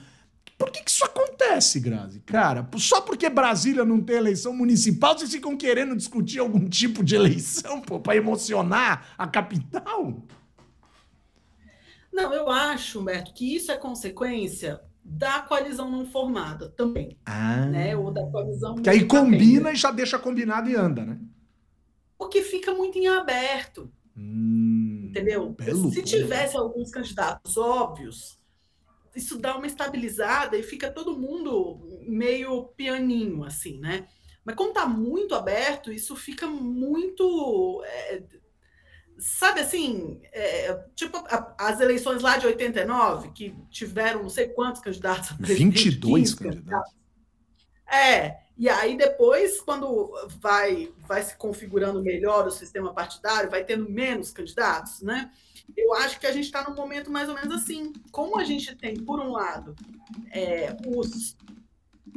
Por 0.56 0.72
que, 0.72 0.82
que 0.82 0.90
isso 0.90 1.04
acontece, 1.04 1.78
Grazi? 1.78 2.20
Cara, 2.20 2.68
só 2.78 3.00
porque 3.00 3.28
Brasília 3.30 3.84
não 3.84 4.00
tem 4.00 4.16
eleição 4.16 4.52
municipal, 4.52 5.16
vocês 5.16 5.30
ficam 5.30 5.56
querendo 5.56 5.94
discutir 5.94 6.40
algum 6.40 6.68
tipo 6.68 7.04
de 7.04 7.14
eleição, 7.14 7.80
pô, 7.80 8.00
pra 8.00 8.16
emocionar 8.16 9.06
a 9.16 9.26
capital? 9.28 10.20
Não, 12.12 12.32
eu 12.34 12.50
acho, 12.50 13.00
Humberto, 13.00 13.32
que 13.32 13.54
isso 13.54 13.70
é 13.70 13.76
consequência 13.76 14.80
da 15.04 15.40
coalizão 15.40 15.88
não 15.90 16.04
formada 16.04 16.68
também, 16.70 17.16
Ah. 17.24 17.64
né? 17.66 17.96
Ou 17.96 18.10
da 18.10 18.26
coalizão. 18.26 18.74
Que 18.76 18.90
aí 18.90 19.04
combina 19.04 19.64
né? 19.68 19.72
e 19.74 19.76
já 19.76 19.92
deixa 19.92 20.18
combinado 20.18 20.68
e 20.68 20.74
anda, 20.74 21.04
né? 21.04 21.18
Porque 22.18 22.42
fica 22.42 22.74
muito 22.74 22.98
em 22.98 23.06
aberto, 23.06 23.90
Hum, 24.20 25.06
entendeu? 25.10 25.54
Se 25.92 26.02
tivesse 26.02 26.56
alguns 26.56 26.90
candidatos 26.90 27.56
óbvios, 27.56 28.36
isso 29.14 29.38
dá 29.38 29.56
uma 29.56 29.66
estabilizada 29.66 30.56
e 30.56 30.62
fica 30.64 30.90
todo 30.90 31.16
mundo 31.16 32.02
meio 32.02 32.64
pianinho, 32.76 33.44
assim, 33.44 33.78
né? 33.78 34.08
Mas 34.44 34.56
como 34.56 34.72
tá 34.72 34.86
muito 34.86 35.36
aberto, 35.36 35.92
isso 35.92 36.16
fica 36.16 36.48
muito. 36.48 37.80
é, 37.86 38.22
sabe 39.18 39.60
assim, 39.60 40.20
é, 40.32 40.74
tipo 40.96 41.16
a- 41.16 41.54
as 41.58 41.80
eleições 41.80 42.22
lá 42.22 42.36
de 42.38 42.46
89, 42.46 43.30
que 43.30 43.54
tiveram 43.70 44.22
não 44.22 44.30
sei 44.30 44.48
quantos 44.48 44.80
candidatos 44.82 45.30
a 45.30 45.34
presidente. 45.34 45.74
22 45.90 46.34
15 46.34 46.36
candidatos. 46.36 46.92
É, 47.90 48.36
e 48.58 48.68
aí 48.68 48.96
depois, 48.96 49.60
quando 49.60 50.12
vai, 50.40 50.92
vai 51.06 51.22
se 51.22 51.36
configurando 51.36 52.02
melhor 52.02 52.44
o 52.44 52.50
sistema 52.50 52.92
partidário, 52.92 53.48
vai 53.48 53.64
tendo 53.64 53.88
menos 53.88 54.32
candidatos, 54.32 55.00
né? 55.00 55.30
Eu 55.76 55.94
acho 55.94 56.18
que 56.18 56.26
a 56.26 56.32
gente 56.32 56.46
está 56.46 56.68
num 56.68 56.74
momento 56.74 57.08
mais 57.08 57.28
ou 57.28 57.36
menos 57.36 57.54
assim. 57.54 57.92
Como 58.10 58.36
a 58.36 58.42
gente 58.42 58.74
tem, 58.74 58.96
por 58.96 59.20
um 59.20 59.30
lado, 59.30 59.76
é, 60.32 60.76
os, 60.88 61.36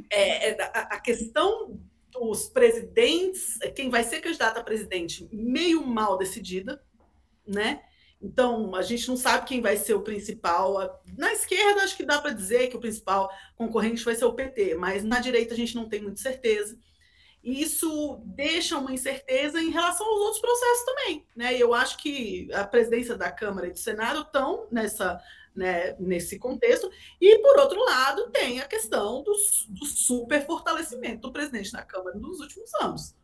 é, 0.09 0.49
é, 0.49 0.71
a, 0.73 0.99
questão 0.99 1.79
dos 2.11 2.49
presidentes, 2.49 3.59
quem 3.75 3.91
vai 3.91 4.03
ser 4.03 4.19
candidato 4.19 4.57
a 4.57 4.63
presidente, 4.63 5.29
meio 5.31 5.85
mal 5.85 6.17
decidida, 6.17 6.83
né? 7.45 7.83
Então, 8.22 8.76
a 8.76 8.84
gente 8.84 9.07
não 9.07 9.17
sabe 9.17 9.47
quem 9.47 9.61
vai 9.61 9.76
ser 9.76 9.95
o 9.95 10.01
principal. 10.01 11.01
Na 11.17 11.34
esquerda, 11.34 11.82
acho 11.84 11.97
que 11.97 12.05
dá 12.05 12.22
para 12.22 12.32
dizer 12.32 12.67
que 12.67 12.78
o 12.78 12.80
principal 12.80 13.30
concorrente 13.55 14.05
vai 14.05 14.13
ser 14.13 14.26
o 14.26 14.34
PT, 14.34 14.76
mas 14.76 15.03
na 15.03 15.19
direita 15.19 15.53
a 15.53 15.57
gente 15.57 15.76
não 15.76 15.89
tem 15.89 16.01
muita 16.01 16.22
certeza. 16.22 16.78
E 17.43 17.63
isso 17.63 18.22
deixa 18.24 18.78
uma 18.78 18.93
incerteza 18.93 19.59
em 19.59 19.72
relação 19.72 20.05
aos 20.05 20.22
outros 20.22 20.41
processos 20.41 20.86
também. 20.86 21.26
Né? 21.36 21.57
Eu 21.57 21.74
acho 21.74 21.97
que 21.97 22.47
a 22.53 22.63
presidência 22.63 23.17
da 23.17 23.32
Câmara 23.32 23.67
e 23.67 23.72
do 23.72 23.80
Senado 23.80 24.22
estão 24.22 24.67
nessa, 24.72 25.19
né, 25.55 25.95
nesse 25.99 26.38
contexto. 26.38 26.91
E, 27.19 27.39
por 27.39 27.57
outro 27.57 27.84
lado, 27.84 28.30
tem 28.30 28.59
a 28.59 28.67
questão 28.67 29.24
do, 29.24 29.34
do 29.69 29.86
super 29.86 30.45
fortalecimento 30.45 31.22
do 31.22 31.34
presidente 31.34 31.72
da 31.72 31.82
Câmara 31.82 32.15
nos 32.15 32.39
últimos 32.39 32.72
anos. 32.76 33.15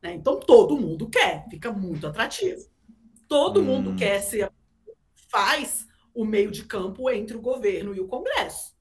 né? 0.00 0.14
Então, 0.14 0.38
todo 0.38 0.76
mundo 0.76 1.08
quer, 1.08 1.44
fica 1.50 1.72
muito 1.72 2.06
atrativo. 2.06 2.72
Todo 3.28 3.60
Hum. 3.60 3.64
mundo 3.64 3.96
quer 3.96 4.20
ser. 4.22 4.50
faz 5.30 5.86
o 6.14 6.24
meio 6.24 6.50
de 6.50 6.64
campo 6.64 7.10
entre 7.10 7.36
o 7.36 7.40
governo 7.40 7.94
e 7.94 8.00
o 8.00 8.06
Congresso. 8.06 8.72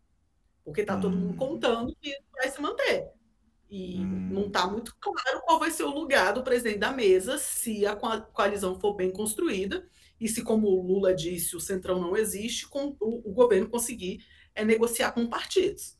Porque 0.63 0.81
está 0.81 0.99
todo 0.99 1.15
mundo 1.17 1.33
Hum. 1.33 1.37
contando 1.37 1.95
que 2.01 2.15
vai 2.31 2.49
se 2.49 2.61
manter. 2.61 3.09
E 3.69 3.99
Hum. 3.99 4.29
não 4.31 4.47
está 4.47 4.67
muito 4.67 4.95
claro 4.99 5.41
qual 5.45 5.59
vai 5.59 5.71
ser 5.71 5.83
o 5.83 5.89
lugar 5.93 6.33
do 6.33 6.43
presidente 6.43 6.77
da 6.79 6.91
mesa 6.91 7.37
se 7.39 7.85
a 7.87 7.95
coa- 7.95 8.21
coalizão 8.21 8.79
for 8.79 8.93
bem 8.95 9.11
construída 9.11 9.87
e 10.19 10.27
se, 10.29 10.43
como 10.43 10.67
o 10.67 10.81
Lula 10.85 11.13
disse, 11.15 11.55
o 11.55 11.59
Centrão 11.59 11.99
não 11.99 12.15
existe, 12.15 12.67
com 12.69 12.95
o, 12.99 13.29
o 13.29 13.33
governo 13.33 13.67
conseguir 13.69 14.23
é, 14.55 14.63
negociar 14.63 15.11
com 15.11 15.27
partidos. 15.27 15.97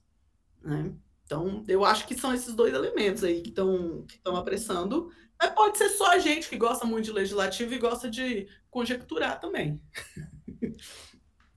né? 0.62 0.94
Então, 1.26 1.64
eu 1.68 1.84
acho 1.86 2.08
que 2.08 2.16
são 2.16 2.34
esses 2.34 2.54
dois 2.54 2.74
elementos 2.74 3.24
aí 3.24 3.42
que 3.42 3.50
estão 3.50 4.06
que 4.08 4.16
estão 4.16 4.36
apressando. 4.36 5.10
Mas 5.44 5.54
pode 5.54 5.78
ser 5.78 5.90
só 5.90 6.14
a 6.14 6.20
gente 6.20 6.48
que 6.48 6.58
gosta 6.58 6.86
muito 6.86 7.06
de 7.06 7.12
legislativo 7.12 7.74
e 7.74 7.78
gosta 7.78 8.10
de 8.10 8.48
conjecturar 8.72 9.40
também. 9.42 9.82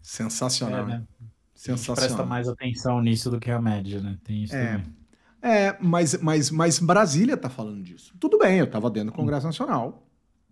Sensacional. 0.02 0.80
É, 0.80 0.86
né? 0.86 0.94
A 0.94 0.98
gente 0.98 1.32
Sensacional. 1.54 1.96
presta 1.96 2.24
mais 2.24 2.48
atenção 2.48 3.00
nisso 3.00 3.30
do 3.30 3.38
que 3.38 3.50
a 3.50 3.60
média, 3.60 4.00
né? 4.00 4.18
Tem 4.24 4.42
isso 4.42 4.54
É. 4.54 4.72
também. 4.78 4.96
É, 5.42 5.76
mas, 5.80 6.18
mas, 6.20 6.50
mas 6.50 6.78
Brasília 6.80 7.36
tá 7.36 7.48
falando 7.48 7.80
disso. 7.82 8.12
Tudo 8.18 8.38
bem, 8.38 8.58
eu 8.58 8.68
tava 8.68 8.90
dentro 8.90 9.12
do 9.12 9.16
Congresso 9.16 9.46
Nacional. 9.46 10.02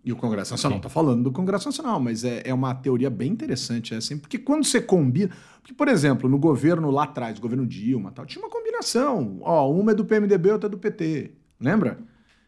E 0.03 0.13
o 0.13 0.15
Congresso 0.15 0.51
Nacional 0.51 0.77
Sim. 0.77 0.83
tá 0.83 0.89
falando 0.89 1.23
do 1.23 1.31
Congresso 1.31 1.67
Nacional, 1.67 1.99
mas 1.99 2.23
é, 2.23 2.43
é 2.45 2.53
uma 2.53 2.73
teoria 2.75 3.09
bem 3.09 3.31
interessante, 3.31 3.93
é 3.93 3.97
assim, 3.97 4.17
porque 4.19 4.37
quando 4.37 4.63
você 4.63 4.79
combina. 4.79 5.35
Porque, 5.59 5.73
por 5.73 5.87
exemplo, 5.87 6.29
no 6.29 6.37
governo 6.37 6.91
lá 6.91 7.03
atrás, 7.05 7.39
governo 7.39 7.65
Dilma 7.65 8.11
tal, 8.11 8.23
tinha 8.25 8.41
uma 8.43 8.49
combinação. 8.51 9.39
Ó, 9.41 9.69
uma 9.71 9.91
é 9.91 9.95
do 9.95 10.05
PMDB, 10.05 10.51
outra 10.51 10.67
é 10.67 10.71
do 10.71 10.77
PT. 10.77 11.31
Lembra? 11.59 11.97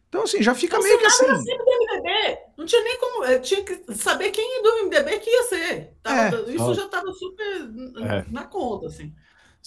Então, 0.10 0.24
assim, 0.24 0.42
já 0.42 0.56
fica 0.56 0.80
meio 0.80 0.98
que 0.98 1.06
assim. 1.06 1.26
era 1.26 1.36
sempre 1.38 1.66
do 1.66 1.72
MDB. 1.72 2.38
Não 2.58 2.66
tinha 2.66 2.82
nem 2.84 2.98
como. 2.98 3.24
eh, 3.26 3.40
Tinha 3.40 3.64
que 3.64 3.94
saber 3.94 4.32
quem 4.32 4.62
do 4.64 4.70
MDB 4.86 5.20
que 5.20 5.30
ia 5.30 5.44
ser. 5.44 5.94
Tava- 6.02 6.38
É. 6.50 6.56
isso 6.56 6.74
já 6.74 6.86
estava 6.86 7.12
super 7.12 7.46
É. 8.04 8.26
na 8.32 8.46
conta, 8.46 8.88
assim. 8.88 9.14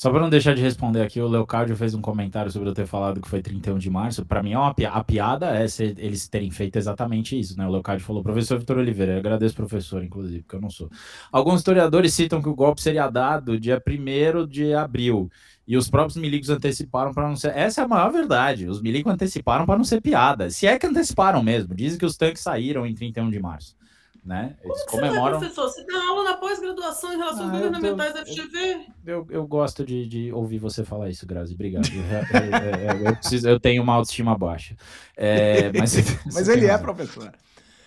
Só 0.01 0.11
para 0.11 0.21
não 0.21 0.31
deixar 0.31 0.55
de 0.55 0.63
responder 0.63 1.03
aqui, 1.03 1.21
o 1.21 1.29
Leocádio 1.29 1.77
fez 1.77 1.93
um 1.93 2.01
comentário 2.01 2.51
sobre 2.51 2.71
eu 2.71 2.73
ter 2.73 2.87
falado 2.87 3.21
que 3.21 3.29
foi 3.29 3.43
31 3.43 3.77
de 3.77 3.91
março. 3.91 4.25
Para 4.25 4.43
mim, 4.43 4.53
é 4.55 4.59
uma 4.59 4.73
pi- 4.73 4.87
a 4.87 5.05
piada 5.05 5.55
é 5.55 5.67
eles 5.99 6.27
terem 6.27 6.51
feito 6.51 6.77
exatamente 6.77 7.39
isso, 7.39 7.55
né? 7.59 7.67
O 7.67 7.71
Leocádio 7.71 8.07
falou, 8.07 8.23
professor 8.23 8.59
Vitor 8.59 8.79
Oliveira, 8.79 9.13
eu 9.13 9.19
agradeço, 9.19 9.55
professor, 9.55 10.03
inclusive, 10.03 10.41
porque 10.41 10.57
eu 10.57 10.61
não 10.63 10.71
sou. 10.71 10.89
Alguns 11.31 11.59
historiadores 11.59 12.15
citam 12.15 12.41
que 12.41 12.49
o 12.49 12.55
golpe 12.55 12.81
seria 12.81 13.11
dado 13.11 13.61
dia 13.61 13.79
1 13.87 14.47
de 14.47 14.73
abril. 14.73 15.31
E 15.69 15.77
os 15.77 15.91
próprios 15.91 16.17
milicos 16.17 16.49
anteciparam 16.49 17.13
para 17.13 17.29
não 17.29 17.37
ser. 17.37 17.55
Essa 17.55 17.83
é 17.83 17.85
a 17.85 17.89
maior 17.89 18.11
verdade. 18.11 18.71
Os 18.71 18.81
milicos 18.81 19.13
anteciparam 19.13 19.67
para 19.67 19.77
não 19.77 19.85
ser 19.85 20.01
piada. 20.01 20.49
Se 20.49 20.67
é 20.67 20.79
que 20.79 20.87
anteciparam 20.87 21.43
mesmo. 21.43 21.75
Dizem 21.75 21.99
que 21.99 22.07
os 22.07 22.17
tanques 22.17 22.41
saíram 22.41 22.87
em 22.87 22.95
31 22.95 23.29
de 23.29 23.39
março. 23.39 23.77
Né? 24.23 24.55
Eles 24.63 24.85
Como 24.85 24.85
que 24.85 24.91
você 24.91 25.01
vai, 25.01 25.09
comemoram. 25.09 25.39
professor? 25.39 25.69
Você 25.69 25.85
dá 25.87 26.09
aula 26.09 26.25
na 26.25 26.35
pós-graduação 26.37 27.13
em 27.13 27.17
relações 27.17 27.49
Ah, 27.49 27.53
governamentais 27.53 28.13
da 28.15 28.21
FGV. 28.27 28.87
Eu, 29.07 29.27
eu 29.31 29.47
gosto 29.47 29.85
de, 29.85 30.07
de 30.07 30.33
ouvir 30.33 30.59
você 30.59 30.85
falar 30.85 31.09
isso, 31.09 31.27
Grazi. 31.27 31.55
Obrigado. 31.55 31.89
Eu, 31.89 32.01
eu- 32.03 32.99
eu- 32.99 33.05
eu 33.07 33.17
preciso- 33.17 33.49
eu 33.49 33.59
tenho 33.59 33.83
uma 33.83 33.95
autoestima 33.95 34.37
baixa. 34.37 34.77
É, 35.17 35.73
mas 35.73 35.95
Mas 36.35 36.49
ele 36.49 36.61
tem 36.63 36.71
é 36.71 36.77
professor. 36.79 37.33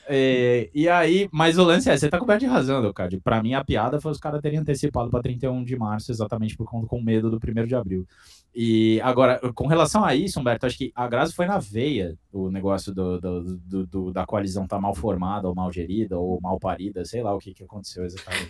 É, 0.08 0.70
e 0.74 0.90
aí, 0.90 1.30
mas 1.32 1.58
o 1.58 1.64
lance 1.64 1.90
é, 1.90 1.96
você 1.98 2.10
tá 2.10 2.20
coberto 2.20 2.42
de 2.42 2.46
razão, 2.46 2.82
Leocádio. 2.82 3.22
Pra 3.22 3.42
mim, 3.42 3.54
a 3.54 3.64
piada 3.64 4.02
foi 4.02 4.12
os 4.12 4.20
caras 4.20 4.42
terem 4.42 4.60
antecipado 4.60 5.10
pra 5.10 5.22
31 5.22 5.64
de 5.64 5.78
março, 5.78 6.12
exatamente 6.12 6.58
por 6.58 6.66
conta 6.70 6.88
com 6.88 7.02
medo 7.02 7.30
do 7.30 7.38
1 7.38 7.66
de 7.66 7.76
abril. 7.76 8.06
E 8.54 9.00
agora, 9.02 9.40
com 9.54 9.66
relação 9.68 10.04
a 10.04 10.14
isso, 10.14 10.40
Humberto, 10.40 10.66
acho 10.66 10.78
que 10.78 10.92
a 10.94 11.08
Grazi 11.08 11.34
foi 11.34 11.46
na 11.46 11.58
veia 11.58 12.18
o 12.32 12.52
negócio 12.52 12.94
do, 12.94 13.20
do- 13.20 13.58
do- 13.58 13.88
do- 13.88 14.12
da 14.12 14.26
coalizão 14.26 14.68
tá 14.68 14.80
mal 14.80 14.94
formada, 14.94 15.48
ou 15.48 15.56
mal 15.56 15.72
gerida, 15.72 16.18
ou 16.20 16.40
mal 16.42 16.60
parida, 16.60 17.04
sei 17.06 17.24
lá 17.24 17.34
o 17.34 17.40
que, 17.40 17.54
que 17.54 17.64
aconteceu 17.64 18.06
exatamente. 18.06 18.50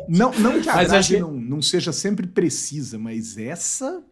Não, 0.09 0.31
não 0.33 0.59
que 0.61 0.69
a 0.69 0.75
Mas 0.75 0.89
Grazi 0.89 0.95
acho 0.95 1.13
que- 1.13 1.19
não, 1.19 1.31
não 1.31 1.61
seja 1.61 1.91
sempre 1.93 2.27
precisa, 2.27 2.99
mas 2.99 3.37
essa 3.37 4.03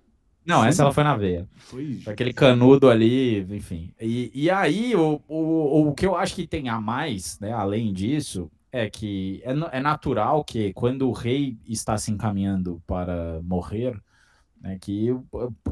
Não, 0.47 0.63
essa 0.63 0.81
ela 0.81 0.93
foi 0.93 1.03
na 1.03 1.15
veia. 1.15 1.45
foi. 1.57 1.99
Aquele 2.07 2.31
canudo 2.31 2.89
ali, 2.89 3.39
enfim. 3.53 3.91
E, 3.99 4.31
e 4.33 4.49
aí, 4.49 4.95
o, 4.95 5.21
o, 5.27 5.89
o 5.89 5.93
que 5.93 6.05
eu 6.05 6.15
acho 6.15 6.33
que 6.33 6.47
tem 6.47 6.69
a 6.69 6.79
mais, 6.79 7.37
né, 7.41 7.51
além 7.51 7.91
disso, 7.91 8.49
é 8.71 8.89
que 8.89 9.41
é, 9.43 9.77
é 9.77 9.81
natural 9.81 10.45
que 10.45 10.71
quando 10.71 11.09
o 11.09 11.11
rei 11.11 11.57
está 11.67 11.97
se 11.97 12.11
encaminhando 12.11 12.81
para 12.87 13.41
morrer, 13.43 14.01
né, 14.61 14.77
que 14.79 15.09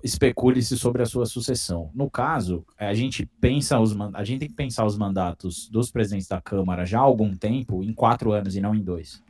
especule-se 0.03 0.78
sobre 0.78 1.01
a 1.01 1.05
sua 1.05 1.26
sucessão. 1.26 1.89
No 1.93 2.09
caso, 2.09 2.65
a 2.78 2.93
gente 2.93 3.26
pensa 3.39 3.80
os 3.80 3.95
a 4.13 4.23
gente 4.26 4.39
tem 4.39 4.49
que 4.49 4.55
pensar 4.55 4.86
os 4.86 4.97
mandatos 4.97 5.69
dos 5.69 5.89
presidentes 5.89 6.28
da 6.28 6.41
Câmara 6.41 6.86
já 6.86 6.99
há 6.99 7.03
algum 7.03 7.34
tempo 7.34 7.82
em 7.82 7.93
quatro 7.93 8.34
anos 8.34 8.57
e 8.57 8.61
não 8.61 8.76
em 8.76 8.84
dois, 8.84 9.23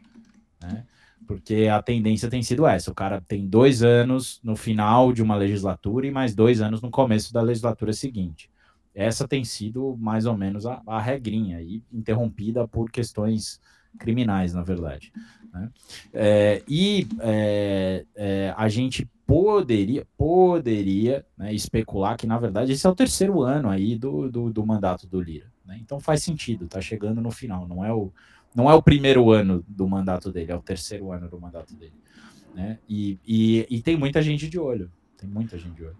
né? 0.61 0.85
Porque 1.27 1.67
a 1.71 1.81
tendência 1.81 2.29
tem 2.29 2.43
sido 2.43 2.65
essa: 2.65 2.91
o 2.91 2.95
cara 2.95 3.21
tem 3.21 3.47
dois 3.47 3.83
anos 3.83 4.39
no 4.43 4.55
final 4.55 5.11
de 5.11 5.21
uma 5.21 5.35
legislatura 5.35 6.07
e 6.07 6.11
mais 6.11 6.35
dois 6.35 6.61
anos 6.61 6.81
no 6.81 6.91
começo 6.91 7.33
da 7.33 7.41
legislatura 7.41 7.93
seguinte. 7.93 8.49
Essa 8.93 9.27
tem 9.27 9.43
sido 9.43 9.97
mais 9.97 10.25
ou 10.25 10.37
menos 10.37 10.65
a, 10.65 10.81
a 10.87 11.01
regrinha, 11.01 11.61
e 11.61 11.83
interrompida 11.91 12.67
por 12.67 12.89
questões 12.89 13.59
criminais, 13.99 14.53
na 14.53 14.63
verdade. 14.63 15.11
Né? 15.53 15.69
É, 16.13 16.63
e 16.67 17.07
é, 17.19 18.05
é, 18.15 18.53
a 18.55 18.69
gente 18.69 19.09
poderia, 19.25 20.05
poderia 20.17 21.25
né, 21.37 21.53
especular 21.53 22.17
que, 22.17 22.27
na 22.27 22.37
verdade, 22.37 22.71
esse 22.71 22.85
é 22.85 22.89
o 22.89 22.95
terceiro 22.95 23.41
ano 23.41 23.69
aí 23.69 23.97
do, 23.97 24.29
do, 24.29 24.51
do 24.51 24.65
mandato 24.65 25.07
do 25.07 25.19
Lira. 25.19 25.51
Né? 25.65 25.79
Então 25.81 25.99
faz 25.99 26.23
sentido, 26.23 26.67
tá 26.67 26.79
chegando 26.79 27.21
no 27.21 27.31
final, 27.31 27.67
não 27.67 27.83
é 27.83 27.91
o, 27.91 28.13
não 28.55 28.69
é 28.69 28.73
o 28.73 28.81
primeiro 28.81 29.31
ano 29.31 29.63
do 29.67 29.87
mandato 29.87 30.31
dele, 30.31 30.51
é 30.51 30.55
o 30.55 30.61
terceiro 30.61 31.11
ano 31.11 31.27
do 31.29 31.39
mandato 31.39 31.75
dele. 31.75 31.93
Né? 32.53 32.79
E, 32.87 33.19
e, 33.27 33.67
e 33.69 33.81
tem 33.81 33.97
muita 33.97 34.21
gente 34.21 34.47
de 34.47 34.57
olho, 34.57 34.89
tem 35.17 35.29
muita 35.29 35.57
gente 35.57 35.75
de 35.75 35.83
olho. 35.83 35.97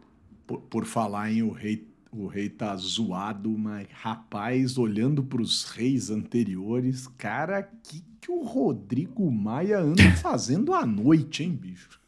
Por, 0.48 0.62
por 0.62 0.86
falar 0.86 1.32
em 1.32 1.44
o 1.44 1.52
rei 1.52 1.88
o 2.12 2.28
rei 2.28 2.48
tá 2.48 2.74
zoado, 2.78 3.50
mas 3.58 3.90
rapaz, 3.92 4.78
olhando 4.78 5.22
para 5.22 5.42
os 5.42 5.66
reis 5.66 6.10
anteriores, 6.10 7.08
cara, 7.18 7.62
que 7.62 8.02
que 8.26 8.32
o 8.32 8.42
Rodrigo 8.44 9.32
Maia 9.32 9.80
anda 9.80 10.02
fazendo 10.18 10.74
à 10.74 10.84
noite, 10.84 11.44
hein, 11.44 11.52
bicho? 11.52 12.02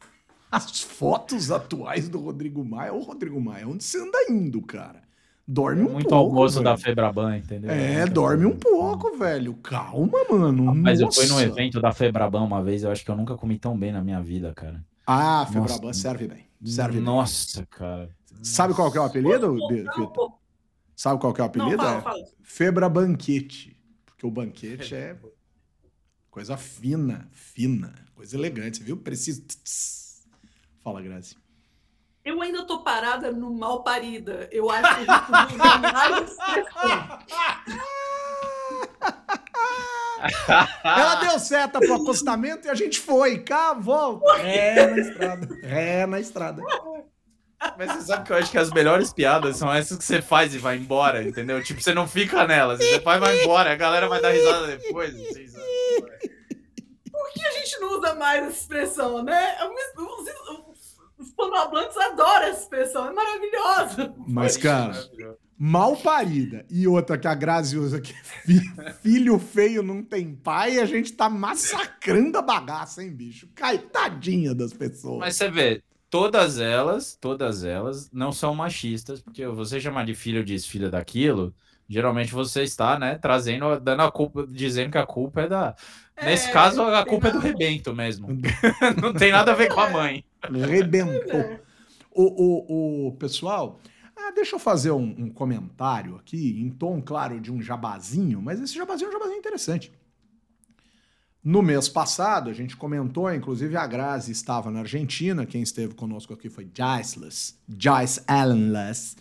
As 0.50 0.80
fotos 0.80 1.52
atuais 1.52 2.08
do 2.08 2.18
Rodrigo 2.18 2.64
Maia, 2.64 2.92
ô 2.92 2.98
Rodrigo 2.98 3.40
Maia, 3.40 3.68
onde 3.68 3.84
você 3.84 4.02
anda 4.02 4.18
indo, 4.28 4.60
cara? 4.60 5.02
Dorme 5.50 5.80
um 5.82 5.92
Muito 5.92 6.08
pouco. 6.10 6.26
almoço 6.26 6.56
velho. 6.56 6.64
da 6.64 6.76
Febraban, 6.76 7.38
entendeu? 7.38 7.70
É, 7.70 8.04
dorme 8.06 8.44
um 8.44 8.54
pouco, 8.54 9.16
velho. 9.16 9.54
Calma, 9.54 10.18
mano. 10.30 10.74
Mas 10.74 11.00
eu 11.00 11.10
fui 11.10 11.26
num 11.26 11.40
evento 11.40 11.80
da 11.80 11.90
Febraban 11.90 12.42
uma 12.42 12.62
vez, 12.62 12.82
eu 12.82 12.90
acho 12.90 13.02
que 13.02 13.10
eu 13.10 13.16
nunca 13.16 13.34
comi 13.34 13.58
tão 13.58 13.74
bem 13.76 13.90
na 13.90 14.02
minha 14.02 14.20
vida, 14.20 14.52
cara. 14.54 14.84
Ah, 15.06 15.46
Febraban 15.50 15.86
Nossa. 15.86 16.00
serve 16.00 16.28
bem. 16.28 16.44
Serve 16.62 16.96
bem. 16.96 17.02
Nossa, 17.02 17.64
cara. 17.66 18.10
Sabe 18.42 18.74
qual 18.74 18.92
que 18.92 18.98
é 18.98 19.00
o 19.00 19.04
apelido, 19.04 19.54
Vitor? 19.68 20.32
Sabe 20.94 21.18
qual 21.18 21.32
que 21.32 21.40
é 21.40 21.44
o 21.44 21.46
Não, 21.46 21.50
apelido? 21.64 21.82
fala, 21.82 21.98
É 21.98 22.02
fala. 22.02 22.24
Febra 22.42 22.88
Banquete. 22.90 23.74
Porque 24.04 24.26
o 24.26 24.30
banquete 24.30 24.94
é 24.94 25.16
coisa 26.30 26.56
fina, 26.58 27.26
fina, 27.32 27.94
coisa 28.14 28.36
elegante, 28.36 28.82
viu? 28.82 28.96
Preciso. 28.98 29.44
Fala, 30.84 31.00
Grazi. 31.00 31.36
Eu 32.28 32.42
ainda 32.42 32.62
tô 32.66 32.80
parada 32.80 33.32
no 33.32 33.50
mal 33.50 33.82
parida. 33.82 34.50
Eu 34.52 34.68
acho 34.70 34.82
que 34.82 35.10
a 35.10 35.16
gente 35.16 35.48
podia 35.48 35.78
mais. 35.80 36.36
Ela 40.84 41.14
deu 41.14 41.38
seta 41.38 41.80
pro 41.80 41.94
acostamento 41.94 42.66
e 42.66 42.70
a 42.70 42.74
gente 42.74 43.00
foi. 43.00 43.38
Cá, 43.38 43.72
volta. 43.72 44.30
É 44.42 44.88
na 44.88 44.98
estrada. 44.98 45.48
É 45.62 46.06
na 46.06 46.20
estrada. 46.20 46.62
Mas 47.78 47.92
você 47.92 48.02
sabe 48.02 48.26
que 48.26 48.32
eu 48.32 48.36
acho 48.36 48.50
que 48.50 48.58
as 48.58 48.70
melhores 48.72 49.10
piadas 49.10 49.56
são 49.56 49.72
essas 49.72 49.96
que 49.96 50.04
você 50.04 50.20
faz 50.20 50.54
e 50.54 50.58
vai 50.58 50.76
embora, 50.76 51.22
entendeu? 51.22 51.62
Tipo, 51.62 51.80
você 51.80 51.94
não 51.94 52.06
fica 52.06 52.46
nelas, 52.46 52.78
você 52.78 53.00
faz 53.00 53.16
e 53.16 53.20
vai 53.24 53.42
embora, 53.42 53.72
a 53.72 53.76
galera 53.76 54.06
vai 54.06 54.20
dar 54.20 54.30
risada 54.30 54.66
depois. 54.66 55.14
Vocês... 55.14 55.54
Por 57.10 57.32
que 57.32 57.42
a 57.42 57.50
gente 57.52 57.80
não 57.80 57.98
usa 57.98 58.14
mais 58.14 58.44
essa 58.44 58.58
expressão, 58.58 59.22
né? 59.24 59.56
Os, 61.18 61.26
hispanohablantes 61.28 61.96
adoram 61.96 62.46
essa 62.46 62.62
expressão, 62.62 63.08
é 63.08 63.12
maravilhosa. 63.12 64.14
Mas, 64.26 64.56
cara, 64.56 64.92
mal 65.58 65.96
parida. 65.96 66.64
E 66.70 66.86
outra 66.86 67.18
que 67.18 67.26
a 67.26 67.34
Grazi 67.34 67.76
usa 67.76 68.00
que 68.00 68.12
fi- 68.12 68.60
filho 69.02 69.38
feio 69.38 69.82
não 69.82 70.02
tem 70.02 70.34
pai, 70.34 70.78
a 70.78 70.86
gente 70.86 71.12
tá 71.12 71.28
massacrando 71.28 72.38
a 72.38 72.42
bagaça, 72.42 73.02
hein, 73.02 73.10
bicho? 73.10 73.48
Cai, 73.54 73.78
tadinha 73.78 74.54
das 74.54 74.72
pessoas. 74.72 75.18
Mas 75.18 75.36
você 75.36 75.50
vê, 75.50 75.82
todas 76.08 76.58
elas, 76.58 77.16
todas 77.20 77.64
elas 77.64 78.10
não 78.12 78.32
são 78.32 78.54
machistas, 78.54 79.20
porque 79.20 79.46
você 79.46 79.80
chamar 79.80 80.06
de 80.06 80.14
filho 80.14 80.44
disso, 80.44 80.70
filha 80.70 80.90
daquilo, 80.90 81.54
geralmente 81.88 82.32
você 82.32 82.62
está, 82.62 82.98
né, 82.98 83.16
trazendo, 83.16 83.80
dando 83.80 84.02
a 84.02 84.12
culpa, 84.12 84.46
dizendo 84.46 84.92
que 84.92 84.98
a 84.98 85.06
culpa 85.06 85.42
é 85.42 85.48
da. 85.48 85.74
Nesse 86.22 86.48
É, 86.48 86.52
caso, 86.52 86.82
a 86.82 87.04
culpa 87.06 87.28
é 87.28 87.30
do 87.30 87.38
nada- 87.38 87.48
rebento 87.48 87.94
mesmo. 87.94 88.26
não 89.00 89.12
tem 89.14 89.30
nada 89.32 89.52
a 89.52 89.54
ver 89.54 89.72
com 89.72 89.80
a 89.80 89.88
mãe. 89.88 90.24
Rebentou. 90.50 91.60
O, 92.10 92.24
o, 92.24 93.08
o 93.08 93.12
pessoal, 93.12 93.78
ah, 94.16 94.32
deixa 94.34 94.56
eu 94.56 94.58
fazer 94.60 94.90
um, 94.90 95.14
um 95.16 95.30
comentário 95.30 96.16
aqui, 96.16 96.60
em 96.60 96.68
tom, 96.70 97.00
claro, 97.00 97.40
de 97.40 97.52
um 97.52 97.62
jabazinho, 97.62 98.42
mas 98.42 98.60
esse 98.60 98.74
jabazinho 98.74 99.06
é 99.06 99.10
um 99.10 99.12
jabazinho 99.12 99.38
interessante. 99.38 99.92
No 101.44 101.62
mês 101.62 101.88
passado, 101.88 102.50
a 102.50 102.52
gente 102.52 102.76
comentou, 102.76 103.32
inclusive 103.32 103.76
a 103.76 103.86
Grazi 103.86 104.32
estava 104.32 104.70
na 104.72 104.80
Argentina, 104.80 105.46
quem 105.46 105.62
esteve 105.62 105.94
conosco 105.94 106.34
aqui 106.34 106.50
foi 106.50 106.68
Joyceless, 106.76 107.54
Joyce 107.68 108.20
Allenless, 108.26 109.16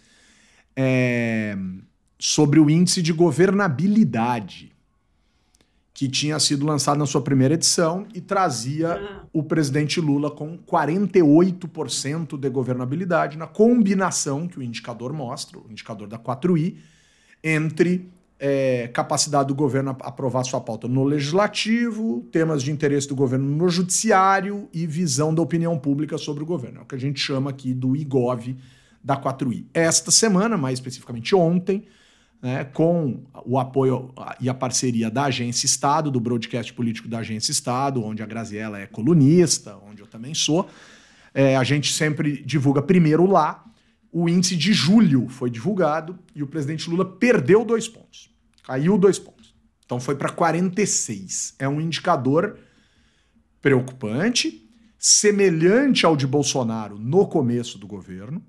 é, 0.75 1.55
sobre 2.19 2.59
o 2.59 2.69
índice 2.69 3.01
de 3.01 3.13
governabilidade 3.13 4.71
que 5.93 6.07
tinha 6.07 6.39
sido 6.39 6.63
lançado 6.65 6.97
na 6.99 7.07
sua 7.07 7.21
primeira 7.21 7.55
edição 7.55 8.05
e 8.13 8.21
trazia 8.21 8.93
Ah, 8.93 9.25
o 9.33 9.41
presidente 9.41 9.99
Lula 9.99 10.29
com 10.29 10.55
48% 10.57 12.37
de 12.37 12.49
governabilidade 12.49 13.35
na 13.37 13.47
combinação 13.47 14.47
que 14.47 14.59
o 14.59 14.61
indicador 14.61 15.11
mostra, 15.11 15.57
o 15.57 15.65
indicador 15.71 16.07
da 16.07 16.19
4i, 16.19 16.75
entre 17.43 18.07
é, 18.39 18.87
capacidade 18.89 19.47
do 19.47 19.55
governo 19.55 19.89
a- 19.89 19.97
aprovar 20.07 20.43
sua 20.43 20.61
pauta 20.61 20.87
no 20.87 21.03
legislativo, 21.03 22.23
temas 22.31 22.61
de 22.61 22.71
interesse 22.71 23.07
do 23.07 23.15
governo 23.15 23.47
no 23.49 23.67
judiciário 23.67 24.69
e 24.71 24.85
visão 24.85 25.33
da 25.33 25.41
opinião 25.41 25.79
pública 25.79 26.19
sobre 26.19 26.43
o 26.43 26.45
governo. 26.45 26.79
É 26.79 26.83
o 26.83 26.85
que 26.85 26.93
a 26.93 26.99
gente 26.99 27.19
chama 27.19 27.49
aqui 27.49 27.73
do 27.73 27.95
IGOV 27.95 28.55
da 29.03 29.17
4i. 29.19 29.65
Esta 29.73 30.11
semana, 30.11 30.55
mais 30.57 30.77
especificamente 30.77 31.33
ontem, 31.35 31.85
né, 32.41 32.63
com 32.65 33.23
o 33.45 33.57
apoio 33.57 34.13
e 34.39 34.49
a 34.49 34.53
parceria 34.53 35.09
da 35.09 35.25
Agência 35.25 35.65
Estado, 35.65 36.11
do 36.11 36.19
broadcast 36.19 36.73
político 36.73 37.07
da 37.07 37.19
Agência 37.19 37.51
Estado, 37.51 38.03
onde 38.03 38.21
a 38.21 38.25
Graziella 38.25 38.79
é 38.79 38.85
colunista, 38.85 39.77
onde 39.89 40.01
eu 40.01 40.07
também 40.07 40.33
sou, 40.33 40.69
é, 41.33 41.55
a 41.55 41.63
gente 41.63 41.93
sempre 41.93 42.41
divulga 42.43 42.81
primeiro 42.81 43.25
lá. 43.25 43.63
O 44.11 44.27
índice 44.29 44.55
de 44.55 44.73
julho 44.73 45.27
foi 45.27 45.49
divulgado 45.49 46.17
e 46.33 46.41
o 46.41 46.47
presidente 46.47 46.89
Lula 46.89 47.05
perdeu 47.05 47.63
dois 47.65 47.87
pontos. 47.87 48.29
Caiu 48.63 48.97
dois 48.97 49.19
pontos. 49.19 49.53
Então 49.85 49.99
foi 49.99 50.15
para 50.15 50.29
46. 50.29 51.55
É 51.59 51.67
um 51.67 51.79
indicador 51.79 52.57
preocupante, 53.61 54.69
semelhante 54.97 56.05
ao 56.05 56.15
de 56.15 56.25
Bolsonaro 56.25 56.97
no 56.97 57.27
começo 57.27 57.77
do 57.77 57.87
governo. 57.87 58.43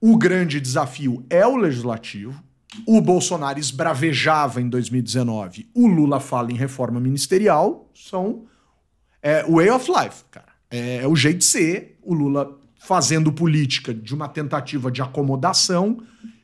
O 0.00 0.16
grande 0.16 0.60
desafio 0.60 1.24
é 1.30 1.46
o 1.46 1.56
legislativo. 1.56 2.44
O 2.84 3.00
Bolsonaro 3.00 3.58
esbravejava 3.58 4.60
em 4.60 4.68
2019. 4.68 5.68
O 5.72 5.86
Lula 5.86 6.20
fala 6.20 6.50
em 6.50 6.56
reforma 6.56 7.00
ministerial. 7.00 7.90
São 7.94 8.44
é, 9.22 9.44
way 9.44 9.70
of 9.70 9.90
life, 9.90 10.24
cara. 10.30 10.52
É, 10.70 10.98
é 10.98 11.06
o 11.06 11.16
jeito 11.16 11.38
de 11.38 11.44
ser. 11.44 11.98
O 12.02 12.14
Lula 12.14 12.58
fazendo 12.78 13.32
política 13.32 13.92
de 13.92 14.14
uma 14.14 14.28
tentativa 14.28 14.90
de 14.90 15.02
acomodação 15.02 15.98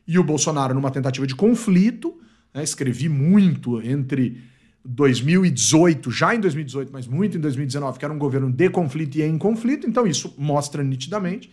e 0.07 0.19
o 0.19 0.25
Bolsonaro 0.25 0.75
numa 0.75 0.91
tentativa 0.91 1.27
de 1.27 1.35
conflito. 1.35 2.19
né? 2.53 2.63
Escrevi 2.63 3.09
muito 3.09 3.81
entre 3.81 4.43
2018, 4.85 6.11
já 6.11 6.35
em 6.35 6.41
2018, 6.41 6.93
mas 6.93 7.07
muito 7.07 7.37
em 7.37 7.41
2019, 7.41 7.99
que 7.99 8.05
era 8.05 8.13
um 8.13 8.19
governo 8.19 8.51
de 8.51 8.69
conflito 8.69 9.17
e 9.17 9.23
em 9.23 9.39
conflito. 9.39 9.89
Então 9.89 10.07
isso 10.07 10.35
mostra 10.37 10.83
nitidamente 10.83 11.51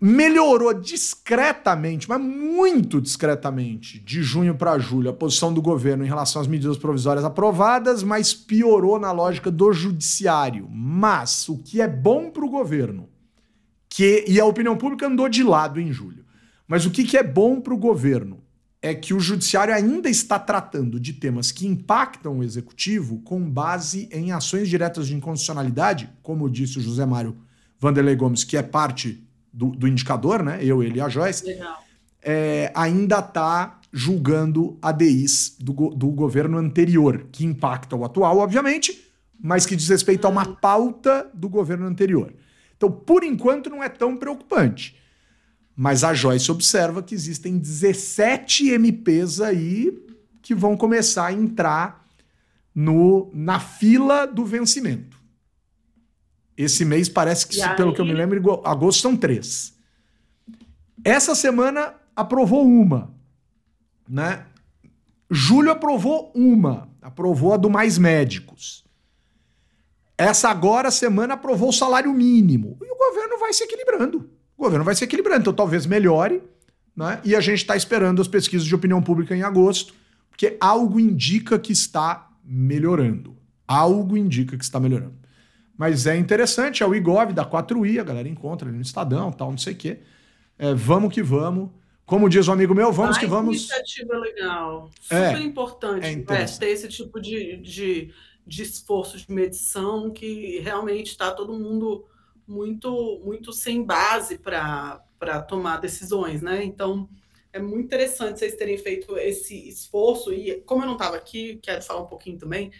melhorou 0.00 0.72
discretamente, 0.72 2.08
mas 2.08 2.20
muito 2.20 3.00
discretamente, 3.00 3.98
de 3.98 4.22
junho 4.22 4.54
para 4.54 4.78
julho, 4.78 5.10
a 5.10 5.12
posição 5.12 5.52
do 5.52 5.60
governo 5.60 6.04
em 6.04 6.08
relação 6.08 6.40
às 6.40 6.48
medidas 6.48 6.78
provisórias 6.78 7.24
aprovadas, 7.24 8.02
mas 8.02 8.32
piorou 8.32 8.98
na 8.98 9.12
lógica 9.12 9.50
do 9.50 9.72
judiciário. 9.72 10.66
Mas 10.70 11.48
o 11.48 11.58
que 11.58 11.82
é 11.82 11.88
bom 11.88 12.30
para 12.30 12.44
o 12.44 12.48
governo, 12.48 13.08
que 13.88 14.24
e 14.26 14.40
a 14.40 14.46
opinião 14.46 14.76
pública 14.76 15.06
andou 15.06 15.28
de 15.28 15.42
lado 15.42 15.78
em 15.78 15.92
julho. 15.92 16.24
Mas 16.66 16.86
o 16.86 16.90
que, 16.90 17.04
que 17.04 17.18
é 17.18 17.22
bom 17.22 17.60
para 17.60 17.74
o 17.74 17.78
governo 17.78 18.40
é 18.80 18.94
que 18.94 19.12
o 19.12 19.20
judiciário 19.20 19.74
ainda 19.74 20.08
está 20.08 20.38
tratando 20.38 20.98
de 20.98 21.12
temas 21.12 21.52
que 21.52 21.66
impactam 21.66 22.38
o 22.38 22.44
executivo 22.44 23.20
com 23.20 23.50
base 23.50 24.08
em 24.10 24.32
ações 24.32 24.68
diretas 24.68 25.06
de 25.06 25.14
inconstitucionalidade, 25.14 26.08
como 26.22 26.48
disse 26.48 26.78
o 26.78 26.80
José 26.80 27.04
Mário 27.04 27.36
Vanderlei 27.78 28.16
Gomes, 28.16 28.44
que 28.44 28.56
é 28.56 28.62
parte 28.62 29.26
do, 29.52 29.70
do 29.70 29.88
indicador, 29.88 30.42
né? 30.42 30.58
Eu, 30.62 30.82
ele 30.82 30.98
e 30.98 31.00
a 31.00 31.08
Joyce, 31.08 31.44
é, 32.22 32.70
ainda 32.74 33.18
está 33.18 33.80
julgando 33.92 34.78
ADIs 34.80 35.56
do, 35.58 35.72
do 35.90 36.08
governo 36.08 36.58
anterior, 36.58 37.26
que 37.32 37.44
impacta 37.44 37.96
o 37.96 38.04
atual, 38.04 38.38
obviamente, 38.38 39.10
mas 39.42 39.66
que 39.66 39.74
diz 39.74 39.88
respeito 39.88 40.26
a 40.26 40.30
uma 40.30 40.56
pauta 40.56 41.28
do 41.34 41.48
governo 41.48 41.86
anterior. 41.86 42.32
Então, 42.76 42.90
por 42.90 43.24
enquanto, 43.24 43.68
não 43.68 43.82
é 43.82 43.88
tão 43.88 44.16
preocupante. 44.16 44.96
Mas 45.74 46.04
a 46.04 46.12
Joyce 46.14 46.50
observa 46.50 47.02
que 47.02 47.14
existem 47.14 47.58
17 47.58 48.70
MPs 48.70 49.40
aí 49.40 49.98
que 50.42 50.54
vão 50.54 50.76
começar 50.76 51.26
a 51.26 51.32
entrar 51.32 52.06
no, 52.74 53.30
na 53.34 53.58
fila 53.58 54.26
do 54.26 54.44
vencimento. 54.44 55.19
Esse 56.62 56.84
mês 56.84 57.08
parece 57.08 57.46
que, 57.46 57.58
E 57.58 57.76
pelo 57.76 57.94
que 57.94 58.00
eu 58.00 58.04
me 58.04 58.10
aí? 58.10 58.16
lembro, 58.16 58.60
agosto 58.64 59.00
são 59.00 59.16
três. 59.16 59.74
Essa 61.02 61.34
semana 61.34 61.94
aprovou 62.14 62.66
uma, 62.66 63.14
né? 64.06 64.44
Julho 65.30 65.70
aprovou 65.70 66.30
uma, 66.34 66.88
aprovou 67.00 67.54
a 67.54 67.56
do 67.56 67.70
mais 67.70 67.96
médicos. 67.96 68.84
Essa 70.18 70.50
agora 70.50 70.90
semana 70.90 71.32
aprovou 71.32 71.70
o 71.70 71.72
salário 71.72 72.12
mínimo. 72.12 72.76
E 72.82 72.92
o 72.92 72.96
governo 72.96 73.38
vai 73.38 73.54
se 73.54 73.64
equilibrando. 73.64 74.28
O 74.54 74.62
governo 74.62 74.84
vai 74.84 74.94
se 74.94 75.02
equilibrando, 75.02 75.40
então 75.40 75.54
talvez 75.54 75.86
melhore, 75.86 76.42
né? 76.94 77.22
E 77.24 77.34
a 77.34 77.40
gente 77.40 77.60
está 77.60 77.74
esperando 77.74 78.20
as 78.20 78.28
pesquisas 78.28 78.66
de 78.66 78.74
opinião 78.74 79.00
pública 79.00 79.34
em 79.34 79.42
agosto, 79.42 79.94
porque 80.28 80.58
algo 80.60 81.00
indica 81.00 81.58
que 81.58 81.72
está 81.72 82.28
melhorando. 82.44 83.34
Algo 83.66 84.14
indica 84.14 84.58
que 84.58 84.64
está 84.64 84.78
melhorando. 84.78 85.14
Mas 85.80 86.06
é 86.06 86.14
interessante, 86.14 86.82
é 86.82 86.86
o 86.86 86.94
IGOV 86.94 87.32
da 87.32 87.42
4i, 87.42 87.98
a 87.98 88.04
galera 88.04 88.28
encontra 88.28 88.68
ali 88.68 88.76
no 88.76 88.82
Estadão, 88.82 89.32
tal, 89.32 89.50
não 89.50 89.56
sei 89.56 89.72
o 89.72 89.76
quê. 89.76 90.00
É, 90.58 90.74
vamos 90.74 91.10
que 91.10 91.22
vamos. 91.22 91.70
Como 92.04 92.28
diz 92.28 92.46
um 92.48 92.52
amigo 92.52 92.74
meu, 92.74 92.92
vamos 92.92 93.16
Ah, 93.16 93.20
que 93.20 93.24
vamos. 93.24 93.56
iniciativa 93.56 94.14
legal. 94.18 94.90
É, 95.08 95.30
Super 95.30 95.40
importante 95.40 96.06
é 96.06 96.16
né, 96.16 96.44
ter 96.44 96.68
esse 96.68 96.86
tipo 96.86 97.18
de, 97.18 97.56
de, 97.56 98.12
de 98.46 98.62
esforço 98.62 99.16
de 99.16 99.32
medição 99.32 100.10
que 100.10 100.58
realmente 100.58 101.12
está 101.12 101.30
todo 101.30 101.58
mundo 101.58 102.04
muito 102.46 103.22
muito 103.24 103.50
sem 103.50 103.82
base 103.82 104.36
para 104.36 105.00
tomar 105.48 105.78
decisões, 105.78 106.42
né? 106.42 106.62
Então 106.62 107.08
é 107.54 107.58
muito 107.58 107.86
interessante 107.86 108.38
vocês 108.38 108.54
terem 108.54 108.76
feito 108.76 109.16
esse 109.16 109.66
esforço 109.66 110.30
e 110.30 110.60
como 110.60 110.82
eu 110.82 110.86
não 110.86 110.92
estava 110.92 111.16
aqui, 111.16 111.58
quero 111.62 111.80
falar 111.80 112.02
um 112.02 112.06
pouquinho 112.06 112.36
também, 112.36 112.70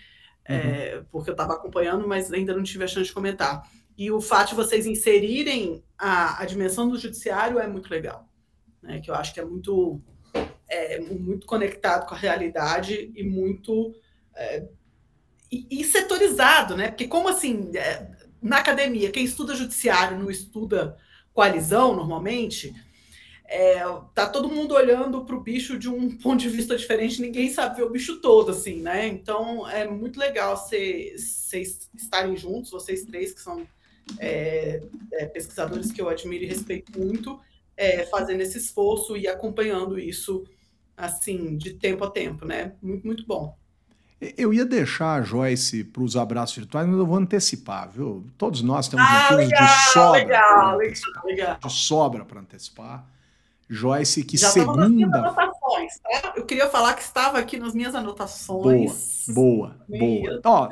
é, 0.51 1.03
porque 1.11 1.31
eu 1.31 1.35
estava 1.35 1.55
acompanhando, 1.55 2.07
mas 2.07 2.33
ainda 2.33 2.55
não 2.55 2.63
tive 2.63 2.85
a 2.85 2.87
chance 2.87 3.07
de 3.07 3.13
comentar. 3.13 3.69
E 3.97 4.11
o 4.11 4.21
fato 4.21 4.51
de 4.51 4.55
vocês 4.55 4.87
inserirem 4.87 5.85
a, 5.99 6.43
a 6.43 6.45
dimensão 6.47 6.89
do 6.89 6.99
judiciário 6.99 7.59
é 7.59 7.67
muito 7.67 7.91
legal, 7.91 8.29
né? 8.83 9.01
Que 9.01 9.11
eu 9.11 9.15
acho 9.15 9.35
que 9.35 9.41
é 9.41 9.45
muito 9.45 10.01
é, 10.69 11.01
muito 11.01 11.47
conectado 11.47 12.07
com 12.07 12.15
a 12.15 12.19
realidade 12.19 13.13
e 13.15 13.23
muito 13.23 13.95
é, 14.35 14.67
e, 15.51 15.67
e 15.81 15.85
setorizado, 15.85 16.77
né? 16.77 16.89
Porque 16.89 17.07
como 17.07 17.29
assim 17.29 17.71
é, 17.77 18.11
na 18.41 18.59
academia 18.59 19.11
quem 19.11 19.25
estuda 19.25 19.55
judiciário 19.55 20.19
não 20.19 20.31
estuda 20.31 20.97
coalizão 21.33 21.95
normalmente 21.95 22.75
é, 23.53 23.81
tá 24.15 24.29
todo 24.29 24.49
mundo 24.49 24.75
olhando 24.75 25.25
para 25.25 25.35
o 25.35 25.41
bicho 25.41 25.77
de 25.77 25.89
um 25.89 26.09
ponto 26.17 26.39
de 26.41 26.49
vista 26.49 26.77
diferente, 26.77 27.21
ninguém 27.21 27.51
sabe 27.51 27.77
ver 27.77 27.83
o 27.83 27.91
bicho 27.91 28.21
todo, 28.21 28.53
assim, 28.53 28.81
né? 28.81 29.09
Então 29.09 29.69
é 29.69 29.85
muito 29.89 30.21
legal 30.21 30.57
vocês 30.57 31.51
estarem 31.93 32.37
juntos, 32.37 32.71
vocês 32.71 33.05
três 33.05 33.35
que 33.35 33.41
são 33.41 33.67
é, 34.19 34.81
é, 35.13 35.27
pesquisadores 35.27 35.91
que 35.91 36.01
eu 36.01 36.09
admiro 36.09 36.45
e 36.45 36.47
respeito 36.47 36.97
muito, 36.97 37.41
é, 37.77 38.07
fazendo 38.07 38.41
esse 38.41 38.57
esforço 38.57 39.17
e 39.17 39.27
acompanhando 39.27 39.99
isso 39.99 40.45
assim 40.97 41.57
de 41.57 41.75
tempo 41.75 42.05
a 42.05 42.11
tempo, 42.11 42.45
né? 42.45 42.75
Muito, 42.81 43.05
muito 43.05 43.27
bom. 43.27 43.59
Eu 44.37 44.53
ia 44.53 44.67
deixar 44.67 45.15
a 45.15 45.23
Joyce 45.23 45.83
para 45.83 46.03
os 46.03 46.15
abraços 46.15 46.55
virtuais, 46.55 46.87
mas 46.87 46.99
eu 46.99 47.07
vou 47.07 47.17
antecipar, 47.17 47.91
viu? 47.91 48.27
Todos 48.37 48.61
nós 48.63 48.87
temos 48.87 49.07
Ah, 49.09 49.33
motivos 49.33 49.45
legal, 49.47 49.67
de 49.67 49.93
sobra. 49.93 50.19
legal, 50.19 50.77
legal, 50.77 51.25
legal. 51.25 51.59
De 51.59 51.73
sobra 51.73 52.25
para 52.25 52.41
antecipar. 52.41 53.11
Joyce, 53.73 54.25
que 54.25 54.37
Já 54.37 54.51
segunda. 54.51 55.33
tá? 55.33 56.33
Eu 56.37 56.45
queria 56.45 56.67
falar 56.69 56.95
que 56.95 57.03
estava 57.03 57.39
aqui 57.39 57.57
nas 57.59 57.73
minhas 57.73 57.95
anotações. 57.95 59.27
Boa, 59.29 59.77
Meu 59.89 60.01
boa. 60.01 60.41
Ó, 60.45 60.69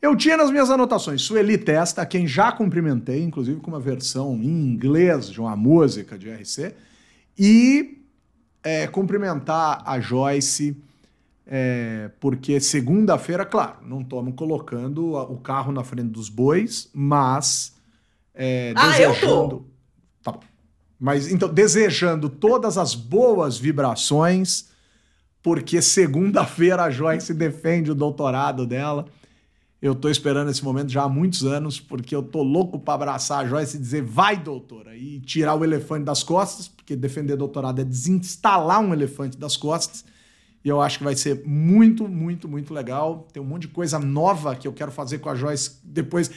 eu 0.00 0.16
tinha 0.16 0.36
nas 0.36 0.50
minhas 0.50 0.70
anotações 0.70 1.20
Sueli 1.22 1.58
Testa, 1.58 2.06
quem 2.06 2.26
já 2.26 2.50
cumprimentei, 2.50 3.22
inclusive 3.22 3.60
com 3.60 3.68
uma 3.70 3.80
versão 3.80 4.34
em 4.36 4.46
inglês 4.48 5.28
de 5.30 5.40
uma 5.40 5.54
música 5.54 6.18
de 6.18 6.30
RC, 6.30 6.74
e 7.38 8.02
é, 8.62 8.86
cumprimentar 8.86 9.82
a 9.84 10.00
Joyce, 10.00 10.76
é, 11.46 12.10
porque 12.20 12.60
segunda-feira, 12.60 13.44
claro, 13.44 13.76
não 13.82 14.00
estamos 14.00 14.34
colocando 14.34 15.16
a- 15.16 15.24
o 15.24 15.38
carro 15.38 15.70
na 15.72 15.84
frente 15.84 16.08
dos 16.08 16.28
bois, 16.28 16.88
mas 16.94 17.74
é, 18.34 18.72
Ah, 18.76 19.00
eu 19.00 19.20
tô. 19.20 19.64
Mas 20.98 21.30
então, 21.30 21.48
desejando 21.48 22.28
todas 22.28 22.76
as 22.76 22.94
boas 22.94 23.56
vibrações, 23.56 24.68
porque 25.42 25.80
segunda-feira 25.80 26.84
a 26.84 26.90
Joyce 26.90 27.32
defende 27.32 27.90
o 27.90 27.94
doutorado 27.94 28.66
dela. 28.66 29.06
Eu 29.80 29.94
tô 29.94 30.08
esperando 30.08 30.50
esse 30.50 30.64
momento 30.64 30.90
já 30.90 31.04
há 31.04 31.08
muitos 31.08 31.44
anos, 31.44 31.78
porque 31.78 32.14
eu 32.14 32.22
tô 32.22 32.42
louco 32.42 32.80
para 32.80 32.94
abraçar 32.94 33.44
a 33.44 33.48
Joyce 33.48 33.76
e 33.76 33.80
dizer 33.80 34.02
vai, 34.02 34.36
doutora, 34.36 34.96
e 34.96 35.20
tirar 35.20 35.54
o 35.54 35.64
elefante 35.64 36.04
das 36.04 36.24
costas, 36.24 36.66
porque 36.66 36.96
defender 36.96 37.36
doutorado 37.36 37.80
é 37.80 37.84
desinstalar 37.84 38.80
um 38.80 38.92
elefante 38.92 39.38
das 39.38 39.56
costas. 39.56 40.04
E 40.64 40.68
eu 40.68 40.80
acho 40.80 40.98
que 40.98 41.04
vai 41.04 41.14
ser 41.14 41.44
muito, 41.46 42.08
muito, 42.08 42.48
muito 42.48 42.74
legal. 42.74 43.28
Tem 43.32 43.40
um 43.40 43.46
monte 43.46 43.62
de 43.62 43.68
coisa 43.68 44.00
nova 44.00 44.56
que 44.56 44.66
eu 44.66 44.72
quero 44.72 44.90
fazer 44.90 45.18
com 45.18 45.28
a 45.28 45.34
Joyce 45.36 45.78
depois. 45.84 46.28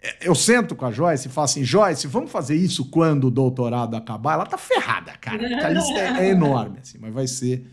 É, 0.00 0.28
Eu 0.28 0.34
sento 0.34 0.74
com 0.76 0.84
a 0.86 0.92
Joyce 0.92 1.28
e 1.28 1.30
falo 1.30 1.44
assim: 1.46 1.64
Joyce, 1.64 2.06
vamos 2.06 2.30
fazer 2.30 2.54
isso 2.54 2.90
quando 2.90 3.28
o 3.28 3.30
doutorado 3.30 3.94
acabar? 3.96 4.34
Ela 4.34 4.46
tá 4.46 4.58
ferrada, 4.58 5.16
cara. 5.18 5.66
A 5.66 5.68
lista 5.70 5.98
é, 5.98 6.26
é 6.26 6.30
enorme, 6.30 6.78
assim, 6.80 6.98
mas 6.98 7.12
vai 7.12 7.26
ser 7.26 7.66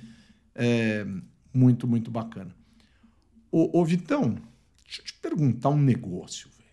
é, 0.56 1.06
muito, 1.54 1.88
muito 1.88 2.10
bacana. 2.12 2.56
Ô, 3.52 3.80
ô, 3.80 3.86
Vitão, 3.86 4.36
deixa 4.86 5.02
eu 5.02 5.06
te 5.06 5.14
perguntar 5.16 5.70
um 5.70 5.78
negócio, 5.78 6.50
velho. 6.58 6.64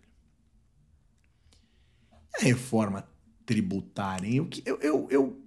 A 2.38 2.42
reforma 2.44 3.07
tributária, 3.44 4.26
hein? 4.28 4.44
Que- 4.44 4.62
eu, 4.64 4.78
eu, 4.80 5.09
eu- 5.11 5.39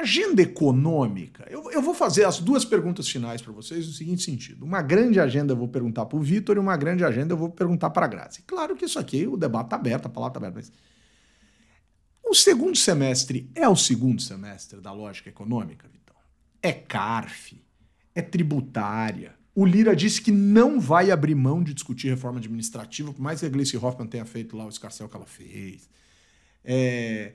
agenda 0.00 0.42
econômica, 0.42 1.46
eu, 1.50 1.70
eu 1.70 1.82
vou 1.82 1.94
fazer 1.94 2.24
as 2.24 2.38
duas 2.38 2.64
perguntas 2.64 3.08
finais 3.08 3.42
para 3.42 3.52
vocês 3.52 3.86
no 3.86 3.92
seguinte 3.92 4.22
sentido. 4.22 4.64
Uma 4.64 4.82
grande 4.82 5.20
agenda 5.20 5.52
eu 5.52 5.56
vou 5.56 5.68
perguntar 5.68 6.06
para 6.06 6.18
o 6.18 6.22
Vitor 6.22 6.56
e 6.56 6.58
uma 6.60 6.76
grande 6.76 7.04
agenda 7.04 7.32
eu 7.32 7.36
vou 7.36 7.50
perguntar 7.50 7.90
para 7.90 8.06
a 8.06 8.08
Grazi. 8.08 8.42
Claro 8.46 8.76
que 8.76 8.84
isso 8.84 8.98
aqui, 8.98 9.26
o 9.26 9.36
debate 9.36 9.66
está 9.66 9.76
aberto, 9.76 10.06
a 10.06 10.08
palavra 10.08 10.38
está 10.38 10.46
aberta, 10.46 10.56
mas 10.56 10.72
o 12.24 12.34
segundo 12.34 12.76
semestre 12.76 13.50
é 13.54 13.68
o 13.68 13.76
segundo 13.76 14.20
semestre 14.20 14.80
da 14.80 14.92
lógica 14.92 15.28
econômica, 15.28 15.86
Vitão? 15.88 16.16
É 16.62 16.72
CARF, 16.72 17.62
é 18.14 18.22
tributária. 18.22 19.34
O 19.54 19.64
Lira 19.64 19.94
disse 19.94 20.20
que 20.20 20.32
não 20.32 20.80
vai 20.80 21.10
abrir 21.12 21.34
mão 21.34 21.62
de 21.62 21.72
discutir 21.72 22.08
reforma 22.08 22.38
administrativa, 22.38 23.12
por 23.12 23.22
mais 23.22 23.40
que 23.40 23.46
a 23.46 23.48
Gleice 23.48 23.76
Hoffmann 23.76 24.08
tenha 24.08 24.24
feito 24.24 24.56
lá 24.56 24.66
o 24.66 24.68
escarcel 24.68 25.08
que 25.08 25.16
ela 25.16 25.26
fez. 25.26 25.88
É, 26.64 27.34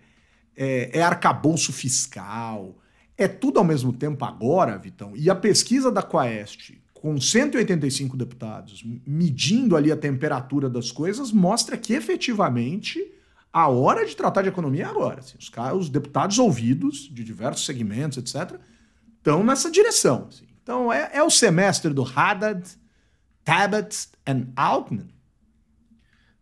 é, 0.59 0.99
é 0.99 1.01
arcabouço 1.01 1.71
fiscal. 1.71 2.77
É 3.17 3.29
tudo 3.29 3.59
ao 3.59 3.65
mesmo 3.65 3.93
tempo 3.93 4.25
agora, 4.25 4.77
Vitão. 4.77 5.13
E 5.15 5.29
a 5.29 5.35
pesquisa 5.35 5.89
da 5.89 6.03
Quaest, 6.03 6.73
com 6.93 7.19
185 7.19 8.17
deputados, 8.17 8.83
medindo 9.07 9.77
ali 9.77 9.89
a 9.89 9.95
temperatura 9.95 10.69
das 10.69 10.91
coisas, 10.91 11.31
mostra 11.31 11.77
que 11.77 11.93
efetivamente 11.93 12.99
a 13.53 13.69
hora 13.69 14.05
de 14.05 14.15
tratar 14.15 14.41
de 14.41 14.49
economia 14.49 14.83
é 14.83 14.87
agora. 14.87 15.21
assim. 15.21 15.37
os, 15.39 15.49
os 15.77 15.89
deputados 15.89 16.37
ouvidos 16.37 17.09
de 17.11 17.23
diversos 17.23 17.65
segmentos, 17.65 18.17
etc., 18.17 18.59
estão 19.17 19.43
nessa 19.43 19.71
direção. 19.71 20.27
assim. 20.29 20.45
Então 20.61 20.91
é, 20.91 21.09
é 21.13 21.23
o 21.23 21.29
semestre 21.29 21.93
do 21.93 22.03
Haddad, 22.03 22.63
Tabet 23.45 24.09
and 24.27 24.47
Altman. 24.55 25.07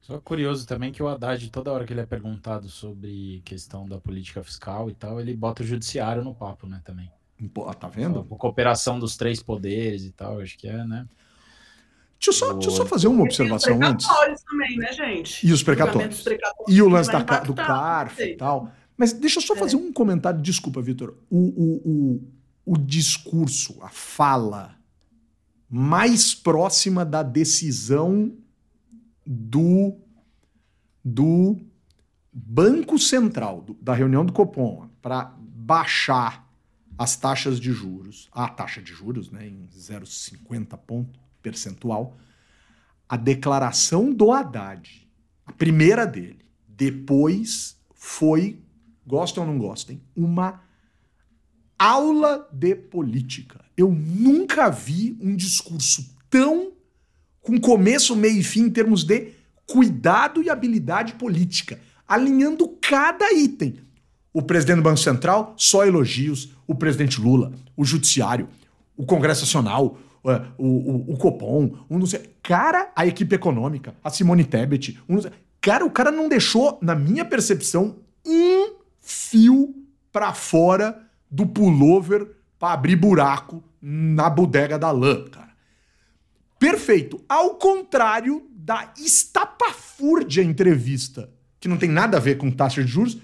Só 0.07 0.21
curioso 0.21 0.65
também 0.65 0.89
que 0.89 1.03
o 1.03 1.07
Haddad, 1.09 1.49
toda 1.51 1.69
hora 1.69 1.85
que 1.85 1.91
ele 1.91 1.99
é 1.99 2.05
perguntado 2.05 2.69
sobre 2.69 3.41
questão 3.43 3.85
da 3.85 3.99
política 3.99 4.41
fiscal 4.41 4.89
e 4.89 4.93
tal, 4.93 5.19
ele 5.19 5.35
bota 5.35 5.63
o 5.63 5.65
judiciário 5.65 6.23
no 6.23 6.33
papo, 6.33 6.65
né, 6.65 6.81
também. 6.85 7.11
Pô, 7.53 7.65
tá 7.73 7.89
vendo? 7.89 8.21
A 8.21 8.37
cooperação 8.37 8.97
dos 8.97 9.17
três 9.17 9.43
poderes 9.43 10.05
e 10.05 10.11
tal, 10.13 10.39
acho 10.39 10.57
que 10.57 10.65
é, 10.65 10.85
né? 10.85 11.05
Deixa 12.17 12.29
eu 12.29 12.33
só, 12.33 12.53
deixa 12.53 12.69
eu 12.69 12.73
só 12.73 12.85
fazer 12.85 13.09
uma 13.09 13.21
observação 13.21 13.73
E 13.73 13.79
os 13.79 13.85
antes. 13.85 14.07
precatórios 14.07 14.41
também, 14.43 14.77
né, 14.77 14.93
gente? 14.93 15.45
E 15.45 15.51
os 15.51 15.61
precatórios. 15.61 16.25
E 16.69 16.81
o 16.81 16.87
lance 16.87 17.11
da, 17.11 17.39
do 17.41 17.53
CARF 17.53 18.23
e 18.23 18.37
tal. 18.37 18.71
Mas 18.95 19.11
deixa 19.11 19.39
eu 19.39 19.43
só 19.43 19.57
fazer 19.57 19.75
um 19.75 19.91
comentário. 19.91 20.41
Desculpa, 20.41 20.81
Vitor. 20.81 21.17
O, 21.29 21.37
o, 21.37 22.21
o, 22.65 22.73
o 22.73 22.77
discurso, 22.77 23.77
a 23.81 23.89
fala 23.89 24.73
mais 25.69 26.33
próxima 26.33 27.03
da 27.03 27.21
decisão 27.21 28.33
do, 29.27 29.97
do 31.03 31.57
Banco 32.31 32.97
Central, 32.97 33.61
do- 33.61 33.73
da 33.75 33.93
reunião 33.93 34.25
do 34.25 34.31
Copom, 34.31 34.87
para 35.01 35.33
baixar 35.39 36.47
as 36.97 37.15
taxas 37.15 37.59
de 37.59 37.71
juros, 37.71 38.29
a 38.31 38.47
taxa 38.47 38.81
de 38.81 38.91
juros, 38.93 39.29
né, 39.29 39.47
em 39.47 39.67
0,50 39.67 40.77
ponto 40.77 41.19
percentual, 41.41 42.17
a 43.07 43.15
declaração 43.17 44.11
do 44.13 44.31
Haddad, 44.31 45.07
a 45.45 45.51
primeira 45.51 46.05
dele, 46.07 46.45
Depois 46.67 47.75
foi, 47.95 48.61
gostem 49.05 49.41
ou 49.43 49.49
não 49.49 49.57
gostem, 49.57 49.99
uma 50.15 50.61
aula 51.77 52.47
de 52.51 52.75
política. 52.75 53.65
Eu 53.75 53.91
nunca 53.91 54.69
vi 54.69 55.17
um 55.19 55.35
discurso 55.35 56.15
tão 56.29 56.66
com 57.47 57.57
começo, 57.57 58.13
meio 58.13 58.39
e 58.39 58.43
fim 58.43 58.63
em 58.63 58.69
termos 58.69 59.05
de 59.05 59.29
cuidado 59.65 60.43
e 60.43 60.49
habilidade 60.49 61.13
política, 61.13 61.79
alinhando 62.05 62.67
cada 62.81 63.31
item. 63.31 63.75
O 64.33 64.41
presidente 64.41 64.77
do 64.77 64.81
Banco 64.81 64.99
Central, 64.99 65.53
só 65.55 65.85
elogios. 65.85 66.49
O 66.67 66.75
presidente 66.75 67.21
Lula, 67.21 67.53
o 67.77 67.85
Judiciário, 67.85 68.49
o 68.97 69.05
Congresso 69.05 69.43
Nacional, 69.43 69.97
é, 70.25 70.41
o, 70.57 70.67
o, 70.67 71.13
o 71.13 71.17
Copom, 71.17 71.73
um 71.89 71.97
não 71.97 72.05
sei. 72.05 72.29
Cara, 72.43 72.91
a 72.93 73.07
equipe 73.07 73.33
econômica, 73.33 73.95
a 74.03 74.09
Simone 74.09 74.43
Tebet, 74.43 74.99
um. 75.07 75.17
Cara, 75.61 75.85
o 75.85 75.89
cara 75.89 76.11
não 76.11 76.27
deixou, 76.27 76.77
na 76.81 76.93
minha 76.95 77.23
percepção, 77.23 77.95
um 78.25 78.73
fio 78.99 79.73
para 80.11 80.33
fora 80.33 81.01
do 81.31 81.45
pullover 81.45 82.27
para 82.59 82.73
abrir 82.73 82.97
buraco 82.97 83.63
na 83.81 84.29
bodega 84.29 84.77
da 84.77 84.91
lã, 84.91 85.23
cara. 85.29 85.46
Perfeito. 86.59 87.23
Ao 87.27 87.55
contrário 87.55 88.47
da 88.51 88.93
estapafúrdia 88.97 90.43
entrevista, 90.43 91.29
que 91.59 91.67
não 91.67 91.77
tem 91.77 91.89
nada 91.89 92.17
a 92.17 92.19
ver 92.19 92.37
com 92.37 92.51
taxa 92.51 92.83
de 92.83 92.91
juros, 92.91 93.17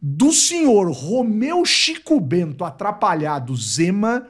do 0.00 0.32
senhor 0.32 0.90
Romeu 0.90 1.64
Chico 1.64 2.20
Bento 2.20 2.64
atrapalhado 2.64 3.56
Zema 3.56 4.28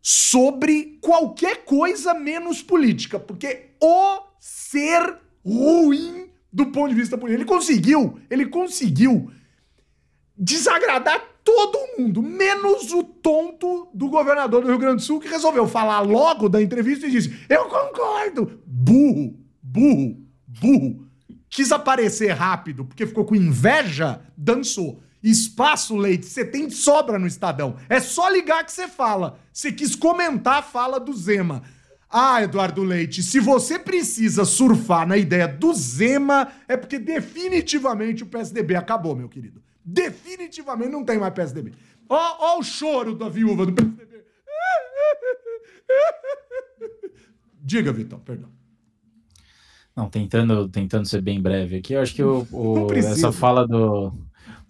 sobre 0.00 0.98
qualquer 1.00 1.64
coisa 1.64 2.14
menos 2.14 2.62
política, 2.62 3.18
porque 3.18 3.70
o 3.82 4.20
ser 4.38 5.18
ruim 5.44 6.28
do 6.52 6.66
ponto 6.66 6.88
de 6.88 6.94
vista 6.94 7.18
político, 7.18 7.42
ele 7.42 7.48
conseguiu, 7.48 8.20
ele 8.30 8.46
conseguiu 8.46 9.30
desagradar 10.36 11.20
todo 11.48 11.78
mundo, 11.98 12.22
menos 12.22 12.92
o 12.92 13.02
tonto 13.02 13.88
do 13.94 14.10
governador 14.10 14.60
do 14.60 14.68
Rio 14.68 14.78
Grande 14.78 14.96
do 14.96 15.02
Sul, 15.02 15.18
que 15.18 15.28
resolveu 15.28 15.66
falar 15.66 16.00
logo 16.00 16.46
da 16.46 16.60
entrevista 16.60 17.06
e 17.06 17.10
disse: 17.10 17.34
Eu 17.48 17.64
concordo. 17.64 18.60
Burro, 18.66 19.34
burro, 19.62 20.18
burro. 20.46 21.06
Quis 21.48 21.72
aparecer 21.72 22.32
rápido, 22.32 22.84
porque 22.84 23.06
ficou 23.06 23.24
com 23.24 23.34
inveja, 23.34 24.20
dançou. 24.36 25.00
Espaço, 25.22 25.96
Leite, 25.96 26.26
você 26.26 26.44
tem 26.44 26.68
sobra 26.68 27.18
no 27.18 27.26
Estadão. 27.26 27.76
É 27.88 27.98
só 27.98 28.28
ligar 28.28 28.62
que 28.64 28.70
você 28.70 28.86
fala. 28.86 29.40
Você 29.50 29.72
quis 29.72 29.96
comentar 29.96 30.58
a 30.58 30.62
fala 30.62 31.00
do 31.00 31.14
Zema. 31.14 31.62
Ah, 32.10 32.42
Eduardo 32.42 32.82
Leite, 32.82 33.22
se 33.22 33.40
você 33.40 33.78
precisa 33.78 34.44
surfar 34.44 35.08
na 35.08 35.16
ideia 35.16 35.48
do 35.48 35.72
Zema, 35.72 36.48
é 36.68 36.76
porque 36.76 36.98
definitivamente 36.98 38.22
o 38.22 38.26
PSDB 38.26 38.76
acabou, 38.76 39.16
meu 39.16 39.28
querido. 39.30 39.62
Definitivamente 39.90 40.90
não 40.90 41.02
tem 41.02 41.18
mais 41.18 41.32
PSDB. 41.32 41.72
Ó, 42.10 42.56
ó 42.56 42.58
o 42.58 42.62
choro 42.62 43.14
da 43.14 43.30
viúva 43.30 43.64
do 43.64 43.72
PSDB. 43.72 44.22
Diga, 47.58 47.90
Vitão, 47.90 48.20
perdão. 48.20 48.50
Não, 49.96 50.10
tentando, 50.10 50.68
tentando 50.68 51.08
ser 51.08 51.22
bem 51.22 51.40
breve 51.40 51.76
aqui, 51.76 51.94
eu 51.94 52.02
acho 52.02 52.14
que 52.14 52.22
o, 52.22 52.46
o 52.52 52.92
essa 52.92 53.32
fala 53.32 53.66
do. 53.66 54.12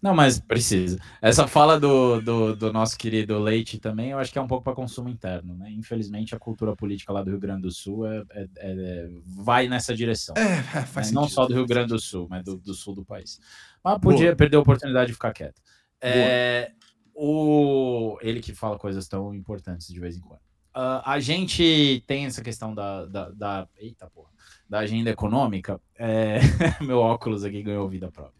Não, 0.02 0.14
mas 0.14 0.38
precisa. 0.38 0.98
Essa 1.20 1.46
fala 1.46 1.78
do, 1.78 2.20
do, 2.20 2.56
do, 2.56 2.72
nosso 2.72 2.96
querido 2.96 3.38
Leite 3.38 3.78
também, 3.78 4.10
eu 4.10 4.18
acho 4.18 4.32
que 4.32 4.38
é 4.38 4.42
um 4.42 4.46
pouco 4.46 4.62
para 4.62 4.74
consumo 4.74 5.08
interno, 5.08 5.56
né? 5.56 5.70
Infelizmente, 5.72 6.34
a 6.34 6.38
cultura 6.38 6.76
política 6.76 7.12
lá 7.12 7.22
do 7.22 7.30
Rio 7.30 7.40
Grande 7.40 7.62
do 7.62 7.72
Sul 7.72 8.06
é, 8.06 8.24
é, 8.30 8.48
é 8.58 9.08
vai 9.24 9.68
nessa 9.68 9.94
direção. 9.94 10.34
É, 10.36 10.62
faz 10.86 11.10
né? 11.10 11.14
Não 11.14 11.28
só 11.28 11.46
do 11.46 11.54
Rio 11.54 11.66
Grande 11.66 11.88
do 11.88 11.98
Sul, 11.98 12.28
mas 12.30 12.44
do, 12.44 12.56
do 12.56 12.74
sul 12.74 12.94
do 12.94 13.04
país. 13.04 13.40
Mas 13.82 13.98
podia 13.98 14.26
Boa. 14.26 14.36
perder 14.36 14.56
a 14.56 14.60
oportunidade 14.60 15.08
de 15.08 15.14
ficar 15.14 15.32
quieto. 15.32 15.60
É, 16.00 16.70
o, 17.12 18.16
ele 18.22 18.40
que 18.40 18.54
fala 18.54 18.78
coisas 18.78 19.08
tão 19.08 19.34
importantes 19.34 19.88
de 19.88 19.98
vez 19.98 20.16
em 20.16 20.20
quando. 20.20 20.40
Uh, 20.76 21.02
a 21.04 21.18
gente 21.18 22.04
tem 22.06 22.26
essa 22.26 22.40
questão 22.40 22.72
da, 22.72 23.04
da, 23.06 23.30
da, 23.30 23.68
eita 23.76 24.08
porra, 24.08 24.30
da 24.68 24.78
agenda 24.78 25.10
econômica. 25.10 25.80
É, 25.98 26.38
meu 26.80 26.98
óculos 27.00 27.42
aqui 27.42 27.64
ganhou 27.64 27.88
vida 27.88 28.12
própria. 28.12 28.37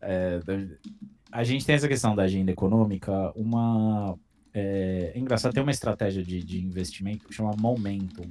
É, 0.00 0.40
a 1.30 1.44
gente 1.44 1.66
tem 1.66 1.74
essa 1.74 1.88
questão 1.88 2.14
da 2.14 2.22
agenda 2.22 2.50
econômica, 2.50 3.32
uma. 3.34 4.16
É, 4.54 5.12
é 5.14 5.18
engraçado, 5.18 5.52
tem 5.52 5.62
uma 5.62 5.72
estratégia 5.72 6.22
de, 6.22 6.42
de 6.42 6.64
investimento 6.64 7.26
que 7.26 7.34
chama 7.34 7.54
Momentum, 7.58 8.30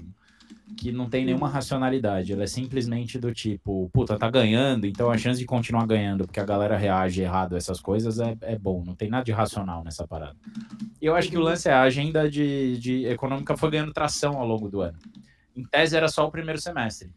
que 0.75 0.91
não 0.91 1.09
tem 1.09 1.23
nenhuma 1.23 1.47
racionalidade. 1.47 2.33
Ela 2.33 2.43
é 2.43 2.47
simplesmente 2.47 3.19
do 3.19 3.33
tipo, 3.33 3.89
puta, 3.93 4.17
tá 4.17 4.29
ganhando, 4.29 4.87
então 4.87 5.11
a 5.11 5.17
chance 5.17 5.39
de 5.39 5.45
continuar 5.45 5.85
ganhando, 5.85 6.25
porque 6.25 6.39
a 6.39 6.45
galera 6.45 6.75
reage 6.75 7.21
errado 7.21 7.53
a 7.53 7.57
essas 7.57 7.79
coisas, 7.79 8.19
é, 8.19 8.35
é 8.41 8.57
bom. 8.57 8.83
Não 8.85 8.95
tem 8.95 9.09
nada 9.09 9.23
de 9.23 9.31
racional 9.31 9.83
nessa 9.83 10.07
parada. 10.07 10.35
E 11.01 11.05
eu 11.05 11.15
acho 11.15 11.29
que 11.29 11.37
o 11.37 11.41
lance 11.41 11.69
é 11.69 11.73
a 11.73 11.81
agenda 11.81 12.29
de, 12.29 12.77
de 12.79 13.05
econômica 13.05 13.55
foi 13.55 13.69
ganhando 13.71 13.93
tração 13.93 14.37
ao 14.37 14.47
longo 14.47 14.69
do 14.69 14.81
ano. 14.81 14.97
Em 15.55 15.63
tese 15.63 15.95
era 15.95 16.07
só 16.07 16.25
o 16.25 16.31
primeiro 16.31 16.59
semestre. 16.59 17.11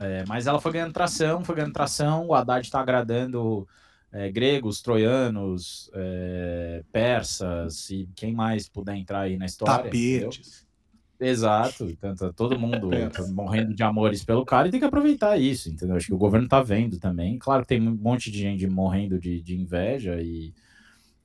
É, 0.00 0.24
mas 0.26 0.46
ela 0.46 0.60
foi 0.60 0.72
ganhando 0.72 0.92
tração, 0.92 1.44
foi 1.44 1.54
ganhando 1.56 1.72
tração. 1.72 2.26
O 2.26 2.34
Haddad 2.34 2.66
está 2.66 2.80
agradando 2.80 3.66
é, 4.12 4.30
gregos, 4.30 4.80
troianos, 4.80 5.90
é, 5.94 6.82
persas 6.92 7.90
e 7.90 8.08
quem 8.14 8.32
mais 8.32 8.68
puder 8.68 8.96
entrar 8.96 9.20
aí 9.20 9.36
na 9.36 9.46
história. 9.46 9.84
Tapetes. 9.84 10.64
Exato, 11.20 11.88
então 11.88 12.14
tá 12.14 12.32
todo 12.32 12.58
mundo 12.58 12.90
tá 13.10 13.26
morrendo 13.28 13.72
de 13.72 13.82
amores 13.82 14.24
pelo 14.24 14.44
cara 14.44 14.66
e 14.66 14.70
tem 14.70 14.80
que 14.80 14.86
aproveitar 14.86 15.38
isso, 15.38 15.70
entendeu? 15.70 15.96
Acho 15.96 16.08
que 16.08 16.14
o 16.14 16.18
governo 16.18 16.48
tá 16.48 16.60
vendo 16.60 16.98
também. 16.98 17.38
Claro 17.38 17.62
que 17.62 17.68
tem 17.68 17.80
um 17.80 17.94
monte 17.94 18.30
de 18.30 18.38
gente 18.40 18.66
morrendo 18.66 19.18
de, 19.18 19.40
de 19.40 19.56
inveja 19.56 20.20
e 20.20 20.52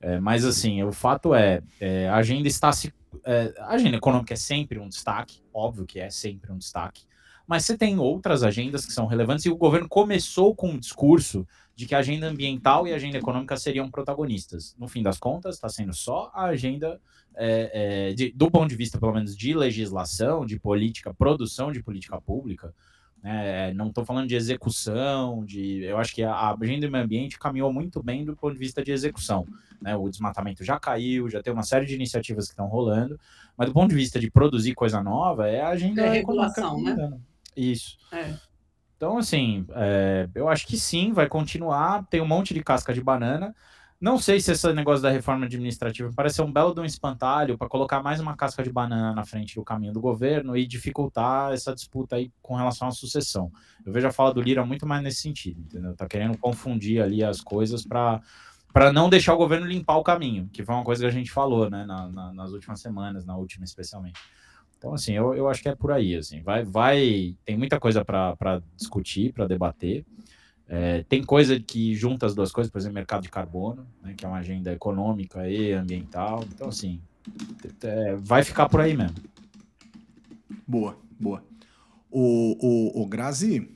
é, 0.00 0.18
mas 0.18 0.44
assim, 0.44 0.82
o 0.82 0.92
fato 0.92 1.34
é, 1.34 1.62
é 1.78 2.08
a 2.08 2.16
agenda 2.16 2.48
está 2.48 2.72
se. 2.72 2.92
É, 3.24 3.52
a 3.58 3.74
agenda 3.74 3.96
econômica 3.96 4.32
é 4.32 4.36
sempre 4.36 4.78
um 4.78 4.88
destaque, 4.88 5.42
óbvio 5.52 5.84
que 5.84 5.98
é 5.98 6.08
sempre 6.08 6.50
um 6.50 6.56
destaque 6.56 7.02
mas 7.50 7.64
você 7.64 7.76
tem 7.76 7.98
outras 7.98 8.44
agendas 8.44 8.86
que 8.86 8.92
são 8.92 9.06
relevantes 9.06 9.44
e 9.44 9.50
o 9.50 9.56
governo 9.56 9.88
começou 9.88 10.54
com 10.54 10.70
um 10.70 10.78
discurso 10.78 11.44
de 11.74 11.84
que 11.84 11.96
a 11.96 11.98
agenda 11.98 12.28
ambiental 12.28 12.86
e 12.86 12.92
a 12.92 12.94
agenda 12.94 13.18
econômica 13.18 13.56
seriam 13.56 13.90
protagonistas. 13.90 14.76
No 14.78 14.86
fim 14.86 15.02
das 15.02 15.18
contas, 15.18 15.56
está 15.56 15.68
sendo 15.68 15.92
só 15.92 16.30
a 16.32 16.44
agenda, 16.44 17.00
é, 17.34 18.10
é, 18.10 18.14
de, 18.14 18.30
do 18.30 18.48
ponto 18.48 18.68
de 18.68 18.76
vista, 18.76 19.00
pelo 19.00 19.12
menos, 19.12 19.36
de 19.36 19.52
legislação, 19.52 20.46
de 20.46 20.60
política, 20.60 21.12
produção 21.12 21.72
de 21.72 21.82
política 21.82 22.20
pública. 22.20 22.72
Né? 23.20 23.74
Não 23.74 23.88
estou 23.88 24.04
falando 24.04 24.28
de 24.28 24.36
execução, 24.36 25.44
de. 25.44 25.82
Eu 25.82 25.98
acho 25.98 26.14
que 26.14 26.22
a, 26.22 26.50
agenda 26.52 26.86
do 26.86 26.92
meio 26.92 27.02
ambiente 27.02 27.36
caminhou 27.36 27.72
muito 27.72 28.00
bem 28.00 28.24
do 28.24 28.36
ponto 28.36 28.52
de 28.52 28.60
vista 28.60 28.80
de 28.80 28.92
execução. 28.92 29.44
Né? 29.82 29.96
O 29.96 30.08
desmatamento 30.08 30.62
já 30.62 30.78
caiu, 30.78 31.28
já 31.28 31.42
tem 31.42 31.52
uma 31.52 31.64
série 31.64 31.84
de 31.84 31.96
iniciativas 31.96 32.44
que 32.44 32.52
estão 32.52 32.68
rolando, 32.68 33.18
mas 33.56 33.66
do 33.66 33.72
ponto 33.72 33.88
de 33.90 33.96
vista 33.96 34.20
de 34.20 34.30
produzir 34.30 34.72
coisa 34.72 35.02
nova, 35.02 35.48
é 35.48 35.60
a 35.60 35.70
agenda 35.70 36.02
é 36.02 36.10
regulação, 36.10 36.80
né? 36.80 37.18
Isso. 37.56 37.98
É. 38.12 38.34
Então, 38.96 39.16
assim, 39.16 39.66
é, 39.70 40.28
eu 40.34 40.48
acho 40.48 40.66
que 40.66 40.76
sim, 40.78 41.12
vai 41.12 41.28
continuar. 41.28 42.04
Tem 42.10 42.20
um 42.20 42.26
monte 42.26 42.52
de 42.52 42.62
casca 42.62 42.92
de 42.92 43.00
banana. 43.00 43.54
Não 44.00 44.18
sei 44.18 44.40
se 44.40 44.52
esse 44.52 44.72
negócio 44.72 45.02
da 45.02 45.10
reforma 45.10 45.44
administrativa 45.44 46.10
parece 46.16 46.36
ser 46.36 46.42
um 46.42 46.50
belo 46.50 46.74
de 46.74 46.80
um 46.80 46.84
espantalho 46.86 47.58
para 47.58 47.68
colocar 47.68 48.02
mais 48.02 48.18
uma 48.18 48.34
casca 48.34 48.62
de 48.62 48.72
banana 48.72 49.14
na 49.14 49.24
frente 49.24 49.54
do 49.54 49.62
caminho 49.62 49.92
do 49.92 50.00
governo 50.00 50.56
e 50.56 50.66
dificultar 50.66 51.52
essa 51.52 51.74
disputa 51.74 52.16
aí 52.16 52.32
com 52.40 52.54
relação 52.54 52.88
à 52.88 52.90
sucessão. 52.90 53.52
Eu 53.84 53.92
vejo 53.92 54.06
a 54.06 54.12
fala 54.12 54.32
do 54.32 54.40
Lira 54.40 54.64
muito 54.64 54.86
mais 54.86 55.02
nesse 55.02 55.20
sentido, 55.20 55.60
entendeu? 55.60 55.94
Tá 55.94 56.06
querendo 56.06 56.38
confundir 56.38 57.02
ali 57.02 57.22
as 57.22 57.40
coisas 57.42 57.84
para 57.84 58.20
para 58.72 58.92
não 58.92 59.10
deixar 59.10 59.34
o 59.34 59.36
governo 59.36 59.66
limpar 59.66 59.96
o 59.96 60.04
caminho, 60.04 60.48
que 60.52 60.64
foi 60.64 60.74
uma 60.74 60.84
coisa 60.84 61.02
que 61.02 61.08
a 61.08 61.12
gente 61.12 61.30
falou, 61.30 61.68
né, 61.68 61.84
na, 61.84 62.08
na, 62.08 62.32
nas 62.32 62.52
últimas 62.52 62.80
semanas, 62.80 63.24
na 63.26 63.36
última 63.36 63.64
especialmente. 63.64 64.20
Então, 64.80 64.94
assim, 64.94 65.12
eu, 65.12 65.34
eu 65.34 65.46
acho 65.46 65.62
que 65.62 65.68
é 65.68 65.74
por 65.74 65.92
aí, 65.92 66.16
assim, 66.16 66.40
vai, 66.40 66.64
vai, 66.64 67.36
tem 67.44 67.54
muita 67.54 67.78
coisa 67.78 68.02
para 68.02 68.62
discutir, 68.74 69.30
para 69.30 69.46
debater, 69.46 70.06
é, 70.66 71.02
tem 71.02 71.22
coisa 71.22 71.60
que 71.60 71.94
junta 71.94 72.24
as 72.24 72.34
duas 72.34 72.50
coisas, 72.50 72.72
por 72.72 72.78
exemplo, 72.78 72.94
mercado 72.94 73.20
de 73.20 73.28
carbono, 73.28 73.86
né, 74.02 74.14
que 74.16 74.24
é 74.24 74.28
uma 74.28 74.38
agenda 74.38 74.72
econômica 74.72 75.46
e 75.46 75.74
ambiental, 75.74 76.46
então, 76.50 76.70
assim, 76.70 76.98
é, 77.82 78.16
vai 78.16 78.42
ficar 78.42 78.70
por 78.70 78.80
aí 78.80 78.96
mesmo. 78.96 79.18
Boa, 80.66 80.96
boa. 81.20 81.44
O, 82.10 82.56
o, 82.96 83.02
o 83.02 83.06
Grazi, 83.06 83.70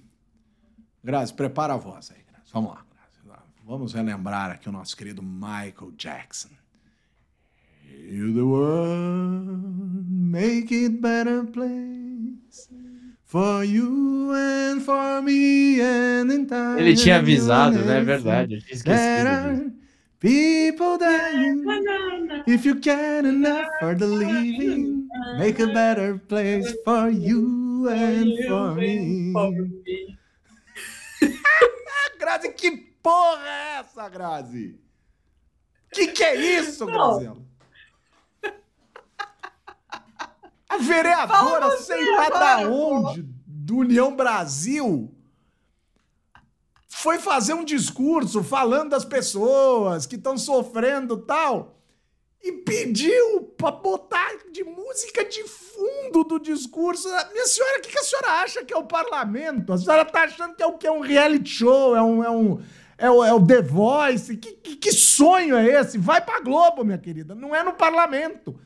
Grazi, 1.03 1.35
prepara 1.35 1.75
a 1.75 1.77
voz 1.77 2.11
aí, 2.11 2.23
Grazi. 2.27 2.51
vamos 2.51 2.71
lá. 2.71 2.83
Vamos 3.67 3.93
relembrar 3.95 4.51
aqui 4.51 4.69
o 4.69 4.73
nosso 4.73 4.95
querido 4.97 5.23
Michael 5.23 5.93
Jackson. 5.97 6.51
Heal 8.07 8.35
the 8.35 8.45
world, 8.45 10.05
make 10.11 10.71
it 10.71 11.01
better 11.01 11.43
place 11.43 12.69
for 13.25 13.65
you 13.65 14.31
and 14.35 14.83
for 14.83 15.23
me 15.23 15.81
and 15.81 16.31
in 16.31 16.47
time. 16.47 16.81
Ele 16.81 16.95
tinha 16.95 17.17
avisado, 17.17 17.79
né? 17.79 18.01
É 18.01 18.05
verdade. 18.05 18.57
Eu 18.57 18.61
tinha 18.61 18.75
esquecido. 18.75 19.73
People 20.21 20.99
dying. 20.99 21.65
If 22.47 22.67
you 22.67 22.75
get 22.75 23.25
enough 23.25 23.69
for 23.81 23.95
the 23.95 24.07
living, 24.07 25.09
make 25.39 25.59
a 25.63 25.67
better 25.67 26.19
place 26.19 26.75
for 26.85 27.09
you 27.09 27.89
and 27.89 28.37
for 28.47 28.75
me. 28.75 29.33
Grazi, 32.21 32.53
que 32.53 32.71
porra 33.03 33.47
é 33.47 33.79
essa, 33.81 34.09
Grazi? 34.11 34.79
Que 35.91 36.09
que 36.09 36.23
é 36.23 36.59
isso, 36.59 36.85
Graziela? 36.85 37.54
A 40.75 40.79
vereadora, 40.79 41.71
Fala 41.71 41.77
sei 41.79 42.17
lá 42.17 42.29
da 42.29 42.67
pô. 42.67 42.73
onde, 42.73 43.25
do 43.47 43.77
União 43.79 44.15
Brasil, 44.15 45.15
foi 46.89 47.19
fazer 47.19 47.55
um 47.55 47.65
discurso 47.65 48.43
falando 48.43 48.91
das 48.91 49.05
pessoas 49.05 50.07
que 50.07 50.17
estão 50.17 50.37
sofrendo 50.37 51.17
tal 51.19 51.79
e 52.43 52.53
pediu 52.53 53.43
pra 53.57 53.71
botar 53.71 54.31
de 54.53 54.63
música 54.65 55.25
de 55.25 55.45
fundo 55.45 56.25
do 56.25 56.39
discurso. 56.39 57.09
Minha 57.33 57.47
senhora, 57.47 57.79
o 57.79 57.83
que, 57.83 57.91
que 57.91 57.99
a 57.99 58.03
senhora 58.03 58.29
acha 58.43 58.65
que 58.65 58.75
é 58.75 58.77
o 58.77 58.85
parlamento? 58.85 59.73
A 59.73 59.79
senhora 59.79 60.05
tá 60.05 60.25
achando 60.25 60.55
que 60.55 60.63
é 60.63 60.67
o 60.67 60.77
que? 60.77 60.87
É 60.87 60.93
um 60.93 61.01
reality 61.01 61.49
show? 61.49 61.97
É 61.97 62.03
um. 62.03 62.23
É 62.23 62.31
um 62.31 62.63
é 62.97 63.11
o, 63.11 63.25
é 63.25 63.33
o 63.33 63.45
The 63.45 63.61
Voice? 63.61 64.37
Que, 64.37 64.53
que, 64.53 64.77
que 64.77 64.93
sonho 64.93 65.57
é 65.57 65.67
esse? 65.67 65.99
Vai 65.99 66.21
pra 66.21 66.41
Globo, 66.41 66.85
minha 66.85 66.99
querida. 66.99 67.35
Não 67.35 67.55
é 67.55 67.63
no 67.63 67.73
parlamento. 67.73 68.59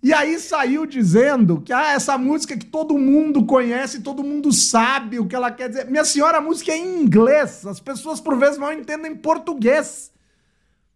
E 0.00 0.12
aí 0.12 0.38
saiu 0.38 0.86
dizendo 0.86 1.60
que 1.60 1.72
ah, 1.72 1.92
essa 1.92 2.16
música 2.16 2.56
que 2.56 2.66
todo 2.66 2.96
mundo 2.96 3.44
conhece, 3.44 4.00
todo 4.00 4.22
mundo 4.22 4.52
sabe 4.52 5.18
o 5.18 5.26
que 5.26 5.34
ela 5.34 5.50
quer 5.50 5.68
dizer. 5.68 5.86
Minha 5.90 6.04
senhora, 6.04 6.38
a 6.38 6.40
música 6.40 6.72
é 6.72 6.76
em 6.76 7.02
inglês. 7.02 7.66
As 7.66 7.80
pessoas 7.80 8.20
por 8.20 8.38
vezes 8.38 8.58
não 8.58 8.72
entendem 8.72 9.16
português. 9.16 10.12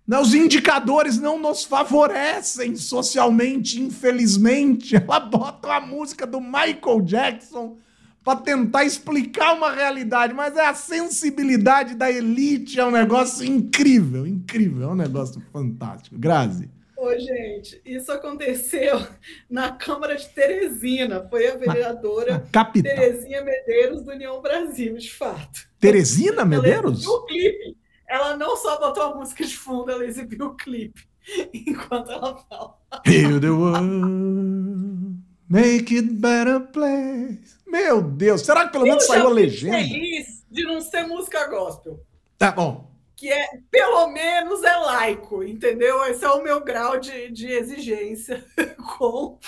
Né, 0.07 0.19
Os 0.19 0.35
indicadores 0.35 1.19
não 1.19 1.39
nos 1.39 1.65
favorecem 1.65 2.77
socialmente, 2.77 3.81
infelizmente. 3.81 4.95
Ela 4.97 5.19
bota 5.19 5.75
a 5.75 5.81
música 5.81 6.25
do 6.25 6.41
Michael 6.41 7.01
Jackson 7.03 7.79
para 8.23 8.39
tentar 8.39 8.85
explicar 8.85 9.55
uma 9.55 9.73
realidade, 9.73 10.33
mas 10.33 10.57
é 10.57 10.65
a 10.65 10.75
sensibilidade 10.75 11.97
da 11.97 12.09
elite, 12.09 12.79
é 12.79 12.87
um 12.87 12.91
negócio 12.93 13.45
incrível, 13.45 14.25
incrível, 14.25 14.89
é 14.89 14.93
um 14.93 14.95
negócio 14.95 15.43
fantástico. 15.53 16.17
Grazi. 16.17 16.71
Ô, 17.03 17.19
gente, 17.19 17.83
isso 17.85 18.13
aconteceu 18.13 19.05
na 19.51 19.73
Câmara 19.73 20.15
de 20.15 20.29
Teresina. 20.29 21.27
Foi 21.29 21.49
a 21.49 21.57
vereadora 21.57 22.47
Capital. 22.53 22.95
Terezinha 22.95 23.43
Medeiros 23.43 24.05
do 24.05 24.13
União 24.13 24.41
Brasil, 24.41 24.97
de 24.97 25.11
fato. 25.13 25.67
Teresina 25.81 26.45
Medeiros? 26.45 27.05
Ela 27.05 27.15
o 27.17 27.27
clipe. 27.27 27.77
Ela 28.09 28.37
não 28.37 28.57
só 28.57 28.79
botou 28.79 29.03
a 29.03 29.15
música 29.17 29.45
de 29.45 29.57
fundo, 29.57 29.91
ela 29.91 30.05
exibiu 30.05 30.47
o 30.47 30.55
clipe 30.57 31.05
enquanto 31.53 32.13
ela 32.13 32.37
fala. 32.49 32.77
Heal 33.05 33.41
the 33.41 33.51
world, 33.51 35.17
make 35.49 35.97
it 35.97 36.09
better 36.09 36.61
place. 36.61 37.57
Meu 37.67 38.01
Deus, 38.01 38.43
será 38.43 38.67
que 38.67 38.73
pelo 38.73 38.85
menos 38.85 39.03
Eu 39.03 39.09
saiu 39.09 39.27
a 39.27 39.31
legenda? 39.31 39.77
feliz 39.79 40.45
de 40.49 40.63
não 40.63 40.81
ser 40.81 41.05
música 41.05 41.49
gospel. 41.49 42.01
Tá 42.39 42.53
bom. 42.53 42.92
Que 43.23 43.31
é, 43.33 43.47
pelo 43.71 44.09
menos, 44.09 44.65
é 44.65 44.77
laico, 44.79 45.45
entendeu? 45.45 46.05
Esse 46.07 46.25
é 46.25 46.29
o 46.29 46.43
meu 46.43 46.61
grau 46.65 46.99
de, 46.99 47.31
de 47.31 47.47
exigência 47.53 48.45
com, 48.99 49.39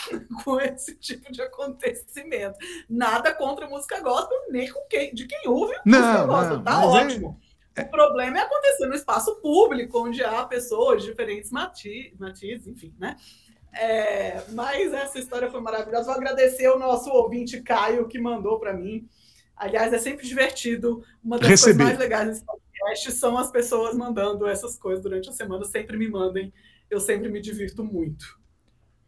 com 0.45 0.61
esse 0.61 0.95
tipo 0.95 1.33
de 1.33 1.43
acontecimento. 1.43 2.57
Nada 2.89 3.35
contra 3.35 3.67
música 3.69 3.99
gospel, 4.01 4.39
nem 4.49 4.71
com 4.71 4.81
quem, 4.89 5.13
de 5.13 5.27
quem 5.27 5.49
ouve 5.49 5.75
Não, 5.85 5.99
música 5.99 6.25
gospel. 6.25 6.57
não, 6.59 6.63
tá 6.63 6.83
é- 6.83 6.87
ótimo. 6.87 7.41
O 7.77 7.85
problema 7.91 8.39
é 8.39 8.43
acontecer 8.43 8.87
no 8.87 8.95
espaço 8.95 9.35
público, 9.43 10.07
onde 10.07 10.23
há 10.23 10.45
pessoas 10.45 11.03
de 11.03 11.09
diferentes 11.11 11.51
mati- 11.51 12.15
matizes, 12.17 12.69
enfim, 12.69 12.95
né? 12.97 13.17
É, 13.73 14.41
mas 14.53 14.93
essa 14.93 15.19
história 15.19 15.51
foi 15.51 15.61
maravilhosa. 15.61 16.05
Vou 16.05 16.15
agradecer 16.15 16.69
o 16.69 16.79
nosso 16.79 17.11
ouvinte 17.11 17.61
Caio 17.61 18.07
que 18.07 18.21
mandou 18.21 18.61
para 18.61 18.73
mim. 18.73 19.09
Aliás, 19.57 19.93
é 19.93 19.99
sempre 19.99 20.25
divertido. 20.25 21.03
Uma 21.25 21.41
das 21.41 21.49
Receber. 21.49 21.79
coisas 21.79 21.87
mais 21.89 21.99
legais 21.99 22.45
podcast 22.85 23.13
são 23.13 23.39
as 23.39 23.51
pessoas 23.51 23.97
mandando 23.97 24.47
essas 24.47 24.77
coisas 24.77 25.03
durante 25.03 25.29
a 25.29 25.33
semana. 25.33 25.65
Sempre 25.65 25.97
me 25.97 26.09
mandem. 26.09 26.53
Eu 26.91 27.01
sempre 27.01 27.29
me 27.31 27.41
divirto 27.41 27.83
muito. 27.83 28.39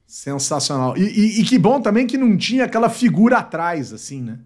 Sensacional. 0.06 0.96
E, 0.96 1.02
e- 1.02 1.40
e 1.40 1.44
que 1.44 1.58
bom 1.58 1.80
também 1.80 2.06
que 2.06 2.16
não 2.16 2.36
tinha 2.36 2.64
aquela 2.64 2.88
figura 2.88 3.38
atrás, 3.38 3.92
assim, 3.92 4.22
né? 4.22 4.38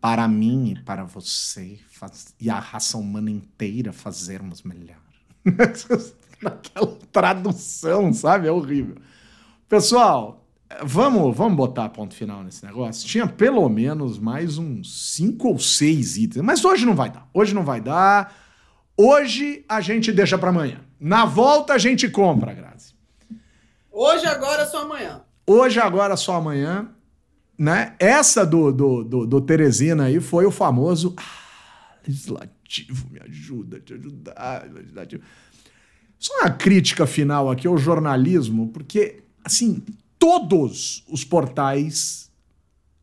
Para 0.00 0.26
mim 0.26 0.72
e 0.72 0.82
para 0.82 1.04
você 1.04 1.78
faz- 1.90 2.34
e 2.40 2.48
a 2.48 2.58
raça 2.58 2.96
humana 2.96 3.30
inteira 3.30 3.92
fazermos 3.92 4.62
melhor. 4.62 5.00
Naquela 6.42 6.96
tradução, 7.12 8.12
sabe? 8.14 8.48
É 8.48 8.52
horrível. 8.52 8.96
Pessoal, 9.68 10.39
vamos, 10.82 11.36
vamos 11.36 11.56
botar 11.56 11.88
ponto 11.88 12.14
final 12.14 12.42
nesse 12.42 12.64
negócio. 12.64 13.08
Tinha 13.08 13.26
pelo 13.26 13.68
menos 13.68 14.18
mais 14.18 14.58
uns 14.58 15.12
cinco 15.14 15.48
ou 15.48 15.58
seis 15.58 16.16
itens, 16.16 16.44
mas 16.44 16.64
hoje 16.64 16.86
não 16.86 16.94
vai 16.94 17.10
dar. 17.10 17.28
Hoje 17.34 17.54
não 17.54 17.64
vai 17.64 17.80
dar. 17.80 18.34
Hoje 18.96 19.64
a 19.68 19.80
gente 19.80 20.12
deixa 20.12 20.38
para 20.38 20.50
amanhã. 20.50 20.80
Na 20.98 21.24
volta 21.24 21.74
a 21.74 21.78
gente 21.78 22.08
compra, 22.08 22.52
Grazi. 22.52 22.94
Hoje, 23.90 24.26
agora, 24.26 24.66
só 24.66 24.82
amanhã. 24.82 25.22
Hoje, 25.46 25.80
agora, 25.80 26.16
só 26.16 26.36
amanhã. 26.36 26.88
Né? 27.58 27.94
Essa 27.98 28.46
do, 28.46 28.72
do, 28.72 29.04
do, 29.04 29.26
do 29.26 29.40
Teresina 29.40 30.04
aí 30.04 30.20
foi 30.20 30.46
o 30.46 30.50
famoso 30.50 31.14
ah, 31.18 31.96
legislativo, 32.06 33.10
me 33.10 33.20
ajuda 33.20 33.76
a 33.76 33.80
te 33.80 33.92
ajudar, 33.92 34.68
legislativo. 34.72 35.22
Só 36.18 36.32
uma 36.40 36.50
crítica 36.50 37.06
final 37.06 37.50
aqui 37.50 37.66
ao 37.66 37.76
jornalismo, 37.76 38.68
porque, 38.68 39.22
assim, 39.44 39.82
todos 40.20 41.02
os 41.08 41.24
portais 41.24 42.30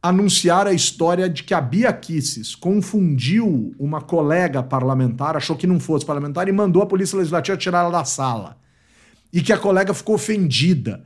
anunciaram 0.01 0.69
a 0.69 0.73
história 0.73 1.27
de 1.27 1.43
que 1.43 1.53
a 1.53 1.59
Bia 1.59 1.91
Kisses 1.91 2.55
confundiu 2.55 3.75
uma 3.79 3.99
colega 3.99 4.61
parlamentar, 4.61 5.35
achou 5.35 5.55
que 5.55 5.65
não 5.65 5.79
fosse 5.79 6.05
parlamentar 6.05 6.47
e 6.47 6.51
mandou 6.51 6.83
a 6.83 6.85
Polícia 6.85 7.17
Legislativa 7.17 7.57
tirar 7.57 7.79
ela 7.79 7.89
da 7.89 8.05
sala. 8.05 8.57
E 9.33 9.41
que 9.41 9.51
a 9.51 9.57
colega 9.57 9.93
ficou 9.93 10.15
ofendida. 10.15 11.03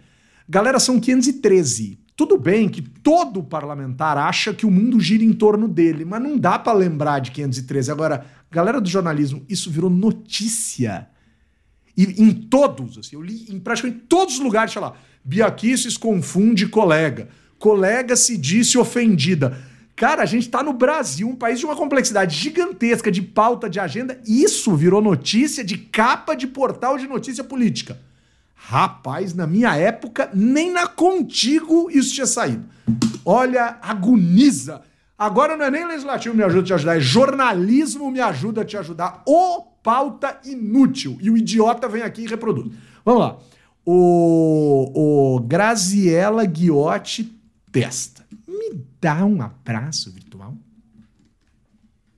Galera, 0.48 0.80
são 0.80 1.00
513. 1.00 1.98
Tudo 2.16 2.38
bem 2.38 2.68
que 2.68 2.82
todo 2.82 3.42
parlamentar 3.42 4.18
acha 4.18 4.54
que 4.54 4.66
o 4.66 4.72
mundo 4.72 5.00
gira 5.00 5.24
em 5.24 5.34
torno 5.34 5.68
dele, 5.68 6.04
mas 6.04 6.22
não 6.22 6.38
dá 6.38 6.60
pra 6.60 6.74
lembrar 6.74 7.20
de 7.20 7.32
513. 7.32 7.90
Agora, 7.90 8.26
galera 8.52 8.82
do 8.82 8.90
jornalismo, 8.90 9.44
isso 9.50 9.72
virou 9.72 9.90
notícia. 9.90 11.08
E 11.98 12.04
em 12.22 12.32
todos, 12.32 12.98
assim, 12.98 13.16
eu 13.16 13.22
li 13.22 13.48
em 13.50 13.60
praticamente 13.60 14.06
todos 14.08 14.36
os 14.36 14.40
lugares, 14.40 14.72
sei 14.72 14.82
lá, 14.82 14.94
Biaquices 15.24 15.98
confunde 15.98 16.68
colega. 16.68 17.30
Colega 17.60 18.16
se 18.16 18.38
disse 18.38 18.78
ofendida. 18.78 19.58
Cara, 19.96 20.24
a 20.24 20.26
gente 20.26 20.50
tá 20.50 20.64
no 20.64 20.74
Brasil, 20.74 21.28
um 21.30 21.36
país 21.36 21.60
de 21.60 21.66
uma 21.66 21.76
complexidade 21.76 22.36
gigantesca 22.36 23.12
de 23.12 23.22
pauta 23.22 23.70
de 23.70 23.80
agenda. 23.80 24.20
Isso 24.26 24.76
virou 24.76 25.02
notícia 25.02 25.64
de 25.64 25.78
capa 25.78 26.34
de 26.34 26.48
portal 26.48 26.98
de 26.98 27.08
notícia 27.08 27.44
política. 27.44 28.00
Rapaz, 28.56 29.34
na 29.34 29.46
minha 29.46 29.76
época, 29.76 30.30
nem 30.34 30.72
na 30.72 30.88
Contigo 30.88 31.90
isso 31.92 32.14
tinha 32.14 32.26
saído. 32.26 32.64
Olha, 33.26 33.78
agoniza. 33.82 34.82
Agora 35.18 35.56
não 35.56 35.66
é 35.66 35.70
nem 35.70 35.86
legislativo 35.86 36.36
me 36.36 36.44
ajuda 36.44 36.62
a 36.62 36.66
te 36.66 36.74
ajudar, 36.74 36.98
é 36.98 37.00
jornalismo 37.00 38.10
me 38.10 38.20
ajuda 38.20 38.62
a 38.62 38.66
te 38.66 38.76
ajudar. 38.78 39.22
Ô 39.28 39.62
pauta 39.84 40.40
inútil. 40.46 41.18
E 41.22 41.30
o 41.30 41.38
idiota 41.38 41.88
vem 41.88 42.02
aqui 42.02 42.24
e 42.24 42.28
reproduz. 42.28 42.72
Vamos 43.06 43.22
lá. 43.22 43.38
O, 43.86 45.36
o 45.36 45.40
Graziella 45.42 46.46
Guiotti 46.46 47.24
Testa. 47.72 48.26
Me 48.48 48.86
dá 49.00 49.26
um 49.26 49.42
abraço 49.42 50.12
virtual? 50.12 50.56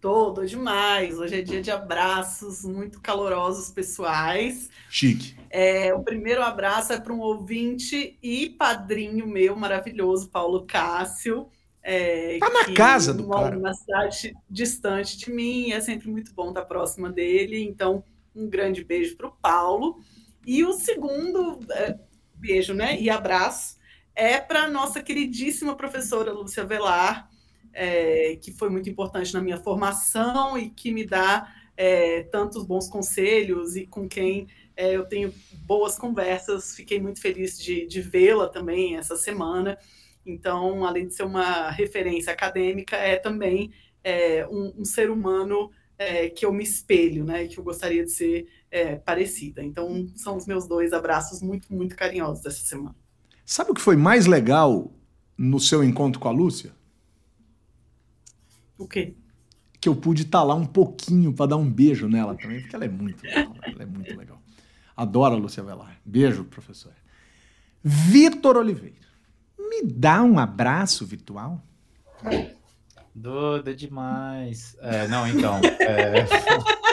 Todo 0.02 0.46
demais. 0.46 1.18
Hoje 1.18 1.40
é 1.40 1.42
dia 1.42 1.62
de 1.62 1.72
abraços 1.72 2.66
muito 2.66 3.00
calorosos 3.00 3.72
pessoais. 3.72 4.70
Chique. 4.90 5.36
É, 5.50 5.94
o 5.94 6.04
primeiro 6.04 6.42
abraço 6.44 6.92
é 6.92 7.00
para 7.00 7.14
um 7.14 7.20
ouvinte 7.22 8.18
e 8.22 8.50
padrinho 8.50 9.26
meu 9.26 9.56
maravilhoso, 9.56 10.30
Paulo 10.30 10.66
Cássio. 10.66 11.48
É, 11.82 12.38
Tá 12.40 12.50
na 12.50 12.74
casa 12.74 13.14
do 13.14 13.26
mora 13.26 13.44
cara. 13.44 13.56
numa 13.56 13.74
cidade 13.74 14.34
distante 14.50 15.18
de 15.18 15.32
mim. 15.32 15.72
É 15.72 15.80
sempre 15.80 16.10
muito 16.10 16.34
bom 16.34 16.50
estar 16.50 16.66
próxima 16.66 17.10
dele. 17.10 17.64
Então, 17.64 18.04
um 18.36 18.50
grande 18.50 18.84
beijo 18.84 19.16
para 19.16 19.28
o 19.28 19.32
Paulo. 19.32 20.02
E 20.46 20.64
o 20.64 20.74
segundo 20.74 21.60
é, 21.72 21.98
beijo, 22.36 22.74
né? 22.74 23.00
E 23.00 23.10
abraço 23.10 23.78
é 24.16 24.40
para 24.40 24.68
nossa 24.68 25.02
queridíssima 25.02 25.76
professora 25.76 26.32
Lúcia 26.32 26.64
Velar, 26.64 27.30
é, 27.74 28.38
que 28.42 28.52
foi 28.52 28.70
muito 28.70 28.90
importante 28.90 29.34
na 29.34 29.42
minha 29.42 29.58
formação 29.58 30.58
e 30.58 30.70
que 30.70 30.92
me 30.92 31.06
dá 31.06 31.52
é, 31.76 32.24
tantos 32.24 32.64
bons 32.64 32.88
conselhos 32.88 33.76
e 33.76 33.88
com 33.88 34.08
quem 34.08 34.48
é, 34.76 34.96
eu 34.96 35.06
tenho 35.06 35.34
boas 35.66 35.98
conversas. 35.98 36.76
Fiquei 36.76 37.00
muito 37.00 37.22
feliz 37.22 37.58
de, 37.58 37.88
de 37.88 38.02
vê-la 38.02 38.48
também 38.48 38.98
essa 38.98 39.16
semana. 39.16 39.78
Então, 40.26 40.86
além 40.86 41.08
de 41.08 41.14
ser 41.14 41.24
uma 41.24 41.70
referência 41.70 42.32
acadêmica, 42.32 42.96
é 42.96 43.16
também 43.18 43.72
é, 44.04 44.48
um, 44.48 44.74
um 44.80 44.86
ser 44.86 45.10
humano 45.10 45.72
é, 45.98 46.30
que 46.30 46.46
eu 46.46 46.52
me 46.52 46.64
espelho, 46.64 47.24
né? 47.24 47.48
Que 47.48 47.58
eu 47.58 47.64
gostaria 47.64 48.04
de 48.04 48.12
ser 48.12 48.48
é, 48.70 48.96
parecida. 48.96 49.64
Então, 49.64 50.08
são 50.16 50.36
os 50.36 50.46
meus 50.46 50.68
dois 50.68 50.94
abraços 50.94 51.42
muito, 51.42 51.74
muito 51.74 51.96
carinhosos 51.96 52.44
dessa 52.44 52.66
semana. 52.66 52.96
Sabe 53.46 53.72
o 53.72 53.74
que 53.74 53.82
foi 53.82 53.96
mais 53.96 54.26
legal 54.26 54.92
no 55.38 55.60
seu 55.60 55.84
encontro 55.84 56.20
com 56.20 56.28
a 56.28 56.32
Lúcia? 56.32 56.72
O 58.78 58.88
quê? 58.88 59.16
que 59.84 59.90
eu 59.90 59.96
pude 59.98 60.22
estar 60.22 60.44
lá 60.44 60.56
um 60.56 60.66
pouquinho 60.66 61.34
para 61.34 61.48
dar 61.48 61.58
um 61.58 61.70
beijo 61.70 62.08
nela 62.08 62.38
também, 62.38 62.62
porque 62.62 62.74
ela 62.74 62.86
é 62.86 62.88
muito 62.88 63.22
legal. 63.22 63.54
Ela 63.64 63.84
é 63.84 63.86
muito 63.86 64.18
legal. 64.18 64.42
Adoro 64.96 65.36
a 65.36 65.38
Lúcia 65.38 65.62
Velar. 65.62 66.00
Beijo, 66.06 66.46
professor. 66.46 66.94
Vitor 67.84 68.56
Oliveira. 68.56 68.96
Me 69.60 69.84
dá 69.84 70.24
um 70.24 70.40
abraço 70.40 71.06
virtual? 71.06 71.62
Duda, 73.16 73.76
demais. 73.76 74.76
É, 74.82 75.08
não, 75.08 75.28
então. 75.28 75.60
É... 75.80 76.26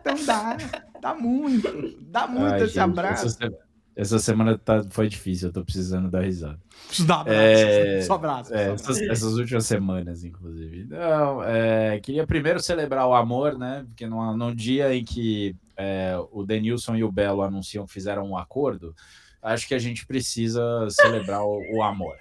Então 0.00 0.24
dá. 0.26 0.56
Dá 1.00 1.14
muito. 1.14 1.96
Dá 2.02 2.26
muito 2.26 2.52
Ai, 2.54 2.58
esse 2.62 2.74
gente, 2.74 2.78
abraço. 2.80 3.26
Essa, 3.26 3.48
se- 3.48 3.56
essa 3.96 4.18
semana 4.18 4.58
tá, 4.58 4.82
foi 4.90 5.08
difícil, 5.08 5.48
eu 5.48 5.52
tô 5.52 5.64
precisando 5.64 6.10
dar 6.10 6.22
risada. 6.22 6.58
Preciso 6.86 7.08
dar 7.08 7.20
abraço. 7.20 7.38
É, 7.40 8.00
Só 8.02 8.14
abraço. 8.14 8.54
É, 8.54 8.64
só 8.66 8.72
essas, 8.74 8.96
abraço. 8.98 9.12
essas 9.12 9.34
últimas 9.38 9.66
semanas, 9.66 10.24
inclusive. 10.24 10.84
Não, 10.84 11.42
é, 11.42 11.98
queria 12.00 12.26
primeiro 12.26 12.60
celebrar 12.60 13.06
o 13.06 13.14
amor, 13.14 13.56
né? 13.58 13.84
Porque 13.88 14.06
no, 14.06 14.36
no 14.36 14.54
dia 14.54 14.94
em 14.94 15.04
que 15.04 15.56
é, 15.76 16.16
o 16.32 16.44
Denilson 16.44 16.96
e 16.96 17.04
o 17.04 17.10
Belo 17.12 17.42
anunciam 17.42 17.86
que 17.86 17.92
fizeram 17.92 18.28
um 18.28 18.36
acordo, 18.36 18.94
acho 19.42 19.66
que 19.66 19.74
a 19.74 19.78
gente 19.78 20.06
precisa 20.06 20.62
celebrar 20.90 21.42
o, 21.42 21.60
o 21.76 21.82
amor. 21.82 22.16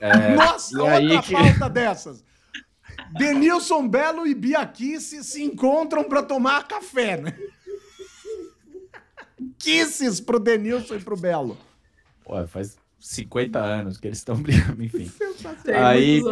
É, 0.00 0.34
Nossa, 0.34 0.74
e 0.76 0.78
outra 0.80 0.96
aí 0.96 1.22
que- 1.22 1.32
pauta 1.32 1.68
dessas. 1.70 2.24
Denilson 3.16 3.88
Belo 3.88 4.26
e 4.26 4.34
Bia 4.34 4.64
Kicis 4.66 5.26
se 5.26 5.42
encontram 5.42 6.04
para 6.04 6.22
tomar 6.22 6.66
café, 6.68 7.16
né? 7.20 7.36
Kisses 9.58 10.20
pro 10.20 10.38
Denilson 10.38 10.96
e 10.96 11.00
pro 11.00 11.16
Belo. 11.16 11.56
Pô, 12.24 12.46
faz 12.46 12.76
50 12.98 13.58
anos 13.58 13.96
que 13.98 14.06
eles 14.08 14.18
estão 14.18 14.36
brigando, 14.42 14.82
enfim. 14.84 15.10
Aí-. 15.74 16.22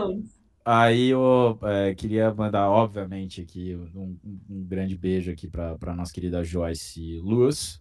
Aí 0.69 1.11
eu 1.11 1.57
é, 1.63 1.95
queria 1.95 2.35
mandar, 2.35 2.69
obviamente, 2.69 3.41
aqui 3.41 3.77
um, 3.95 4.01
um- 4.25 4.41
um 4.51 4.65
grande 4.65 4.97
beijo 4.99 5.31
aqui 5.31 5.47
para 5.49 5.95
nossa 5.95 6.13
querida 6.13 6.43
Joyce 6.43 7.21
Luz 7.23 7.81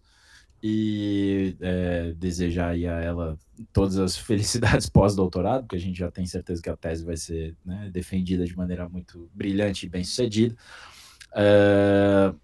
e 0.68 1.56
é, 1.60 2.12
desejar 2.16 2.70
aí 2.70 2.86
a 2.88 3.00
ela 3.00 3.38
todas 3.72 3.96
as 3.98 4.16
felicidades 4.18 4.88
pós-doutorado, 4.88 5.62
porque 5.62 5.76
a 5.76 5.80
gente 5.80 5.96
já 5.98 6.10
tem 6.10 6.26
certeza 6.26 6.60
que 6.60 6.68
a 6.68 6.76
tese 6.76 7.04
vai 7.04 7.16
ser 7.16 7.54
né, 7.64 7.88
defendida 7.92 8.44
de 8.44 8.56
maneira 8.56 8.88
muito 8.88 9.30
brilhante 9.32 9.86
e 9.86 9.88
bem 9.88 10.02
sucedida. 10.02 10.56
É, 11.34 12.34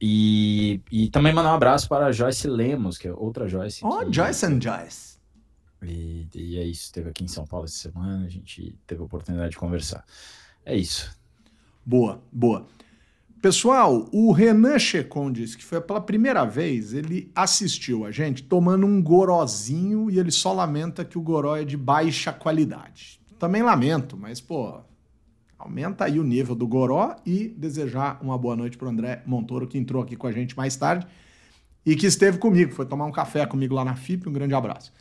e, 0.00 0.80
e 0.92 1.08
também 1.10 1.32
mandar 1.32 1.50
um 1.52 1.56
abraço 1.56 1.88
para 1.88 2.06
a 2.06 2.12
Joyce 2.12 2.46
Lemos, 2.46 2.98
que 2.98 3.08
é 3.08 3.12
outra 3.12 3.48
Joyce. 3.48 3.80
Ó, 3.84 4.04
que- 4.04 4.12
Joyce 4.12 4.46
and 4.46 4.60
Joyce. 4.60 5.16
e, 5.82 6.28
e 6.34 6.58
é 6.58 6.64
isso, 6.64 6.84
esteve 6.84 7.08
aqui 7.10 7.24
em 7.24 7.28
São 7.28 7.44
Paulo 7.46 7.64
essa 7.66 7.76
semana, 7.90 8.24
a 8.24 8.28
gente 8.28 8.78
teve 8.86 9.00
a 9.00 9.04
oportunidade 9.04 9.50
de 9.50 9.56
conversar. 9.58 10.04
É 10.64 10.76
isso. 10.76 11.10
Boa, 11.84 12.20
boa. 12.30 12.66
Pessoal, 13.40 14.08
o 14.12 14.32
Renan 14.32 14.78
Checon 14.78 15.30
disse 15.30 15.56
que 15.56 15.64
foi 15.64 15.80
pela 15.80 16.00
primeira 16.00 16.44
vez, 16.44 16.94
ele 16.94 17.30
assistiu 17.34 18.04
a 18.04 18.10
gente 18.10 18.42
tomando 18.42 18.86
um 18.86 19.00
gorozinho 19.00 20.10
e 20.10 20.18
ele 20.18 20.30
só 20.30 20.52
lamenta 20.52 21.04
que 21.04 21.18
o 21.18 21.22
goró 21.22 21.54
é 21.54 21.64
de 21.64 21.76
baixa 21.76 22.32
qualidade. 22.32 23.20
Também 23.38 23.62
lamento, 23.62 24.16
mas, 24.16 24.40
pô, 24.40 24.80
aumenta 25.58 26.06
aí 26.06 26.18
o 26.18 26.24
nível 26.24 26.54
do 26.54 26.66
goró 26.66 27.14
e 27.26 27.48
desejar 27.48 28.18
uma 28.22 28.38
boa 28.38 28.56
noite 28.56 28.78
pro 28.78 28.88
André 28.88 29.22
Montoro, 29.26 29.66
que 29.66 29.76
entrou 29.76 30.02
aqui 30.02 30.16
com 30.16 30.26
a 30.26 30.32
gente 30.32 30.56
mais 30.56 30.74
tarde 30.74 31.06
e 31.84 31.94
que 31.94 32.06
esteve 32.06 32.38
comigo, 32.38 32.72
foi 32.72 32.86
tomar 32.86 33.04
um 33.04 33.12
café 33.12 33.46
comigo 33.46 33.74
lá 33.74 33.84
na 33.84 33.94
FIP, 33.94 34.28
um 34.28 34.32
grande 34.32 34.54
abraço. 34.54 34.92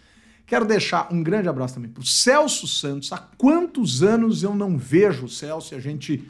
Quero 0.45 0.65
deixar 0.65 1.11
um 1.11 1.23
grande 1.23 1.49
abraço 1.49 1.73
também 1.73 1.89
pro 1.89 2.05
Celso 2.05 2.67
Santos. 2.67 3.11
Há 3.11 3.17
quantos 3.17 4.03
anos 4.03 4.43
eu 4.43 4.53
não 4.53 4.77
vejo 4.77 5.25
o 5.25 5.29
Celso 5.29 5.73
e 5.73 5.77
a 5.77 5.79
gente 5.79 6.23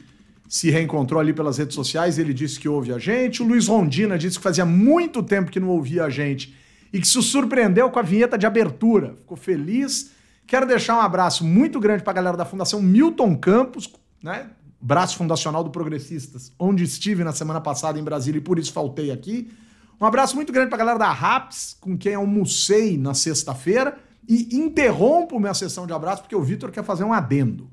se 0.47 0.69
reencontrou 0.69 1.19
ali 1.19 1.33
pelas 1.33 1.57
redes 1.57 1.75
sociais, 1.75 2.19
ele 2.19 2.33
disse 2.33 2.59
que 2.59 2.69
ouve 2.69 2.93
a 2.93 2.99
gente. 2.99 3.41
O 3.41 3.45
Luiz 3.45 3.67
Rondina 3.67 4.17
disse 4.17 4.37
que 4.37 4.43
fazia 4.43 4.65
muito 4.65 5.23
tempo 5.23 5.51
que 5.51 5.59
não 5.59 5.69
ouvia 5.69 6.05
a 6.05 6.09
gente 6.09 6.55
e 6.93 6.99
que 6.99 7.07
se 7.07 7.21
surpreendeu 7.21 7.89
com 7.89 7.99
a 7.99 8.03
vinheta 8.03 8.37
de 8.37 8.45
abertura. 8.45 9.15
Ficou 9.17 9.35
feliz. 9.35 10.11
Quero 10.47 10.67
deixar 10.67 10.95
um 10.95 11.01
abraço 11.01 11.43
muito 11.43 11.79
grande 11.79 12.03
para 12.03 12.11
a 12.11 12.15
galera 12.15 12.37
da 12.37 12.45
Fundação 12.45 12.81
Milton 12.81 13.35
Campos, 13.35 13.91
né? 14.21 14.49
Braço 14.79 15.17
fundacional 15.17 15.63
do 15.63 15.71
Progressistas, 15.71 16.51
onde 16.59 16.83
estive 16.83 17.23
na 17.23 17.31
semana 17.31 17.59
passada 17.59 17.99
em 17.99 18.03
Brasília 18.03 18.37
e 18.37 18.41
por 18.41 18.59
isso 18.59 18.71
faltei 18.71 19.09
aqui. 19.11 19.51
Um 19.99 20.05
abraço 20.05 20.35
muito 20.35 20.53
grande 20.53 20.69
para 20.69 20.75
a 20.75 20.79
galera 20.79 20.99
da 20.99 21.11
RAPS, 21.11 21.75
com 21.79 21.97
quem 21.97 22.13
almocei 22.13 22.97
na 22.97 23.13
sexta-feira. 23.13 23.97
E 24.27 24.55
interrompo 24.55 25.39
minha 25.39 25.53
sessão 25.53 25.87
de 25.87 25.93
abraço 25.93 26.23
porque 26.23 26.35
o 26.35 26.41
Vitor 26.41 26.71
quer 26.71 26.83
fazer 26.83 27.03
um 27.03 27.13
adendo. 27.13 27.69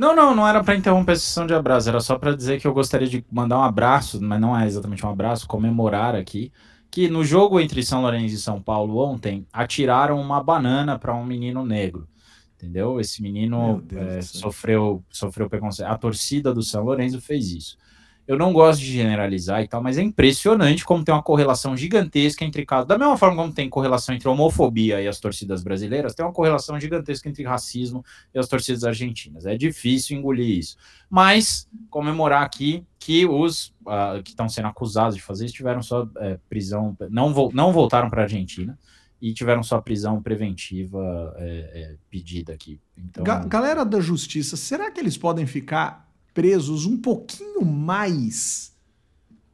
Não, 0.00 0.16
não, 0.16 0.34
não 0.34 0.48
era 0.48 0.64
para 0.64 0.74
interromper 0.74 1.12
a 1.12 1.16
sessão 1.16 1.46
de 1.46 1.52
abraço, 1.52 1.86
era 1.86 2.00
só 2.00 2.18
para 2.18 2.34
dizer 2.34 2.58
que 2.58 2.66
eu 2.66 2.72
gostaria 2.72 3.06
de 3.06 3.22
mandar 3.30 3.58
um 3.58 3.62
abraço, 3.62 4.18
mas 4.18 4.40
não 4.40 4.58
é 4.58 4.66
exatamente 4.66 5.04
um 5.04 5.10
abraço, 5.10 5.46
comemorar 5.46 6.14
aqui 6.14 6.50
que 6.90 7.06
no 7.10 7.22
jogo 7.22 7.60
entre 7.60 7.82
São 7.82 8.00
Lourenço 8.00 8.34
e 8.34 8.38
São 8.38 8.62
Paulo 8.62 8.96
ontem 8.96 9.46
atiraram 9.52 10.18
uma 10.18 10.42
banana 10.42 10.98
para 10.98 11.14
um 11.14 11.22
menino 11.22 11.66
negro. 11.66 12.08
Entendeu? 12.56 12.98
Esse 12.98 13.20
menino 13.20 13.84
é, 13.94 14.22
sofreu, 14.22 15.04
sofreu 15.10 15.50
preconceito. 15.50 15.88
A 15.90 15.98
torcida 15.98 16.54
do 16.54 16.62
São 16.62 16.82
Lourenço 16.82 17.20
fez 17.20 17.52
isso. 17.52 17.76
Eu 18.30 18.38
não 18.38 18.52
gosto 18.52 18.78
de 18.78 18.92
generalizar 18.92 19.60
e 19.60 19.66
tal, 19.66 19.82
mas 19.82 19.98
é 19.98 20.02
impressionante 20.02 20.84
como 20.84 21.02
tem 21.02 21.12
uma 21.12 21.20
correlação 21.20 21.76
gigantesca 21.76 22.44
entre 22.44 22.64
casos. 22.64 22.86
Da 22.86 22.96
mesma 22.96 23.16
forma 23.16 23.34
como 23.42 23.52
tem 23.52 23.68
correlação 23.68 24.14
entre 24.14 24.28
homofobia 24.28 25.02
e 25.02 25.08
as 25.08 25.18
torcidas 25.18 25.64
brasileiras, 25.64 26.14
tem 26.14 26.24
uma 26.24 26.32
correlação 26.32 26.78
gigantesca 26.78 27.28
entre 27.28 27.42
racismo 27.42 28.04
e 28.32 28.38
as 28.38 28.46
torcidas 28.46 28.84
argentinas. 28.84 29.46
É 29.46 29.56
difícil 29.56 30.16
engolir 30.16 30.58
isso. 30.60 30.76
Mas 31.10 31.68
comemorar 31.90 32.44
aqui 32.44 32.86
que 33.00 33.26
os 33.26 33.74
ah, 33.84 34.20
que 34.22 34.30
estão 34.30 34.48
sendo 34.48 34.68
acusados 34.68 35.16
de 35.16 35.22
fazer 35.22 35.46
isso 35.46 35.54
tiveram 35.54 35.82
só 35.82 36.08
é, 36.18 36.38
prisão, 36.48 36.96
não, 37.10 37.34
vol 37.34 37.50
não 37.52 37.72
voltaram 37.72 38.08
para 38.08 38.20
a 38.20 38.24
Argentina 38.26 38.78
e 39.20 39.34
tiveram 39.34 39.64
só 39.64 39.80
prisão 39.80 40.22
preventiva 40.22 41.34
é, 41.36 41.46
é, 41.74 41.96
pedida 42.08 42.52
aqui. 42.52 42.78
Então, 42.96 43.24
Ga- 43.24 43.44
galera 43.44 43.84
da 43.84 44.00
justiça, 44.00 44.56
será 44.56 44.88
que 44.88 45.00
eles 45.00 45.18
podem 45.18 45.46
ficar 45.46 46.08
presos 46.40 46.86
um 46.86 46.96
pouquinho 46.96 47.62
mais 47.64 48.70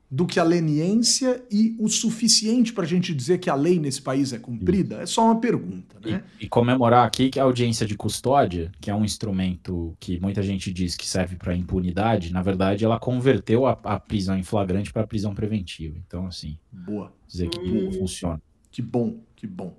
do 0.08 0.24
que 0.24 0.38
a 0.38 0.44
leniência 0.44 1.44
e 1.50 1.74
o 1.80 1.88
suficiente 1.88 2.72
para 2.72 2.84
a 2.84 2.86
gente 2.86 3.12
dizer 3.12 3.38
que 3.38 3.50
a 3.50 3.56
lei 3.56 3.80
nesse 3.80 4.00
país 4.00 4.32
é 4.32 4.38
cumprida? 4.38 5.02
É 5.02 5.06
só 5.06 5.24
uma 5.24 5.40
pergunta, 5.40 5.96
né? 6.00 6.22
E, 6.40 6.44
e 6.44 6.48
comemorar 6.48 7.04
aqui 7.04 7.28
que 7.28 7.40
a 7.40 7.42
audiência 7.42 7.84
de 7.84 7.96
custódia, 7.96 8.70
que 8.80 8.88
é 8.88 8.94
um 8.94 9.04
instrumento 9.04 9.96
que 9.98 10.20
muita 10.20 10.42
gente 10.44 10.72
diz 10.72 10.94
que 10.94 11.04
serve 11.08 11.34
para 11.34 11.56
impunidade, 11.56 12.32
na 12.32 12.40
verdade 12.40 12.84
ela 12.84 13.00
converteu 13.00 13.66
a, 13.66 13.72
a 13.82 13.98
prisão 13.98 14.38
em 14.38 14.44
flagrante 14.44 14.92
para 14.92 15.04
prisão 15.04 15.34
preventiva. 15.34 15.96
Então, 16.06 16.24
assim, 16.28 16.56
Boa. 16.70 17.12
dizer 17.26 17.48
que 17.48 17.58
Hum. 17.58 17.90
funciona. 17.90 18.40
Que 18.70 18.80
bom, 18.80 19.18
que 19.34 19.46
bom. 19.48 19.76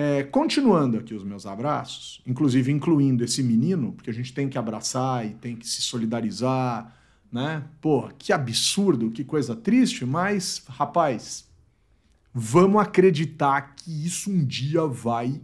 É, 0.00 0.22
continuando 0.22 0.96
aqui 0.96 1.12
os 1.12 1.24
meus 1.24 1.44
abraços, 1.44 2.22
inclusive 2.24 2.70
incluindo 2.70 3.24
esse 3.24 3.42
menino, 3.42 3.90
porque 3.94 4.10
a 4.10 4.14
gente 4.14 4.32
tem 4.32 4.48
que 4.48 4.56
abraçar 4.56 5.26
e 5.26 5.30
tem 5.30 5.56
que 5.56 5.66
se 5.66 5.82
solidarizar, 5.82 6.96
né? 7.32 7.64
Pô, 7.80 8.08
que 8.16 8.32
absurdo, 8.32 9.10
que 9.10 9.24
coisa 9.24 9.56
triste, 9.56 10.06
mas, 10.06 10.62
rapaz, 10.68 11.48
vamos 12.32 12.80
acreditar 12.80 13.74
que 13.74 14.06
isso 14.06 14.30
um 14.30 14.44
dia 14.44 14.86
vai 14.86 15.40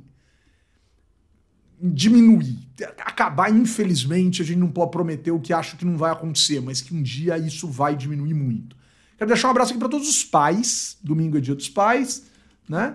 diminuir. 1.82 2.60
Acabar, 3.00 3.52
infelizmente, 3.52 4.40
a 4.40 4.44
gente 4.44 4.60
não 4.60 4.70
pode 4.70 4.92
prometer 4.92 5.32
o 5.32 5.40
que 5.40 5.52
acho 5.52 5.76
que 5.76 5.84
não 5.84 5.96
vai 5.96 6.12
acontecer, 6.12 6.60
mas 6.60 6.80
que 6.80 6.94
um 6.94 7.02
dia 7.02 7.36
isso 7.36 7.66
vai 7.66 7.96
diminuir 7.96 8.34
muito. 8.34 8.76
Quero 9.18 9.26
deixar 9.26 9.48
um 9.48 9.50
abraço 9.50 9.72
aqui 9.72 9.80
para 9.80 9.88
todos 9.88 10.08
os 10.08 10.22
pais. 10.22 10.96
Domingo 11.02 11.38
é 11.38 11.40
dia 11.40 11.56
dos 11.56 11.68
pais, 11.68 12.30
né? 12.68 12.94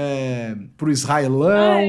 É, 0.00 0.56
pro 0.76 0.92
Israelão, 0.92 1.80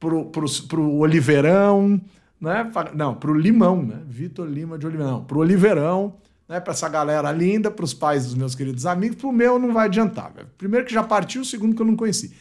pro, 0.00 0.24
pro, 0.26 0.46
pro 0.66 0.92
Oliveirão, 0.96 2.00
né? 2.40 2.70
Não, 2.94 3.14
pro 3.14 3.32
Limão, 3.32 3.82
né? 3.82 4.00
Vitor 4.06 4.48
Lima 4.48 4.76
de 4.76 4.86
Oliveirão. 4.86 5.24
Pro 5.24 5.38
Oliveirão, 5.38 6.16
né? 6.48 6.58
Pra 6.58 6.72
essa 6.72 6.88
galera 6.88 7.30
linda, 7.30 7.70
pros 7.70 7.94
pais 7.94 8.24
dos 8.24 8.34
meus 8.34 8.54
queridos 8.54 8.86
amigos. 8.86 9.16
Pro 9.16 9.32
meu 9.32 9.58
não 9.58 9.72
vai 9.72 9.86
adiantar, 9.86 10.32
velho. 10.32 10.48
Primeiro 10.58 10.84
que 10.84 10.92
já 10.92 11.02
partiu, 11.02 11.44
segundo 11.44 11.76
que 11.76 11.82
eu 11.82 11.86
não 11.86 11.96
conheci. 11.96 12.34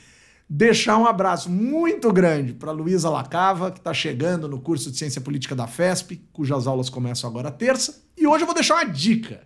Deixar 0.50 0.98
um 0.98 1.06
abraço 1.06 1.50
muito 1.50 2.12
grande 2.14 2.54
para 2.54 2.72
Luísa 2.72 3.10
Lacava, 3.10 3.70
que 3.70 3.80
está 3.80 3.94
chegando 3.94 4.48
no 4.48 4.62
curso 4.62 4.90
de 4.90 4.98
Ciência 4.98 5.20
Política 5.20 5.54
da 5.54 5.68
FESP, 5.68 6.22
cujas 6.32 6.66
aulas 6.68 6.90
começam 6.90 7.30
agora 7.30 7.52
terça. 7.52 8.02
E 8.18 8.26
hoje 8.26 8.44
eu 8.44 8.46
vou 8.46 8.56
deixar 8.56 8.76
uma 8.76 8.86
dica. 8.86 9.42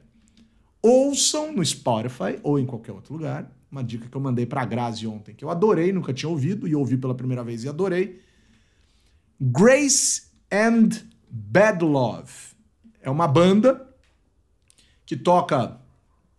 Ouçam 0.82 1.52
no 1.52 1.66
Spotify 1.66 2.40
ou 2.44 2.60
em 2.60 2.66
qualquer 2.66 2.92
outro 2.92 3.16
lugar. 3.16 3.52
Uma 3.72 3.84
dica 3.84 4.08
que 4.10 4.16
eu 4.16 4.22
mandei 4.22 4.46
para 4.46 4.62
a 4.62 4.66
Grazi 4.66 5.08
ontem, 5.08 5.34
que 5.34 5.46
eu 5.46 5.50
adorei, 5.50 5.94
nunca 5.94 6.14
tinha 6.14 6.30
ouvido, 6.30 6.68
e 6.68 6.76
ouvi 6.76 6.98
pela 6.98 7.16
primeira 7.16 7.44
vez 7.44 7.64
e 7.64 7.70
adorei. 7.70 8.22
Grace 9.40 10.24
and 10.52 10.90
Bad 11.30 11.84
Love. 11.84 12.32
É 13.02 13.10
uma 13.10 13.28
banda 13.28 13.88
que 15.06 15.16
toca 15.16 15.80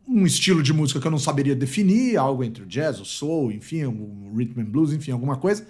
um 0.06 0.26
estilo 0.26 0.62
de 0.62 0.72
música 0.72 1.00
que 1.00 1.06
eu 1.06 1.10
não 1.10 1.18
saberia 1.18 1.56
definir, 1.56 2.16
algo 2.16 2.44
entre 2.44 2.64
o 2.64 2.66
jazz, 2.66 3.00
o 3.00 3.04
soul, 3.04 3.50
enfim, 3.50 3.84
o 3.84 4.32
rhythm 4.36 4.60
and 4.60 4.66
blues, 4.66 4.92
enfim, 4.92 5.12
alguma 5.12 5.36
coisa. 5.36 5.66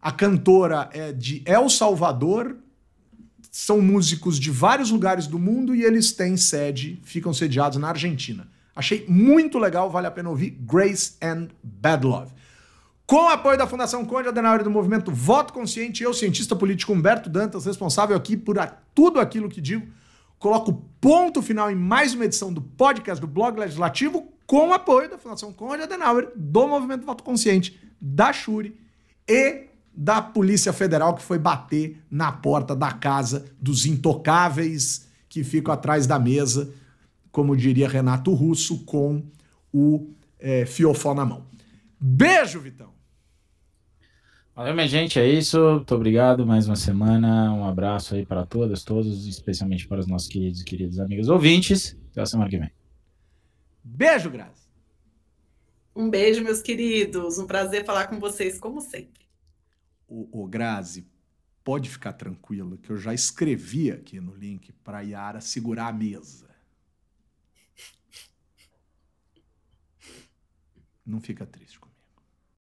A 0.00 0.10
cantora 0.10 0.90
é 0.92 1.12
de 1.12 1.42
El 1.44 1.68
Salvador, 1.68 2.56
são 3.50 3.80
músicos 3.80 4.38
de 4.40 4.50
vários 4.50 4.90
lugares 4.90 5.28
do 5.28 5.38
mundo 5.38 5.74
e 5.74 5.84
eles 5.84 6.12
têm 6.12 6.36
sede, 6.36 7.00
ficam 7.04 7.32
sediados 7.32 7.78
na 7.78 7.88
Argentina. 7.88 8.48
Achei 8.74 9.04
muito 9.08 9.58
legal, 9.58 9.90
vale 9.90 10.06
a 10.06 10.10
pena 10.10 10.30
ouvir 10.30 10.50
Grace 10.50 11.16
and 11.22 11.48
Bad 11.62 12.06
Love. 12.06 12.32
Com 13.06 13.28
apoio 13.28 13.58
da 13.58 13.66
Fundação 13.66 14.04
Conde 14.04 14.28
Adenauer 14.28 14.64
do 14.64 14.70
movimento 14.70 15.12
Voto 15.12 15.52
Consciente, 15.52 16.02
eu, 16.02 16.14
cientista 16.14 16.56
político 16.56 16.92
Humberto 16.92 17.28
Dantas, 17.28 17.66
responsável 17.66 18.16
aqui 18.16 18.36
por 18.36 18.56
tudo 18.94 19.20
aquilo 19.20 19.50
que 19.50 19.60
digo, 19.60 19.86
coloco 20.38 20.88
ponto 21.00 21.42
final 21.42 21.70
em 21.70 21.74
mais 21.74 22.14
uma 22.14 22.24
edição 22.24 22.52
do 22.52 22.62
podcast 22.62 23.20
do 23.20 23.26
Blog 23.26 23.58
Legislativo 23.58 24.32
com 24.46 24.72
apoio 24.72 25.10
da 25.10 25.18
Fundação 25.18 25.52
Conde 25.52 25.82
Adenauer, 25.82 26.30
do 26.34 26.66
movimento 26.66 27.04
Voto 27.04 27.22
Consciente, 27.22 27.78
da 28.00 28.32
Shuri 28.32 28.76
e 29.28 29.66
da 29.94 30.22
Polícia 30.22 30.72
Federal 30.72 31.14
que 31.14 31.22
foi 31.22 31.38
bater 31.38 32.02
na 32.10 32.32
porta 32.32 32.74
da 32.74 32.92
casa 32.92 33.44
dos 33.60 33.84
intocáveis 33.84 35.06
que 35.28 35.44
ficam 35.44 35.72
atrás 35.72 36.06
da 36.06 36.18
mesa, 36.18 36.72
como 37.32 37.56
diria 37.56 37.88
Renato 37.88 38.32
Russo, 38.32 38.84
com 38.84 39.24
o 39.72 40.14
eh, 40.38 40.66
fiofó 40.66 41.14
na 41.14 41.24
mão. 41.24 41.46
Beijo, 41.98 42.60
Vitão! 42.60 42.92
Valeu, 44.54 44.74
minha 44.74 44.86
gente, 44.86 45.18
é 45.18 45.26
isso. 45.26 45.58
Muito 45.58 45.94
obrigado. 45.94 46.46
Mais 46.46 46.66
uma 46.66 46.76
semana. 46.76 47.50
Um 47.54 47.64
abraço 47.64 48.14
aí 48.14 48.26
para 48.26 48.44
todas, 48.44 48.84
todos, 48.84 49.26
especialmente 49.26 49.88
para 49.88 50.00
os 50.00 50.06
nossos 50.06 50.28
queridos 50.28 50.60
e 50.60 50.64
queridas 50.64 50.98
amigos 50.98 51.30
ouvintes. 51.30 51.98
Até 52.10 52.20
a 52.20 52.26
semana 52.26 52.50
que 52.50 52.58
vem. 52.58 52.70
Beijo, 53.82 54.30
Grazi! 54.30 54.70
Um 55.96 56.10
beijo, 56.10 56.44
meus 56.44 56.60
queridos. 56.60 57.38
Um 57.38 57.46
prazer 57.46 57.84
falar 57.86 58.08
com 58.08 58.20
vocês, 58.20 58.58
como 58.58 58.80
sempre. 58.82 59.26
O, 60.06 60.42
o 60.42 60.46
Grazi, 60.46 61.06
pode 61.64 61.88
ficar 61.88 62.12
tranquila 62.12 62.76
que 62.76 62.90
eu 62.90 62.98
já 62.98 63.14
escrevi 63.14 63.90
aqui 63.90 64.20
no 64.20 64.34
link 64.34 64.70
para 64.84 65.00
Yara 65.00 65.40
segurar 65.40 65.88
a 65.88 65.92
mesa. 65.92 66.51
Não 71.06 71.20
fica 71.20 71.46
triste. 71.46 71.81